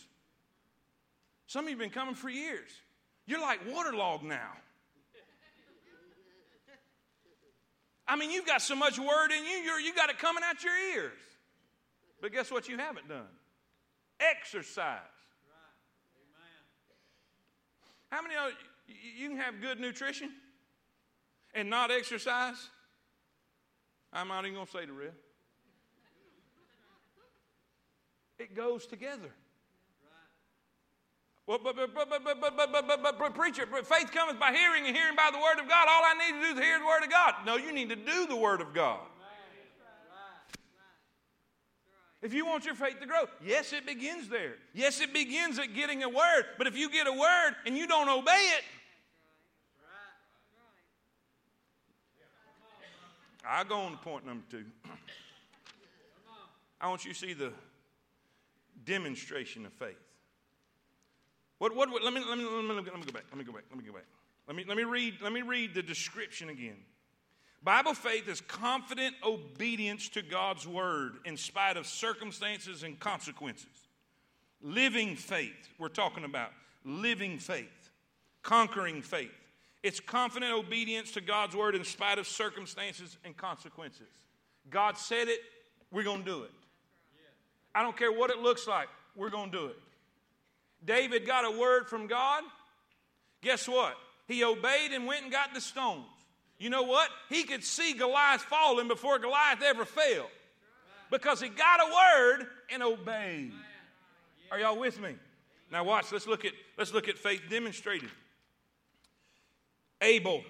Some 1.47 1.65
of 1.65 1.69
you 1.69 1.75
have 1.75 1.79
been 1.79 1.89
coming 1.89 2.15
for 2.15 2.29
years. 2.29 2.69
You're 3.25 3.41
like 3.41 3.59
waterlogged 3.69 4.23
now. 4.23 4.51
I 8.07 8.15
mean, 8.15 8.31
you've 8.31 8.45
got 8.45 8.61
so 8.61 8.75
much 8.75 8.99
word 8.99 9.31
in 9.31 9.45
you, 9.45 9.57
you're, 9.63 9.79
you 9.79 9.93
got 9.93 10.09
it 10.09 10.19
coming 10.19 10.43
out 10.43 10.63
your 10.63 10.77
ears. 10.93 11.19
But 12.21 12.31
guess 12.31 12.51
what 12.51 12.67
you 12.67 12.77
haven't 12.77 13.07
done? 13.07 13.27
Exercise. 14.19 14.99
How 18.09 18.21
many 18.21 18.35
of 18.35 18.51
you, 18.87 18.95
you 19.23 19.29
can 19.29 19.37
have 19.37 19.59
good 19.59 19.79
nutrition 19.79 20.31
and 21.53 21.69
not 21.69 21.91
exercise? 21.91 22.69
I'm 24.11 24.27
not 24.27 24.45
even 24.45 24.55
going 24.55 24.67
to 24.67 24.71
say 24.71 24.85
the 24.85 24.93
real. 24.93 25.11
It 28.37 28.55
goes 28.55 28.85
together. 28.85 29.31
Well, 31.45 31.59
but, 31.61 31.75
but, 31.75 31.93
but, 31.93 32.09
but, 32.09 32.23
but, 32.23 32.39
but, 32.39 32.55
but, 32.57 32.71
but, 32.71 33.03
but, 33.03 33.19
but, 33.19 33.35
preacher, 33.35 33.65
faith 33.65 34.11
cometh 34.11 34.39
by 34.39 34.53
hearing 34.53 34.87
and 34.87 34.95
hearing 34.95 35.15
by 35.15 35.29
the 35.31 35.39
word 35.39 35.61
of 35.61 35.67
God. 35.67 35.87
All 35.89 36.03
I 36.03 36.13
need 36.25 36.39
to 36.39 36.53
do 36.53 36.57
is 36.57 36.65
hear 36.65 36.79
the 36.79 36.85
word 36.85 37.03
of 37.03 37.09
God. 37.09 37.33
No, 37.45 37.57
you 37.57 37.73
need 37.73 37.89
to 37.89 37.97
do 37.97 38.25
the 38.27 38.35
word 38.35 38.61
of 38.61 38.73
God. 38.73 38.99
If 42.21 42.33
you 42.33 42.45
want 42.45 42.63
your 42.63 42.75
faith 42.75 43.01
to 43.01 43.05
grow, 43.05 43.25
yes, 43.45 43.73
it 43.73 43.85
begins 43.85 44.29
there. 44.29 44.53
Yes, 44.73 45.01
it 45.01 45.11
begins 45.11 45.59
at 45.59 45.73
getting 45.73 46.03
a 46.03 46.09
word. 46.09 46.45
But 46.57 46.67
if 46.67 46.77
you 46.77 46.89
get 46.89 47.05
a 47.05 47.11
word 47.11 47.55
and 47.65 47.77
you 47.77 47.85
don't 47.85 48.07
obey 48.07 48.49
it, 48.57 48.63
I'll 53.45 53.65
go 53.65 53.75
on 53.75 53.91
to 53.91 53.97
point 53.97 54.25
number 54.25 54.45
two. 54.49 54.63
I 56.79 56.87
want 56.87 57.03
you 57.03 57.11
to 57.11 57.19
see 57.19 57.33
the 57.33 57.51
demonstration 58.85 59.65
of 59.65 59.73
faith. 59.73 59.97
What, 61.63 61.73
what, 61.77 61.89
what 61.89 62.03
let, 62.03 62.13
me, 62.13 62.19
let, 62.27 62.37
me, 62.37 62.43
let, 62.43 62.61
me, 62.61 62.73
let 62.75 62.85
me 62.85 63.05
go 63.05 63.13
back. 63.13 63.23
Let 63.29 63.37
me 63.37 63.45
go 63.45 63.53
back. 63.53 63.63
Let 63.69 63.79
me 63.79 63.85
go 63.85 63.93
back. 63.93 64.03
Let 64.47 64.57
me, 64.57 64.65
let, 64.67 64.75
me 64.75 64.83
read, 64.83 65.13
let 65.21 65.31
me 65.31 65.43
read 65.43 65.73
the 65.73 65.81
description 65.81 66.49
again. 66.49 66.75
Bible 67.63 67.93
faith 67.93 68.27
is 68.27 68.41
confident 68.41 69.15
obedience 69.25 70.09
to 70.09 70.21
God's 70.21 70.67
word 70.67 71.13
in 71.23 71.37
spite 71.37 71.77
of 71.77 71.87
circumstances 71.87 72.83
and 72.83 72.99
consequences. 72.99 73.87
Living 74.61 75.15
faith, 75.15 75.69
we're 75.79 75.87
talking 75.87 76.25
about 76.25 76.49
living 76.83 77.39
faith, 77.39 77.91
conquering 78.41 79.01
faith. 79.01 79.31
It's 79.83 80.01
confident 80.01 80.51
obedience 80.51 81.13
to 81.13 81.21
God's 81.21 81.55
word 81.55 81.75
in 81.75 81.85
spite 81.85 82.17
of 82.17 82.27
circumstances 82.27 83.17
and 83.23 83.37
consequences. 83.37 84.09
God 84.69 84.97
said 84.97 85.29
it, 85.29 85.39
we're 85.93 86.03
going 86.03 86.25
to 86.25 86.29
do 86.29 86.43
it. 86.43 86.51
I 87.73 87.83
don't 87.83 87.95
care 87.95 88.11
what 88.11 88.31
it 88.31 88.39
looks 88.39 88.67
like, 88.67 88.89
we're 89.15 89.29
going 89.29 89.49
to 89.49 89.57
do 89.57 89.65
it. 89.67 89.77
David 90.85 91.25
got 91.25 91.45
a 91.45 91.57
word 91.57 91.87
from 91.87 92.07
God. 92.07 92.43
Guess 93.41 93.67
what? 93.67 93.95
He 94.27 94.43
obeyed 94.43 94.91
and 94.91 95.05
went 95.05 95.23
and 95.23 95.31
got 95.31 95.53
the 95.53 95.61
stones. 95.61 96.05
You 96.57 96.69
know 96.69 96.83
what? 96.83 97.09
He 97.29 97.43
could 97.43 97.63
see 97.63 97.93
Goliath 97.93 98.41
falling 98.41 98.87
before 98.87 99.19
Goliath 99.19 99.61
ever 99.61 99.85
fell 99.85 100.29
because 101.11 101.41
he 101.41 101.49
got 101.49 101.79
a 101.81 101.91
word 101.91 102.47
and 102.71 102.81
obeyed. 102.81 103.51
Are 104.51 104.59
y'all 104.59 104.79
with 104.79 105.01
me? 105.01 105.15
Now 105.71 105.83
watch, 105.83 106.11
let's 106.11 106.27
look 106.27 106.45
at 106.45 106.53
let's 106.77 106.93
look 106.93 107.09
at 107.09 107.17
faith 107.17 107.41
demonstrated. 107.49 108.09
Abel 110.01 110.43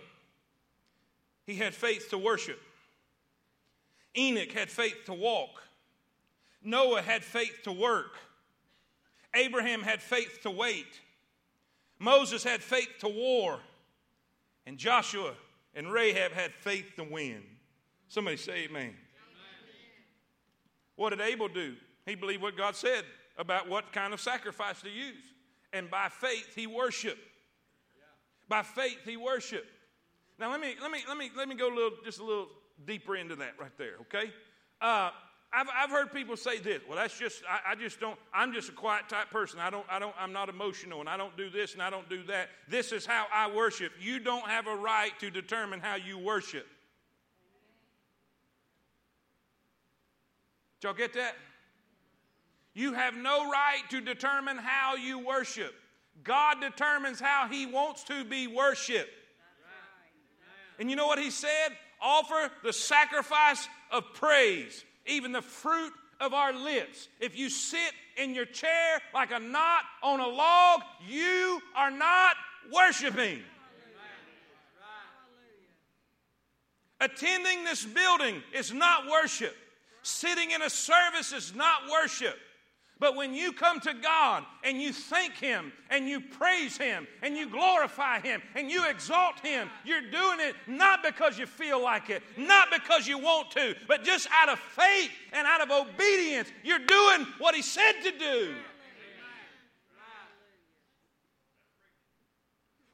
he 1.46 1.56
had 1.56 1.74
faith 1.74 2.10
to 2.10 2.18
worship. 2.18 2.60
Enoch 4.18 4.52
had 4.52 4.70
faith 4.70 5.06
to 5.06 5.14
walk. 5.14 5.62
Noah 6.64 7.02
had 7.02 7.24
faith 7.24 7.62
to 7.64 7.72
work. 7.72 8.18
Abraham 9.36 9.82
had 9.82 10.02
faith 10.02 10.40
to 10.44 10.52
wait. 10.52 11.00
Moses 12.00 12.44
had 12.44 12.62
faith 12.62 12.90
to 13.00 13.08
war. 13.08 13.60
And 14.66 14.78
Joshua 14.78 15.34
and 15.76 15.92
Rahab 15.92 16.32
had 16.32 16.54
faith 16.54 16.96
to 16.98 17.04
win. 17.04 17.44
Somebody 18.08 18.38
say 18.38 18.66
amen. 18.66 18.82
amen. 18.82 18.94
What 20.96 21.10
did 21.10 21.22
Abel 21.22 21.48
do? 21.48 21.76
He 22.06 22.16
believed 22.16 22.42
what 22.42 22.56
God 22.58 22.76
said 22.76 23.04
about 23.38 23.68
what 23.68 23.92
kind 23.92 24.14
of 24.14 24.22
sacrifice 24.22 24.82
to 24.82 24.90
use. 24.90 25.24
And 25.72 25.90
by 25.90 26.10
faith 26.10 26.54
he 26.56 26.68
worshiped. 26.68 27.20
By 28.48 28.62
faith 28.62 29.00
he 29.06 29.18
worshiped. 29.18 29.68
Now 30.40 30.52
let 30.52 30.62
me 30.62 30.76
let 30.82 30.92
me 30.92 31.04
let 31.08 31.18
me 31.18 31.32
let 31.36 31.48
me 31.48 31.56
go 31.56 31.74
a 31.74 31.76
little 31.76 31.98
just 32.04 32.20
a 32.20 32.24
little 32.24 32.50
deeper 32.86 33.16
into 33.16 33.36
that 33.38 33.54
right 33.60 33.76
there, 33.78 33.96
okay? 34.02 34.32
Uh, 34.82 35.12
I've, 35.54 35.68
I've 35.76 35.90
heard 35.92 36.12
people 36.12 36.36
say 36.36 36.58
this. 36.58 36.82
Well, 36.88 36.98
that's 36.98 37.18
just 37.18 37.44
I, 37.48 37.72
I, 37.72 37.76
just 37.76 38.00
don't. 38.00 38.18
I'm 38.34 38.54
just 38.54 38.70
a 38.70 38.72
quiet 38.72 39.08
type 39.08 39.30
person. 39.30 39.60
I 39.60 39.70
don't. 39.70 39.86
I 39.88 40.00
don't. 40.00 40.16
I'm 40.20 40.34
not 40.34 40.50
emotional, 40.50 41.00
and 41.00 41.08
I 41.08 41.16
don't 41.16 41.38
do 41.38 41.50
this 41.50 41.74
and 41.74 41.82
I 41.82 41.92
don't 41.92 42.10
do 42.10 42.24
that. 42.24 42.50
This 42.68 42.92
is 42.92 43.06
how 43.06 43.28
I 43.32 43.52
worship. 43.52 43.92
You 44.02 44.20
don't 44.20 44.48
have 44.48 44.66
a 44.66 44.76
right 44.76 45.12
to 45.20 45.30
determine 45.30 45.80
how 45.80 45.96
you 45.96 46.18
worship. 46.18 46.66
Did 50.82 50.88
y'all 50.88 50.94
get 50.96 51.14
that? 51.14 51.36
You 52.74 52.94
have 52.94 53.16
no 53.16 53.50
right 53.52 53.84
to 53.92 54.02
determine 54.02 54.58
how 54.58 54.96
you 54.96 55.20
worship. 55.20 55.76
God 56.24 56.62
determines 56.62 57.20
how 57.20 57.48
He 57.48 57.68
wants 57.68 58.04
to 58.06 58.24
be 58.26 58.48
worshiped. 58.48 59.12
And 60.80 60.90
you 60.90 60.96
know 60.96 61.06
what 61.06 61.20
He 61.20 61.30
said? 61.30 61.70
Offer 62.02 62.50
the 62.64 62.74
sacrifice 62.74 63.68
of 63.92 64.04
praise 64.16 64.84
even 65.06 65.32
the 65.32 65.42
fruit 65.42 65.94
of 66.20 66.34
our 66.34 66.54
lips. 66.54 67.08
If 67.20 67.38
you 67.38 67.50
sit 67.50 67.92
in 68.18 68.34
your 68.34 68.46
chair 68.46 69.02
like 69.14 69.32
a 69.32 69.40
knot 69.40 69.84
on 70.02 70.20
a 70.20 70.28
log, 70.28 70.82
you 71.08 71.62
are 71.76 71.92
not 71.92 72.36
worshiping. 72.72 73.42
Attending 77.02 77.66
this 77.66 77.84
building 77.84 78.42
is 78.54 78.72
not 78.72 79.10
worship. 79.10 79.56
Sitting 80.04 80.52
in 80.52 80.62
a 80.62 80.70
service 80.70 81.34
is 81.34 81.54
not 81.54 81.82
worship. 81.92 82.38
But 83.04 83.18
when 83.18 83.34
you 83.34 83.52
come 83.52 83.82
to 83.82 83.94
God 83.94 84.46
and 84.64 84.82
you 84.82 84.94
thank 84.94 85.34
Him 85.34 85.74
and 85.90 86.08
you 86.08 86.22
praise 86.22 86.78
Him 86.78 87.06
and 87.22 87.36
you 87.36 87.50
glorify 87.50 88.22
Him 88.22 88.42
and 88.56 88.72
you 88.72 88.90
exalt 88.90 89.42
Him, 89.42 89.70
you're 89.84 90.10
doing 90.10 90.40
it 90.40 90.56
not 90.68 91.04
because 91.04 91.38
you 91.38 91.46
feel 91.46 91.84
like 91.84 92.10
it, 92.10 92.24
not 92.38 92.70
because 92.72 93.06
you 93.06 93.18
want 93.18 93.52
to, 93.52 93.76
but 93.90 94.06
just 94.06 94.30
out 94.32 94.48
of 94.48 94.58
faith 94.58 95.12
and 95.34 95.46
out 95.46 95.60
of 95.60 95.70
obedience. 95.70 96.48
You're 96.64 96.80
doing 96.80 97.28
what 97.40 97.54
He 97.56 97.62
said 97.62 97.92
to 98.04 98.18
do. 98.18 98.56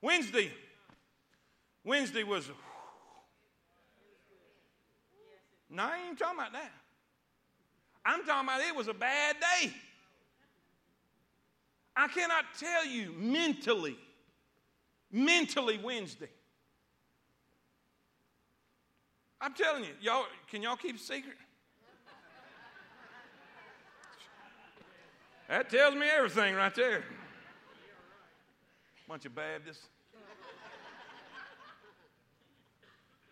Wednesday, 0.01 0.51
Wednesday 1.83 2.23
was. 2.23 2.49
No, 5.69 5.83
I 5.83 5.99
ain't 6.07 6.17
talking 6.17 6.39
about 6.39 6.53
that. 6.53 6.71
I'm 8.03 8.25
talking 8.25 8.49
about 8.49 8.61
it 8.61 8.75
was 8.75 8.87
a 8.87 8.93
bad 8.95 9.35
day. 9.39 9.71
I 11.99 12.07
cannot 12.07 12.45
tell 12.57 12.85
you 12.85 13.13
mentally, 13.17 13.97
mentally 15.11 15.77
Wednesday. 15.83 16.29
I'm 19.41 19.53
telling 19.53 19.83
you, 19.83 19.89
y'all, 19.99 20.23
can 20.49 20.61
y'all 20.61 20.77
keep 20.77 20.95
a 20.95 20.99
secret? 20.99 21.35
That 25.49 25.69
tells 25.69 25.93
me 25.93 26.07
everything 26.07 26.55
right 26.55 26.73
there. 26.73 27.03
Bunch 29.05 29.25
of 29.25 29.35
Baptists. 29.35 29.83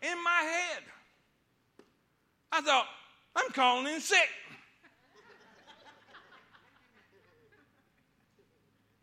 In 0.01 0.23
my 0.25 0.41
head, 0.41 0.83
I 2.51 2.59
thought, 2.59 2.87
I'm 3.33 3.49
calling 3.51 3.87
in 3.93 4.01
sick. 4.01 4.27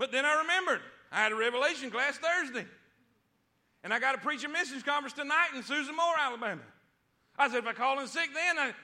But 0.05 0.13
then 0.13 0.27
I 0.27 0.41
remembered 0.41 0.83
I 1.11 1.23
had 1.23 1.33
a 1.33 1.35
revelation 1.35 1.91
class 1.91 2.19
Thursday. 2.19 2.67
And 3.83 3.91
I 3.91 3.99
got 3.99 4.13
to 4.13 4.19
preach 4.19 4.45
a 4.45 4.51
message 4.51 4.85
conference 4.85 5.15
tonight 5.15 5.49
in 5.57 5.63
Susan 5.63 5.97
Moore, 5.97 6.13
Alabama. 6.21 6.61
I 7.39 7.49
said, 7.49 7.61
if 7.61 7.67
I 7.67 7.73
call 7.73 7.99
in 8.01 8.07
sick 8.07 8.29
then, 8.35 8.59
I, 8.59 8.75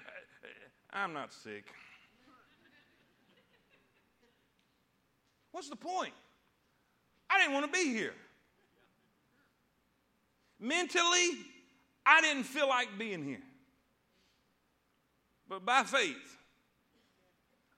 I'm 0.95 1.12
not 1.12 1.35
sick. 1.35 1.66
What's 5.53 5.68
the 5.68 5.77
point? 5.77 6.14
I 7.29 7.39
didn't 7.39 7.53
want 7.53 7.71
to 7.71 7.79
be 7.79 7.93
here. 7.93 8.14
Mentally, 10.59 11.33
I 12.07 12.23
didn't 12.23 12.45
feel 12.45 12.66
like 12.66 12.89
being 12.99 13.23
here. 13.23 13.43
But 15.51 15.66
by 15.66 15.83
faith, 15.83 16.39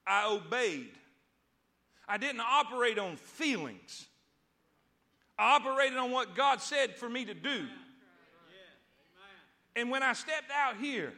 I 0.07 0.31
obeyed. 0.31 0.91
I 2.07 2.17
didn't 2.17 2.41
operate 2.41 2.99
on 2.99 3.15
feelings. 3.15 4.07
I 5.37 5.55
operated 5.55 5.97
on 5.97 6.11
what 6.11 6.35
God 6.35 6.61
said 6.61 6.95
for 6.95 7.09
me 7.09 7.25
to 7.25 7.33
do. 7.33 7.65
And 9.75 9.89
when 9.89 10.03
I 10.03 10.13
stepped 10.13 10.51
out 10.51 10.77
here, 10.77 11.13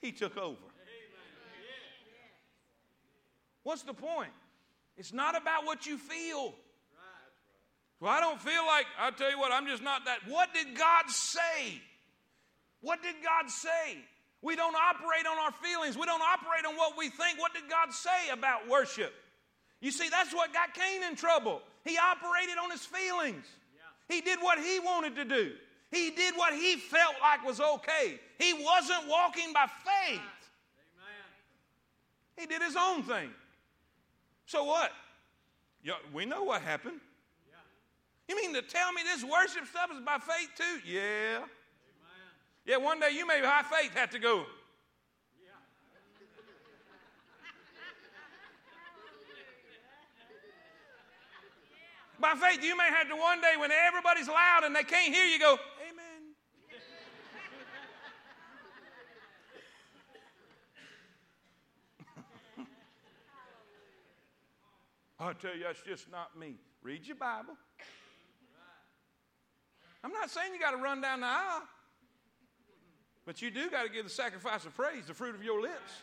He 0.00 0.12
took 0.12 0.36
over. 0.36 0.56
What's 3.62 3.82
the 3.82 3.94
point? 3.94 4.30
It's 4.96 5.12
not 5.12 5.36
about 5.36 5.64
what 5.64 5.86
you 5.86 5.96
feel. 5.96 6.54
Well, 8.00 8.12
I 8.12 8.20
don't 8.20 8.40
feel 8.40 8.66
like, 8.66 8.84
I'll 9.00 9.12
tell 9.12 9.30
you 9.30 9.38
what, 9.38 9.50
I'm 9.50 9.66
just 9.66 9.82
not 9.82 10.04
that. 10.04 10.18
What 10.28 10.52
did 10.52 10.76
God 10.76 11.08
say? 11.08 11.80
What 12.82 13.02
did 13.02 13.14
God 13.24 13.50
say? 13.50 13.96
We 14.42 14.56
don't 14.56 14.76
operate 14.76 15.26
on 15.26 15.38
our 15.38 15.52
feelings. 15.52 15.96
We 15.96 16.04
don't 16.04 16.20
operate 16.20 16.66
on 16.68 16.76
what 16.76 16.98
we 16.98 17.08
think. 17.08 17.40
What 17.40 17.54
did 17.54 17.62
God 17.70 17.94
say 17.94 18.28
about 18.30 18.68
worship? 18.68 19.14
You 19.84 19.90
see, 19.90 20.08
that's 20.08 20.32
what 20.32 20.50
got 20.54 20.72
Cain 20.72 21.02
in 21.02 21.14
trouble. 21.14 21.60
He 21.84 21.98
operated 21.98 22.56
on 22.56 22.70
his 22.70 22.86
feelings. 22.86 23.44
He 24.08 24.22
did 24.22 24.38
what 24.40 24.58
he 24.58 24.80
wanted 24.80 25.14
to 25.16 25.26
do. 25.26 25.52
He 25.90 26.10
did 26.10 26.34
what 26.36 26.54
he 26.54 26.76
felt 26.76 27.16
like 27.20 27.44
was 27.44 27.60
okay. 27.60 28.18
He 28.38 28.54
wasn't 28.54 29.06
walking 29.06 29.52
by 29.52 29.66
faith. 29.84 30.20
He 32.38 32.46
did 32.46 32.62
his 32.62 32.76
own 32.80 33.02
thing. 33.02 33.28
So 34.46 34.64
what? 34.64 34.90
we 36.14 36.24
know 36.24 36.44
what 36.44 36.62
happened. 36.62 37.00
You 38.26 38.36
mean 38.36 38.54
to 38.54 38.62
tell 38.62 38.90
me 38.94 39.02
this 39.02 39.22
worship 39.22 39.66
stuff 39.66 39.90
is 39.94 40.00
by 40.00 40.16
faith 40.16 40.48
too? 40.56 40.90
Yeah. 40.90 41.40
Yeah, 42.64 42.78
one 42.78 43.00
day 43.00 43.10
you 43.10 43.26
may 43.26 43.42
by 43.42 43.62
faith 43.70 43.94
have 43.94 44.08
to 44.12 44.18
go. 44.18 44.46
By 52.20 52.34
faith, 52.34 52.62
you 52.62 52.76
may 52.76 52.88
have 52.90 53.08
to 53.08 53.16
one 53.16 53.40
day 53.40 53.54
when 53.58 53.70
everybody's 53.72 54.28
loud 54.28 54.64
and 54.64 54.74
they 54.74 54.84
can't 54.84 55.12
hear 55.14 55.24
you 55.24 55.38
go, 55.38 55.58
Amen. 55.88 56.34
I 65.20 65.32
tell 65.34 65.56
you, 65.56 65.64
that's 65.64 65.82
just 65.82 66.10
not 66.10 66.38
me. 66.38 66.54
Read 66.82 67.06
your 67.06 67.16
Bible. 67.16 67.56
I'm 70.04 70.12
not 70.12 70.30
saying 70.30 70.52
you 70.52 70.60
got 70.60 70.72
to 70.72 70.76
run 70.76 71.00
down 71.00 71.20
the 71.20 71.26
aisle, 71.26 71.62
but 73.24 73.40
you 73.40 73.50
do 73.50 73.70
got 73.70 73.84
to 73.84 73.88
give 73.88 74.04
the 74.04 74.10
sacrifice 74.10 74.66
of 74.66 74.74
praise, 74.76 75.06
the 75.06 75.14
fruit 75.14 75.34
of 75.34 75.42
your 75.42 75.62
lips. 75.62 76.02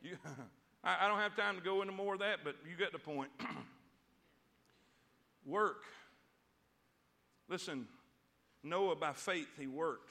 You, 0.00 0.16
I, 0.84 1.04
I 1.04 1.08
don't 1.08 1.18
have 1.18 1.36
time 1.36 1.56
to 1.56 1.62
go 1.62 1.82
into 1.82 1.92
more 1.92 2.14
of 2.14 2.20
that, 2.20 2.38
but 2.44 2.56
you 2.68 2.76
get 2.76 2.92
the 2.92 2.98
point. 2.98 3.30
Work. 5.46 5.84
Listen, 7.48 7.86
Noah, 8.62 8.96
by 8.96 9.12
faith, 9.12 9.48
he 9.58 9.66
worked. 9.66 10.10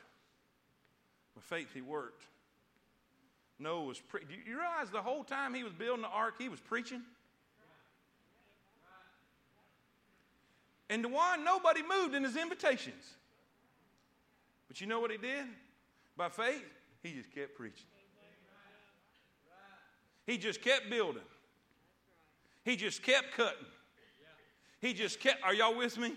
By 1.35 1.41
faith, 1.41 1.69
he 1.73 1.81
worked. 1.81 2.23
Noah 3.57 3.83
was 3.83 3.99
pre- 3.99 4.21
Do 4.21 4.33
you 4.33 4.57
realize 4.57 4.89
the 4.91 5.01
whole 5.01 5.23
time 5.23 5.53
he 5.53 5.63
was 5.63 5.73
building 5.73 6.01
the 6.01 6.09
ark, 6.09 6.35
he 6.37 6.49
was 6.49 6.59
preaching? 6.59 7.01
And 10.89 11.09
one, 11.11 11.45
nobody 11.45 11.81
moved 11.81 12.15
in 12.15 12.23
his 12.23 12.35
invitations. 12.35 13.03
But 14.67 14.81
you 14.81 14.87
know 14.87 14.99
what 14.99 15.09
he 15.09 15.17
did? 15.17 15.45
By 16.17 16.27
faith, 16.27 16.65
he 17.01 17.13
just 17.13 17.33
kept 17.33 17.55
preaching. 17.55 17.85
He 20.31 20.37
just 20.37 20.61
kept 20.61 20.89
building. 20.89 21.23
He 22.63 22.77
just 22.77 23.03
kept 23.03 23.33
cutting. 23.35 23.65
He 24.79 24.93
just 24.93 25.19
kept, 25.19 25.43
are 25.43 25.53
y'all 25.53 25.75
with 25.75 25.97
me? 25.97 26.13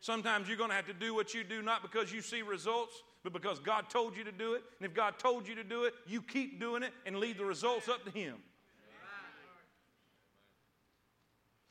Sometimes 0.00 0.46
you're 0.46 0.58
going 0.58 0.68
to 0.68 0.76
have 0.76 0.86
to 0.88 0.92
do 0.92 1.14
what 1.14 1.32
you 1.32 1.42
do 1.42 1.62
not 1.62 1.80
because 1.80 2.12
you 2.12 2.20
see 2.20 2.42
results, 2.42 3.02
but 3.24 3.32
because 3.32 3.58
God 3.58 3.88
told 3.88 4.14
you 4.14 4.24
to 4.24 4.32
do 4.32 4.52
it. 4.52 4.62
And 4.78 4.86
if 4.86 4.94
God 4.94 5.18
told 5.18 5.48
you 5.48 5.54
to 5.54 5.64
do 5.64 5.84
it, 5.84 5.94
you 6.06 6.20
keep 6.20 6.60
doing 6.60 6.82
it 6.82 6.92
and 7.06 7.16
leave 7.16 7.38
the 7.38 7.46
results 7.46 7.88
up 7.88 8.04
to 8.04 8.10
Him. 8.10 8.34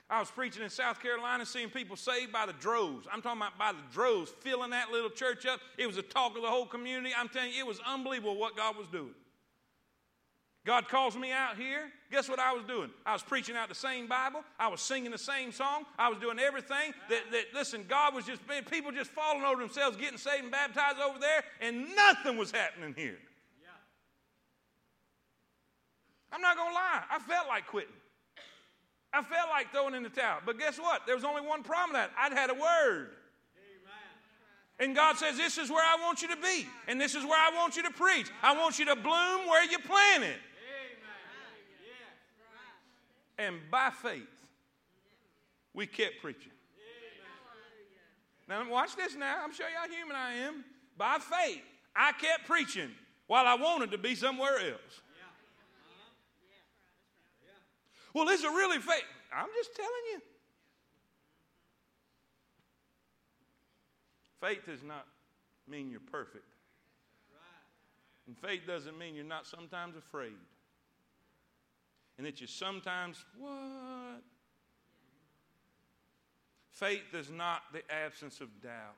I 0.09 0.19
was 0.19 0.31
preaching 0.31 0.63
in 0.63 0.71
South 0.71 0.99
Carolina, 0.99 1.45
seeing 1.45 1.69
people 1.69 1.95
saved 1.95 2.31
by 2.31 2.47
the 2.47 2.53
droves. 2.53 3.05
I'm 3.13 3.21
talking 3.21 3.41
about 3.41 3.59
by 3.59 3.73
the 3.73 3.93
droves, 3.93 4.33
filling 4.39 4.71
that 4.71 4.91
little 4.91 5.11
church 5.11 5.45
up. 5.45 5.59
It 5.77 5.85
was 5.85 5.97
the 5.97 6.01
talk 6.01 6.35
of 6.35 6.41
the 6.41 6.49
whole 6.49 6.65
community. 6.65 7.13
I'm 7.15 7.29
telling 7.29 7.51
you, 7.51 7.59
it 7.59 7.67
was 7.67 7.79
unbelievable 7.85 8.37
what 8.37 8.57
God 8.57 8.75
was 8.75 8.87
doing. 8.87 9.13
God 10.65 10.87
calls 10.87 11.15
me 11.15 11.31
out 11.31 11.57
here. 11.57 11.91
Guess 12.11 12.29
what 12.29 12.39
I 12.39 12.53
was 12.53 12.63
doing? 12.65 12.91
I 13.05 13.13
was 13.13 13.23
preaching 13.23 13.55
out 13.55 13.67
the 13.67 13.75
same 13.75 14.07
Bible. 14.07 14.43
I 14.59 14.67
was 14.67 14.79
singing 14.79 15.09
the 15.09 15.17
same 15.17 15.51
song. 15.51 15.85
I 15.97 16.09
was 16.09 16.19
doing 16.19 16.37
everything 16.37 16.93
that, 17.09 17.31
that 17.31 17.45
listen, 17.53 17.85
God 17.87 18.13
was 18.13 18.25
just, 18.25 18.41
people 18.69 18.91
just 18.91 19.09
falling 19.11 19.43
over 19.43 19.59
themselves, 19.59 19.97
getting 19.97 20.19
saved 20.19 20.43
and 20.43 20.51
baptized 20.51 20.99
over 20.99 21.17
there, 21.19 21.43
and 21.61 21.95
nothing 21.95 22.37
was 22.37 22.51
happening 22.51 22.93
here. 22.95 23.17
I'm 26.31 26.41
not 26.41 26.55
going 26.55 26.69
to 26.69 26.75
lie. 26.75 27.01
I 27.09 27.19
felt 27.19 27.47
like 27.47 27.67
quitting. 27.67 27.93
I 29.13 29.21
felt 29.21 29.49
like 29.49 29.71
throwing 29.71 29.95
in 29.95 30.03
the 30.03 30.09
towel. 30.09 30.39
But 30.45 30.57
guess 30.57 30.79
what? 30.79 31.05
There 31.05 31.15
was 31.15 31.25
only 31.25 31.41
one 31.41 31.63
problem 31.63 31.93
that 31.93 32.11
I'd 32.17 32.31
had 32.31 32.49
a 32.49 32.53
word. 32.53 33.09
And 34.79 34.95
God 34.95 35.17
says, 35.17 35.37
This 35.37 35.57
is 35.57 35.69
where 35.69 35.83
I 35.83 36.01
want 36.01 36.21
you 36.21 36.29
to 36.29 36.37
be, 36.37 36.65
and 36.87 36.99
this 36.99 37.13
is 37.13 37.23
where 37.23 37.37
I 37.37 37.55
want 37.55 37.75
you 37.75 37.83
to 37.83 37.91
preach. 37.91 38.27
I 38.41 38.57
want 38.57 38.79
you 38.79 38.85
to 38.85 38.95
bloom 38.95 39.47
where 39.47 39.63
you 39.69 39.77
planted. 39.79 40.37
And 43.41 43.55
by 43.71 43.89
faith, 43.89 44.21
we 45.73 45.87
kept 45.87 46.21
preaching. 46.21 46.51
Now, 48.47 48.69
watch 48.69 48.95
this 48.95 49.15
now. 49.15 49.37
I'm 49.43 49.51
showing 49.51 49.71
you 49.71 49.79
how 49.79 49.87
human 49.87 50.15
I 50.15 50.33
am. 50.33 50.63
By 50.95 51.17
faith, 51.17 51.63
I 51.95 52.11
kept 52.11 52.45
preaching 52.45 52.89
while 53.25 53.47
I 53.47 53.55
wanted 53.55 53.89
to 53.91 53.97
be 53.97 54.13
somewhere 54.13 54.59
else. 54.59 55.01
Well, 58.13 58.27
is 58.29 58.43
it 58.43 58.49
really 58.49 58.77
faith? 58.77 59.05
I'm 59.33 59.47
just 59.55 59.75
telling 59.75 59.91
you. 60.11 60.21
Faith 64.41 64.65
does 64.67 64.83
not 64.83 65.07
mean 65.67 65.89
you're 65.89 65.99
perfect. 66.11 66.45
And 68.27 68.37
faith 68.37 68.67
doesn't 68.67 68.97
mean 68.99 69.15
you're 69.15 69.23
not 69.23 69.47
sometimes 69.47 69.95
afraid. 69.95 70.35
And 72.21 72.27
that 72.27 72.39
you 72.39 72.45
sometimes, 72.45 73.25
what? 73.35 74.21
Faith 76.69 77.15
is 77.15 77.31
not 77.31 77.63
the 77.73 77.81
absence 77.91 78.41
of 78.41 78.61
doubt. 78.61 78.93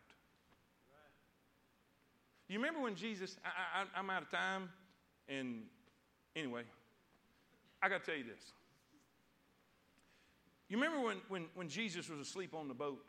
You 2.50 2.60
remember 2.60 2.82
when 2.82 2.96
Jesus, 2.96 3.38
I, 3.46 3.84
I, 3.84 3.98
I'm 3.98 4.10
out 4.10 4.24
of 4.24 4.30
time, 4.30 4.70
and 5.30 5.62
anyway, 6.36 6.64
I 7.82 7.88
got 7.88 8.04
to 8.04 8.06
tell 8.06 8.18
you 8.20 8.26
this. 8.26 8.52
You 10.68 10.76
remember 10.76 11.00
when, 11.00 11.18
when, 11.30 11.46
when 11.56 11.70
Jesus 11.70 12.10
was 12.10 12.20
asleep 12.20 12.54
on 12.54 12.68
the 12.68 12.74
boat? 12.74 13.06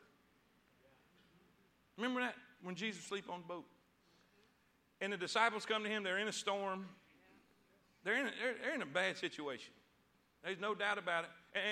Remember 1.97 2.21
that? 2.21 2.35
When 2.63 2.75
Jesus 2.75 3.01
was 3.01 3.05
asleep 3.07 3.25
on 3.29 3.41
the 3.41 3.47
boat? 3.53 3.65
And 5.01 5.11
the 5.11 5.17
disciples 5.17 5.65
come 5.65 5.83
to 5.83 5.89
him, 5.89 6.03
they're 6.03 6.19
in 6.19 6.29
a 6.29 6.31
storm. 6.31 6.85
They're 8.05 8.15
in 8.15 8.27
a, 8.27 8.31
they're, 8.41 8.55
they're 8.63 8.75
in 8.75 8.81
a 8.81 8.85
bad 8.85 9.17
situation. 9.17 9.73
There's 10.45 10.61
no 10.61 10.75
doubt 10.75 10.99
about 10.99 11.23
it. 11.23 11.29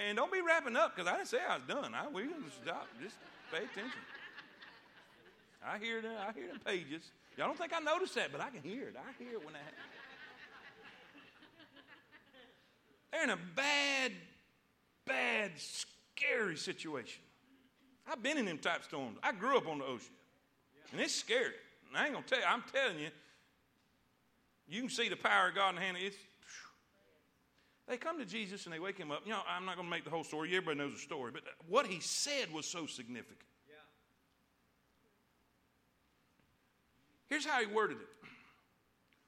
And 0.08 0.18
don't 0.18 0.32
be 0.32 0.42
wrapping 0.42 0.76
up 0.76 0.96
because 0.96 1.08
I 1.08 1.16
didn't 1.18 1.28
say 1.28 1.38
I 1.48 1.56
was 1.56 1.64
done. 1.68 1.94
I, 1.94 2.08
we 2.08 2.24
can 2.24 2.34
stop. 2.64 2.88
Just 3.02 3.16
pay 3.52 3.60
attention. 3.60 4.02
I 5.64 5.78
hear 5.78 6.02
the, 6.02 6.10
I 6.10 6.34
hear 6.34 6.50
the 6.52 6.60
pages. 6.60 7.04
Y'all 7.38 7.48
don't 7.48 7.58
think 7.58 7.72
I 7.74 7.80
noticed 7.80 8.16
that, 8.16 8.32
but 8.32 8.42
I 8.42 8.50
can 8.50 8.64
hear 8.64 8.88
it. 8.88 8.96
I 8.98 9.24
hear 9.24 9.34
it 9.34 9.46
when 9.46 9.54
that 9.54 9.62
happens. 9.62 9.78
They're 13.12 13.24
in 13.24 13.30
a 13.30 13.38
bad, 13.56 14.12
bad, 15.06 15.52
scary 15.58 16.58
situation. 16.58 17.22
I've 18.12 18.24
been 18.24 18.40
in 18.40 18.46
them 18.46 18.58
type 18.58 18.84
storms. 18.84 19.20
I 19.22 19.34
grew 19.34 19.56
up 19.56 19.68
on 19.68 19.78
the 19.78 19.86
ocean. 19.86 20.14
And 20.92 21.00
it's 21.00 21.14
scary. 21.14 21.54
And 21.90 21.98
I 21.98 22.06
ain't 22.06 22.14
gonna 22.14 22.26
tell 22.26 22.40
you, 22.40 22.46
I'm 22.46 22.64
telling 22.74 23.00
you, 23.00 23.10
you 24.68 24.82
can 24.82 24.90
see 24.90 25.10
the 25.10 25.16
power 25.16 25.50
of 25.50 25.56
God 25.56 25.70
in 25.70 25.76
the 25.76 25.82
hand. 25.82 25.98
It's 26.00 26.16
they 27.88 27.98
come 27.98 28.18
to 28.20 28.26
Jesus 28.26 28.66
and 28.66 28.74
they 28.74 28.80
wake 28.80 28.98
him 28.98 29.12
up. 29.12 29.22
You 29.26 29.32
know, 29.32 29.42
I'm 29.48 29.66
not 29.66 29.76
going 29.76 29.88
to 29.88 29.92
make 29.92 30.06
the 30.06 30.10
whole 30.10 30.24
story. 30.24 30.50
Everybody 30.50 30.78
knows 30.78 30.94
the 30.94 31.00
story. 31.00 31.32
But 31.34 31.44
what 31.68 31.86
he 31.86 32.00
said 32.00 32.52
was 32.54 32.66
so 32.66 32.86
significant. 32.86 33.40
Yeah. 33.68 33.76
Here's 37.28 37.46
how 37.46 37.60
he 37.60 37.66
worded 37.66 37.98
it. 37.98 38.08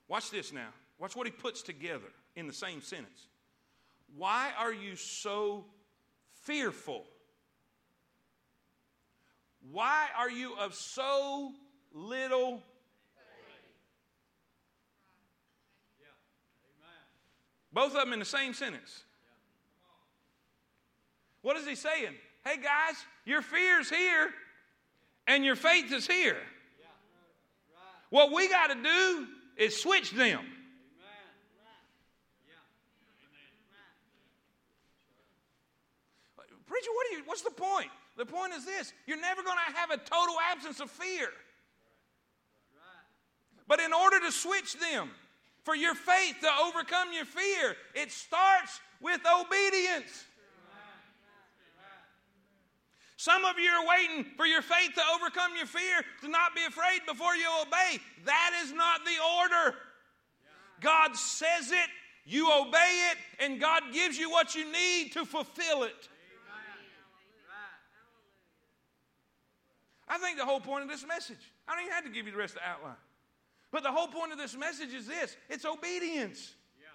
Watch 0.08 0.32
this 0.32 0.54
now. 0.54 0.70
Watch 1.00 1.16
what 1.16 1.28
he 1.28 1.32
puts 1.32 1.62
together 1.62 2.08
in 2.36 2.48
the 2.48 2.54
same 2.54 2.82
sentence. 2.82 3.28
Why 4.16 4.52
are 4.58 4.74
you 4.74 4.96
so 4.96 5.66
fearful? 6.44 7.04
Why 9.72 10.08
are 10.18 10.30
you 10.30 10.56
of 10.58 10.76
so 10.76 11.52
little 11.92 12.64
Both 17.76 17.94
of 17.94 18.00
them 18.00 18.14
in 18.14 18.20
the 18.20 18.26
same 18.26 18.54
sentence. 18.54 19.04
What 21.42 21.58
is 21.58 21.68
he 21.68 21.76
saying? 21.76 22.14
Hey 22.46 22.56
guys, 22.56 22.96
your 23.26 23.42
fear's 23.42 23.90
here 23.90 24.30
and 25.28 25.44
your 25.44 25.58
faith 25.58 25.92
is 25.92 26.08
here. 26.08 26.38
What 28.12 28.32
we 28.32 28.48
got 28.48 28.68
to 28.68 28.82
do 28.82 29.28
is 29.58 29.80
switch 29.80 30.12
them. 30.12 30.40
Preacher, 36.66 36.90
what 36.94 37.08
are 37.08 37.18
you, 37.18 37.24
what's 37.26 37.42
the 37.42 37.52
point? 37.52 37.90
The 38.16 38.26
point 38.26 38.54
is 38.54 38.66
this 38.66 38.94
you're 39.06 39.20
never 39.20 39.44
going 39.44 39.58
to 39.68 39.76
have 39.76 39.92
a 39.92 39.98
total 39.98 40.36
absence 40.50 40.80
of 40.80 40.90
fear. 40.90 41.28
But 43.68 43.82
in 43.82 43.92
order 43.92 44.22
to 44.22 44.32
switch 44.32 44.80
them, 44.80 45.10
for 45.66 45.76
your 45.76 45.96
faith 45.96 46.36
to 46.42 46.50
overcome 46.64 47.12
your 47.12 47.26
fear. 47.26 47.76
It 47.96 48.12
starts 48.12 48.80
with 49.02 49.20
obedience. 49.26 50.26
Some 53.18 53.44
of 53.44 53.58
you 53.58 53.70
are 53.72 53.88
waiting 53.88 54.26
for 54.38 54.46
your 54.46 54.62
faith 54.62 54.92
to 54.94 55.02
overcome 55.16 55.56
your 55.58 55.66
fear, 55.66 56.04
to 56.22 56.28
not 56.28 56.54
be 56.56 56.64
afraid 56.66 57.02
before 57.08 57.36
you 57.36 57.48
obey. 57.62 58.00
That 58.26 58.52
is 58.64 58.72
not 58.72 59.02
the 59.04 59.16
order. 59.42 59.78
God 60.80 61.16
says 61.16 61.72
it, 61.72 61.90
you 62.26 62.52
obey 62.52 63.10
it, 63.12 63.18
and 63.44 63.60
God 63.60 63.82
gives 63.92 64.18
you 64.18 64.30
what 64.30 64.54
you 64.54 64.72
need 64.72 65.14
to 65.14 65.26
fulfill 65.26 65.84
it. 65.84 66.10
I 70.08 70.20
think 70.20 70.38
the 70.38 70.46
whole 70.46 70.60
point 70.60 70.84
of 70.84 70.90
this 70.90 71.06
message, 71.08 71.52
I 71.68 71.74
don't 71.74 71.82
even 71.86 71.94
have 71.94 72.04
to 72.04 72.12
give 72.12 72.28
you 72.28 72.32
the 72.32 72.38
rest 72.38 72.54
of 72.56 72.62
the 72.62 72.70
outline. 72.70 72.98
But 73.76 73.84
the 73.84 73.92
whole 73.92 74.08
point 74.08 74.32
of 74.32 74.38
this 74.38 74.56
message 74.56 74.94
is 74.94 75.06
this 75.06 75.36
it's 75.50 75.66
obedience. 75.66 76.54
Yeah. 76.80 76.88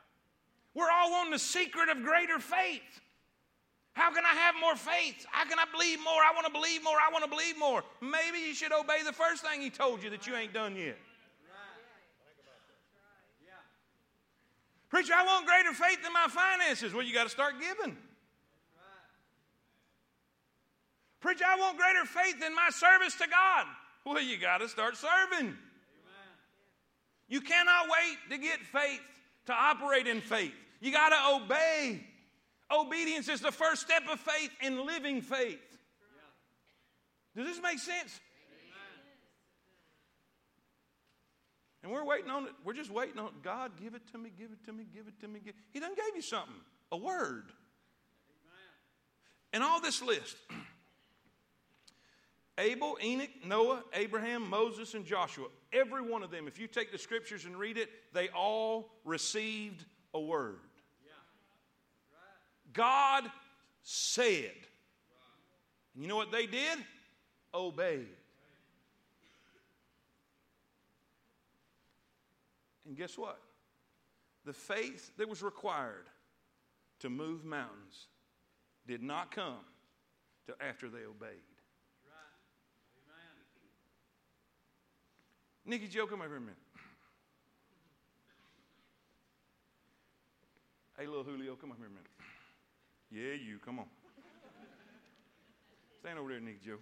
We're 0.73 0.91
all 0.91 1.11
wanting 1.11 1.33
the 1.33 1.39
secret 1.39 1.91
of 1.91 2.03
greater 2.03 2.39
faith. 2.39 3.03
How 3.93 4.11
can 4.11 4.25
I 4.25 4.33
have 4.35 4.55
more 4.59 4.75
faith? 4.75 5.27
How 5.31 5.45
can 5.45 5.59
I 5.59 5.67
believe 5.71 5.99
more? 5.99 6.15
I 6.15 6.33
want 6.33 6.47
to 6.47 6.53
believe 6.53 6.83
more. 6.83 6.95
I 6.95 7.13
want 7.13 7.23
to 7.23 7.29
believe 7.29 7.59
more. 7.59 7.85
Maybe 8.01 8.39
you 8.49 8.55
should 8.55 8.73
obey 8.73 9.03
the 9.05 9.13
first 9.13 9.45
thing 9.45 9.61
he 9.61 9.69
told 9.69 10.03
you 10.03 10.09
that 10.09 10.27
you 10.27 10.35
ain't 10.35 10.55
done 10.55 10.75
yet. 10.75 10.97
Preacher, 14.89 15.13
I 15.15 15.27
want 15.27 15.45
greater 15.45 15.75
faith 15.75 15.99
in 16.07 16.13
my 16.15 16.29
finances. 16.29 16.95
Well, 16.95 17.05
you 17.05 17.13
got 17.13 17.25
to 17.25 17.29
start 17.29 17.57
giving. 17.61 17.95
Preacher, 21.21 21.45
I 21.47 21.57
want 21.57 21.77
greater 21.77 22.07
faith 22.07 22.43
in 22.43 22.55
my 22.55 22.71
service 22.71 23.17
to 23.17 23.29
God. 23.29 23.67
Well, 24.07 24.23
you 24.23 24.39
got 24.39 24.59
to 24.59 24.69
start 24.69 24.97
serving. 24.97 25.59
You 27.31 27.41
cannot 27.41 27.87
wait 27.87 28.19
to 28.31 28.39
get 28.39 28.61
faith, 28.61 29.01
to 29.47 29.55
operate 29.55 30.09
in 30.09 30.21
faith. 30.21 30.53
You 30.81 30.93
got 30.93 31.11
to 31.11 31.45
obey. 31.45 32.05
Obedience 32.71 33.29
is 33.29 33.41
the 33.41 33.53
first 33.53 33.83
step 33.83 34.03
of 34.11 34.19
faith 34.19 34.51
in 34.61 34.85
living 34.85 35.23
faith. 35.23 35.61
Does 37.37 37.47
this 37.47 37.63
make 37.63 37.79
sense? 37.79 38.19
And 41.83 41.93
we're 41.93 42.05
waiting 42.05 42.31
on 42.31 42.45
it. 42.45 42.53
We're 42.65 42.75
just 42.75 42.91
waiting 42.91 43.19
on. 43.19 43.31
God, 43.43 43.73
give 43.81 43.95
it 43.95 44.03
to 44.13 44.19
me, 44.19 44.31
give 44.37 44.51
it 44.51 44.65
to 44.67 44.73
me, 44.73 44.85
give 44.93 45.07
it 45.07 45.19
to 45.21 45.29
me. 45.29 45.41
Give. 45.43 45.55
He 45.73 45.81
done 45.81 45.95
gave 45.95 46.15
you 46.15 46.23
something, 46.23 46.55
a 46.93 46.97
word. 46.97 47.53
And 49.53 49.63
all 49.63 49.81
this 49.81 50.03
list 50.03 50.37
Abel, 52.59 52.99
Enoch, 53.03 53.31
Noah, 53.47 53.83
Abraham, 53.95 54.51
Moses, 54.51 54.95
and 54.95 55.07
Joshua. 55.07 55.47
Every 55.73 56.03
one 56.03 56.23
of 56.23 56.31
them, 56.31 56.49
if 56.49 56.59
you 56.59 56.67
take 56.67 56.91
the 56.91 56.99
scriptures 56.99 57.45
and 57.45 57.57
read 57.57 57.77
it, 57.77 57.91
they 58.13 58.29
all 58.29 58.91
received 59.05 59.85
a 60.13 60.21
word. 60.21 60.59
God 62.73 63.25
said. 63.83 64.53
And 65.95 66.03
you 66.03 66.09
know 66.09 66.17
what 66.17 66.33
they 66.33 66.47
did? 66.47 66.79
Obeyed. 67.55 68.07
And 72.87 72.97
guess 72.97 73.17
what? 73.17 73.41
The 74.45 74.53
faith 74.53 75.13
that 75.17 75.29
was 75.29 75.43
required 75.43 76.07
to 77.01 77.11
move 77.11 77.45
mountains 77.45 78.09
did 78.87 79.03
not 79.03 79.31
come 79.31 79.59
till 80.47 80.57
after 80.61 80.89
they 80.89 81.05
obeyed. 81.05 81.50
Nikki 85.71 85.87
Joe, 85.87 86.05
come 86.05 86.21
over 86.21 86.29
here 86.29 86.39
a 86.39 86.41
minute. 86.41 86.57
Hey, 90.99 91.07
little 91.07 91.23
Julio, 91.23 91.55
come 91.55 91.71
over 91.71 91.79
here 91.79 91.87
a 91.87 91.91
minute. 91.91 92.11
Yeah, 93.09 93.49
you, 93.49 93.61
come 93.65 93.79
on. 93.79 93.85
Stand 96.01 96.19
over 96.19 96.29
there, 96.29 96.41
Nikki 96.41 96.59
Joe. 96.67 96.79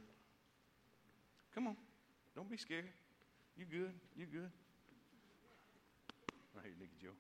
Come 1.55 1.67
on. 1.67 1.77
Don't 2.35 2.51
be 2.51 2.57
scared. 2.57 2.87
You 3.59 3.67
good? 3.67 3.93
You 4.17 4.25
good? 4.25 4.51
Right 6.57 6.65
here, 6.65 6.75
Nikki 6.81 6.97
Joe. 7.03 7.13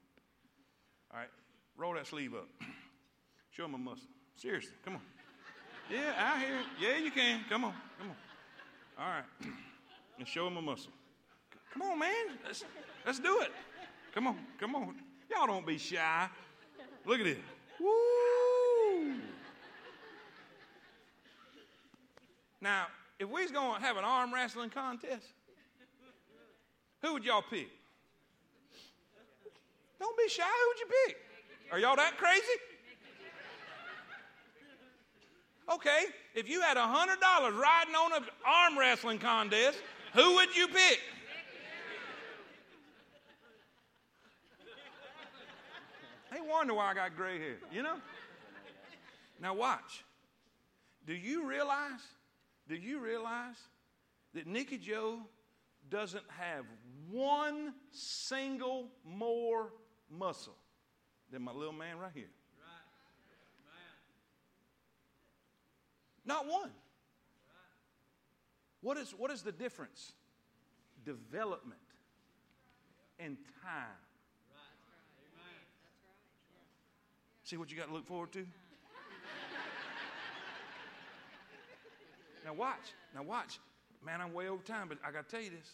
All 1.13 1.21
right, 1.21 1.29
roll 1.77 1.93
that 1.97 2.07
sleeve 2.07 2.33
up. 2.33 2.49
Show 3.51 3.67
him 3.67 3.75
a 3.75 3.79
muscle. 3.79 4.09
Seriously, 4.37 4.73
come 4.87 4.95
on. 4.95 5.03
Yeah, 5.93 6.15
I 6.17 6.39
hear. 6.39 6.61
Yeah, 6.81 6.97
you 6.97 7.11
can. 7.11 7.41
Come 7.51 7.65
on, 7.65 7.75
come 7.99 8.09
on. 8.09 8.17
All 8.99 9.11
right. 9.11 9.53
And 10.19 10.27
show 10.27 10.47
him 10.47 10.57
a 10.57 10.63
muscle. 10.63 10.93
Come 11.79 11.93
on, 11.93 11.99
man. 12.01 12.27
Let's, 12.45 12.65
let's 13.07 13.21
do 13.21 13.41
it. 13.41 13.53
Come 14.13 14.27
on, 14.27 14.37
come 14.59 14.75
on. 14.75 14.97
Y'all 15.31 15.47
don't 15.47 15.65
be 15.65 15.79
shy. 15.79 16.29
Look 17.07 17.21
at 17.21 17.27
it. 17.27 17.39
Woo! 17.79 19.15
Now, 22.61 22.87
if 23.21 23.29
we 23.29 23.43
was 23.43 23.53
going 23.53 23.81
to 23.81 23.87
have 23.87 23.97
an 23.97 24.03
arm 24.03 24.35
wrestling 24.35 24.71
contest, 24.71 25.27
who 27.01 27.13
would 27.13 27.25
y'all 27.25 27.45
pick? 27.49 27.69
Don't 30.01 30.19
be 30.19 30.29
shy. 30.29 30.43
Who 30.43 30.69
would 30.69 30.81
you 30.81 30.87
pick? 31.07 31.17
Are 31.71 31.79
y'all 31.79 31.95
that 31.95 32.19
crazy? 32.19 32.43
Okay, 35.73 36.07
if 36.35 36.49
you 36.49 36.61
had 36.61 36.77
a 36.77 36.81
$100 36.81 37.61
riding 37.61 37.95
on 37.95 38.21
an 38.21 38.29
arm 38.45 38.77
wrestling 38.77 39.21
contest, 39.21 39.79
who 40.15 40.35
would 40.35 40.57
you 40.57 40.67
pick? 40.67 40.99
They 46.39 46.49
wonder 46.49 46.75
why 46.75 46.91
I 46.91 46.95
got 46.95 47.17
gray 47.17 47.39
hair, 47.39 47.57
you 47.73 47.83
know? 47.83 47.97
Now, 49.41 49.55
watch. 49.55 50.05
Do 51.07 51.15
you 51.15 51.49
realize, 51.49 52.01
do 52.69 52.77
you 52.77 53.01
realize 53.01 53.57
that 54.35 54.47
Nikki 54.47 54.79
Joe 54.79 55.21
doesn't 55.91 56.25
have 56.29 56.65
one 57.11 57.73
single 57.91 58.89
more 59.05 59.73
muscle 60.11 60.57
than 61.33 61.43
my 61.43 61.53
little 61.53 61.73
man 61.73 61.99
right 61.99 62.13
here? 62.15 62.31
Not 66.25 66.47
one. 66.47 66.71
What 68.81 68.99
is, 68.99 69.11
what 69.11 69.31
is 69.31 69.43
the 69.43 69.53
difference? 69.53 70.13
Development 71.05 71.81
and 73.19 73.39
time. 73.63 74.08
See 77.49 77.57
what 77.57 77.71
you 77.71 77.79
got 77.79 77.87
to 77.87 77.95
look 77.95 78.05
forward 78.05 78.31
to? 78.33 78.47
now 82.45 82.53
watch. 82.53 82.93
Now 83.15 83.23
watch. 83.23 83.59
Man, 84.05 84.21
I'm 84.21 84.35
way 84.35 84.51
over 84.51 84.63
time, 84.63 84.87
but 84.87 84.99
I 85.03 85.11
got 85.11 85.31
to 85.31 85.35
tell 85.35 85.43
you 85.43 85.49
this. 85.49 85.71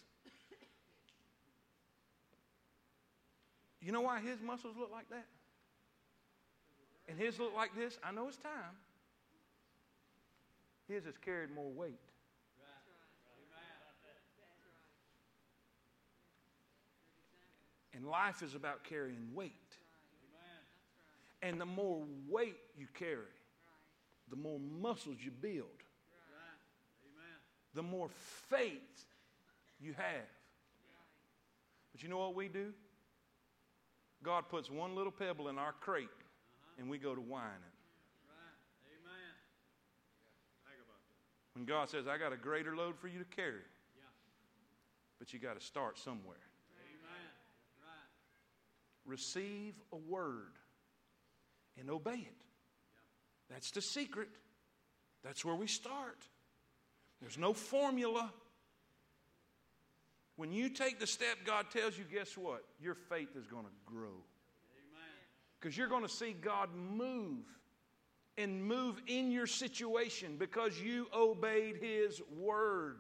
You 3.81 3.91
know 3.91 4.03
why 4.03 4.21
his 4.21 4.41
muscles 4.41 4.77
look 4.79 4.93
like 4.93 5.11
that? 5.11 5.27
And 7.09 7.19
his 7.19 7.41
look 7.41 7.57
like 7.57 7.75
this? 7.75 7.99
I 8.05 8.13
know 8.13 8.29
it's 8.29 8.37
time. 8.37 8.53
His 10.87 11.05
has 11.07 11.19
carried 11.19 11.53
more 11.53 11.73
weight. 11.73 11.99
And 17.93 18.07
life 18.07 18.45
is 18.45 18.55
about 18.55 18.85
carrying 18.85 19.35
weight. 19.35 19.64
And 21.45 21.61
the 21.61 21.67
more 21.67 22.03
weight 22.27 22.57
you 22.75 22.87
carry, 22.99 23.37
the 24.31 24.37
more 24.37 24.59
muscles 24.59 25.17
you 25.21 25.31
build, 25.31 25.67
the 27.75 27.83
more 27.83 28.09
faith 28.49 29.05
you 29.79 29.93
have. 29.93 30.31
But 31.93 32.03
you 32.03 32.09
know 32.09 32.17
what 32.17 32.35
we 32.35 32.49
do? 32.49 32.73
God 34.23 34.49
puts 34.49 34.71
one 34.71 34.97
little 34.97 35.13
pebble 35.13 35.49
in 35.49 35.59
our 35.59 35.75
crate 35.81 36.09
and 36.79 36.89
we 36.89 36.97
go 36.97 37.15
to 37.15 37.21
whining. 37.21 37.51
When 41.53 41.67
God 41.67 41.91
says, 41.91 42.09
I 42.09 42.17
got 42.17 42.33
a 42.33 42.39
greater 42.39 42.75
load 42.75 42.99
for 42.99 43.07
you 43.07 43.19
to 43.19 43.25
carry, 43.27 43.61
but 45.19 45.35
you 45.35 45.39
got 45.39 45.61
to 45.61 45.65
start 45.65 45.99
somewhere. 45.99 46.39
Receive 49.05 49.75
a 49.93 49.97
word 49.97 50.55
and 51.79 51.91
obey 51.91 52.13
it. 52.13 52.37
That's 53.51 53.71
the 53.71 53.83
secret. 53.83 54.29
That's 55.23 55.45
where 55.45 55.55
we 55.55 55.67
start. 55.67 56.19
There's 57.21 57.39
no 57.39 57.53
formula. 57.53 58.33
When 60.37 60.53
you 60.53 60.69
take 60.69 60.99
the 60.99 61.07
step 61.07 61.39
God 61.45 61.67
tells 61.71 61.97
you, 61.97 62.05
guess 62.05 62.37
what? 62.37 62.65
Your 62.81 62.95
faith 62.95 63.37
is 63.37 63.47
going 63.47 63.65
to 63.65 63.71
grow. 63.87 64.23
Because 65.61 65.79
you're 65.79 65.89
going 65.89 66.03
to 66.03 66.09
see 66.09 66.33
God 66.33 66.69
move 66.75 67.45
and 68.37 68.63
move 68.63 69.01
in 69.07 69.31
your 69.31 69.47
situation 69.47 70.37
because 70.39 70.79
you 70.79 71.07
obeyed 71.15 71.77
His 71.81 72.21
word. 72.37 72.99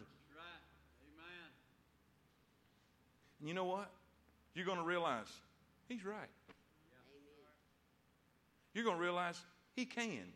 And 3.40 3.48
you 3.48 3.54
know 3.54 3.66
what? 3.66 3.90
You're 4.54 4.64
going 4.64 4.78
to 4.78 4.84
realize 4.84 5.28
He's 5.88 6.04
right. 6.04 6.30
You're 8.74 8.84
going 8.84 8.96
to 8.96 9.02
realize 9.02 9.40
He 9.74 9.84
can. 9.84 10.32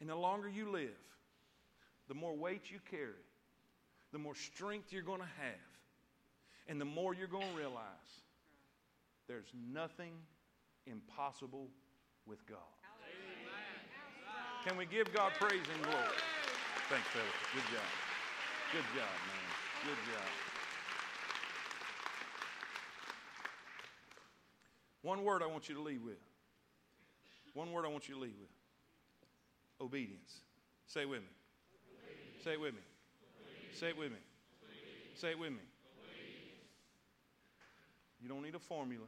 And 0.00 0.08
the 0.08 0.16
longer 0.16 0.48
you 0.48 0.70
live, 0.70 0.90
the 2.08 2.14
more 2.14 2.34
weight 2.34 2.70
you 2.70 2.78
carry, 2.90 3.24
the 4.12 4.18
more 4.18 4.34
strength 4.34 4.92
you're 4.92 5.02
going 5.02 5.20
to 5.20 5.32
have, 5.40 5.54
and 6.68 6.80
the 6.80 6.84
more 6.84 7.14
you're 7.14 7.26
going 7.26 7.48
to 7.50 7.56
realize 7.56 8.22
there's 9.26 9.50
nothing 9.72 10.12
impossible 10.86 11.68
with 12.26 12.46
God. 12.46 12.58
Can 14.66 14.76
we 14.76 14.86
give 14.86 15.12
God 15.12 15.32
praise 15.38 15.64
and 15.74 15.82
glory? 15.82 16.20
Thanks, 16.88 17.06
Philip. 17.08 17.26
Good 17.54 17.64
job. 17.72 17.90
Good 18.72 18.84
job, 18.96 19.12
man. 19.28 19.48
Good 19.84 20.12
job. 20.12 20.43
One 25.04 25.22
word 25.22 25.42
I 25.42 25.46
want 25.46 25.68
you 25.68 25.74
to 25.74 25.82
leave 25.82 26.02
with. 26.02 26.16
One 27.52 27.70
word 27.72 27.84
I 27.84 27.88
want 27.88 28.08
you 28.08 28.14
to 28.14 28.20
leave 28.20 28.32
with. 28.40 28.48
Obedience. 29.78 30.40
Say 30.86 31.02
it 31.02 31.08
with 31.10 31.20
me. 31.20 31.28
Say 32.42 32.54
it 32.54 32.60
with 32.60 32.72
me. 32.72 32.80
Say 33.74 33.88
it 33.90 33.98
with 33.98 34.10
me. 34.10 34.18
Say 35.14 35.30
it 35.30 35.38
with 35.38 35.52
me. 35.52 35.58
You 38.22 38.30
don't 38.30 38.42
need 38.42 38.54
a 38.54 38.58
formula. 38.58 39.04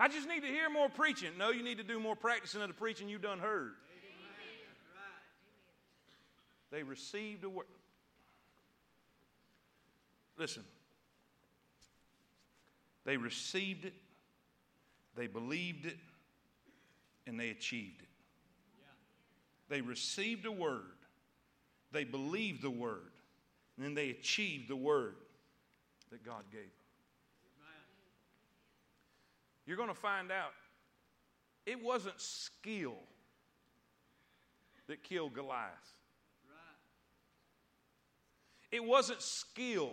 I 0.00 0.08
just 0.08 0.26
need 0.26 0.40
to 0.40 0.48
hear 0.48 0.70
more 0.70 0.88
preaching. 0.88 1.32
No, 1.38 1.50
you 1.50 1.62
need 1.62 1.76
to 1.76 1.84
do 1.84 2.00
more 2.00 2.16
practicing 2.16 2.62
of 2.62 2.68
the 2.68 2.74
preaching 2.74 3.06
you've 3.06 3.20
done 3.20 3.38
heard. 3.38 3.72
They 6.70 6.82
received 6.82 7.44
a 7.44 7.50
word. 7.50 7.66
Listen. 10.38 10.64
They 13.06 13.16
received 13.16 13.84
it, 13.84 13.94
they 15.14 15.28
believed 15.28 15.86
it, 15.86 15.96
and 17.26 17.38
they 17.38 17.50
achieved 17.50 18.02
it. 18.02 18.08
They 19.68 19.80
received 19.80 20.44
a 20.44 20.52
word, 20.52 20.82
they 21.92 22.02
believed 22.02 22.62
the 22.62 22.70
word, 22.70 23.12
and 23.76 23.86
then 23.86 23.94
they 23.94 24.10
achieved 24.10 24.68
the 24.68 24.76
word 24.76 25.14
that 26.10 26.24
God 26.24 26.42
gave 26.50 26.62
them. 26.62 26.70
You're 29.66 29.76
going 29.76 29.88
to 29.88 29.94
find 29.94 30.32
out 30.32 30.52
it 31.64 31.82
wasn't 31.82 32.20
skill 32.20 32.98
that 34.88 35.02
killed 35.04 35.34
Goliath. 35.34 35.70
It 38.72 38.84
wasn't 38.84 39.22
skill 39.22 39.92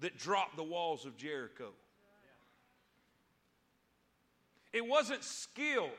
that 0.00 0.18
dropped 0.18 0.56
the 0.56 0.62
walls 0.62 1.04
of 1.04 1.16
Jericho. 1.16 1.72
It 4.72 4.86
wasn't 4.86 5.22
skill, 5.22 5.90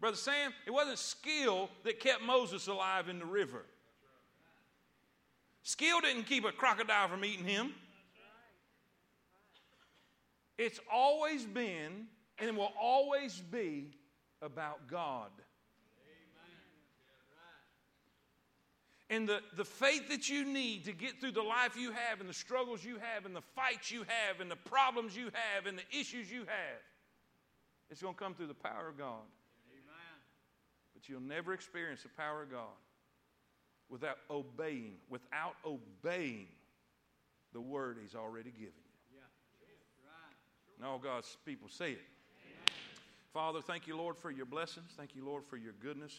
Brother 0.00 0.16
Sam, 0.16 0.52
it 0.66 0.70
wasn't 0.70 0.98
skill 0.98 1.68
that 1.84 2.00
kept 2.00 2.22
Moses 2.22 2.66
alive 2.68 3.08
in 3.08 3.18
the 3.18 3.24
river. 3.24 3.64
Skill 5.64 6.00
didn't 6.00 6.24
keep 6.24 6.44
a 6.44 6.52
crocodile 6.52 7.08
from 7.08 7.24
eating 7.24 7.44
him. 7.44 7.74
It's 10.58 10.80
always 10.92 11.44
been 11.44 12.06
and 12.38 12.56
will 12.56 12.72
always 12.80 13.40
be 13.40 13.90
about 14.40 14.88
God. 14.88 15.30
And 19.10 19.28
the, 19.28 19.40
the 19.56 19.64
faith 19.64 20.08
that 20.08 20.30
you 20.30 20.44
need 20.44 20.86
to 20.86 20.92
get 20.92 21.20
through 21.20 21.32
the 21.32 21.42
life 21.42 21.76
you 21.76 21.92
have, 21.92 22.20
and 22.20 22.28
the 22.28 22.34
struggles 22.34 22.82
you 22.82 22.94
have, 22.94 23.26
and 23.26 23.36
the 23.36 23.42
fights 23.54 23.90
you 23.90 24.04
have, 24.06 24.40
and 24.40 24.50
the 24.50 24.56
problems 24.56 25.14
you 25.14 25.24
have, 25.24 25.66
and 25.66 25.78
the 25.78 25.98
issues 25.98 26.32
you 26.32 26.40
have, 26.40 26.80
it's 27.92 28.00
going 28.00 28.14
to 28.14 28.18
come 28.18 28.34
through 28.34 28.46
the 28.46 28.54
power 28.54 28.88
of 28.88 28.96
God. 28.96 29.20
Amen. 29.70 30.16
But 30.94 31.08
you'll 31.08 31.20
never 31.20 31.52
experience 31.52 32.02
the 32.02 32.08
power 32.08 32.42
of 32.42 32.50
God 32.50 32.74
without 33.90 34.16
obeying, 34.30 34.94
without 35.10 35.56
obeying 35.66 36.48
the 37.52 37.60
word 37.60 37.98
He's 38.00 38.14
already 38.14 38.50
given 38.50 38.72
you. 38.82 39.18
Yeah. 39.18 39.20
And 40.78 40.86
all 40.86 40.98
God's 40.98 41.36
people 41.44 41.68
say 41.68 41.92
it. 41.92 42.00
Amen. 42.46 42.74
Father, 43.34 43.60
thank 43.60 43.86
you, 43.86 43.96
Lord, 43.96 44.16
for 44.16 44.30
your 44.30 44.46
blessings. 44.46 44.90
Thank 44.96 45.14
you, 45.14 45.24
Lord, 45.24 45.44
for 45.44 45.58
your 45.58 45.74
goodness. 45.74 46.18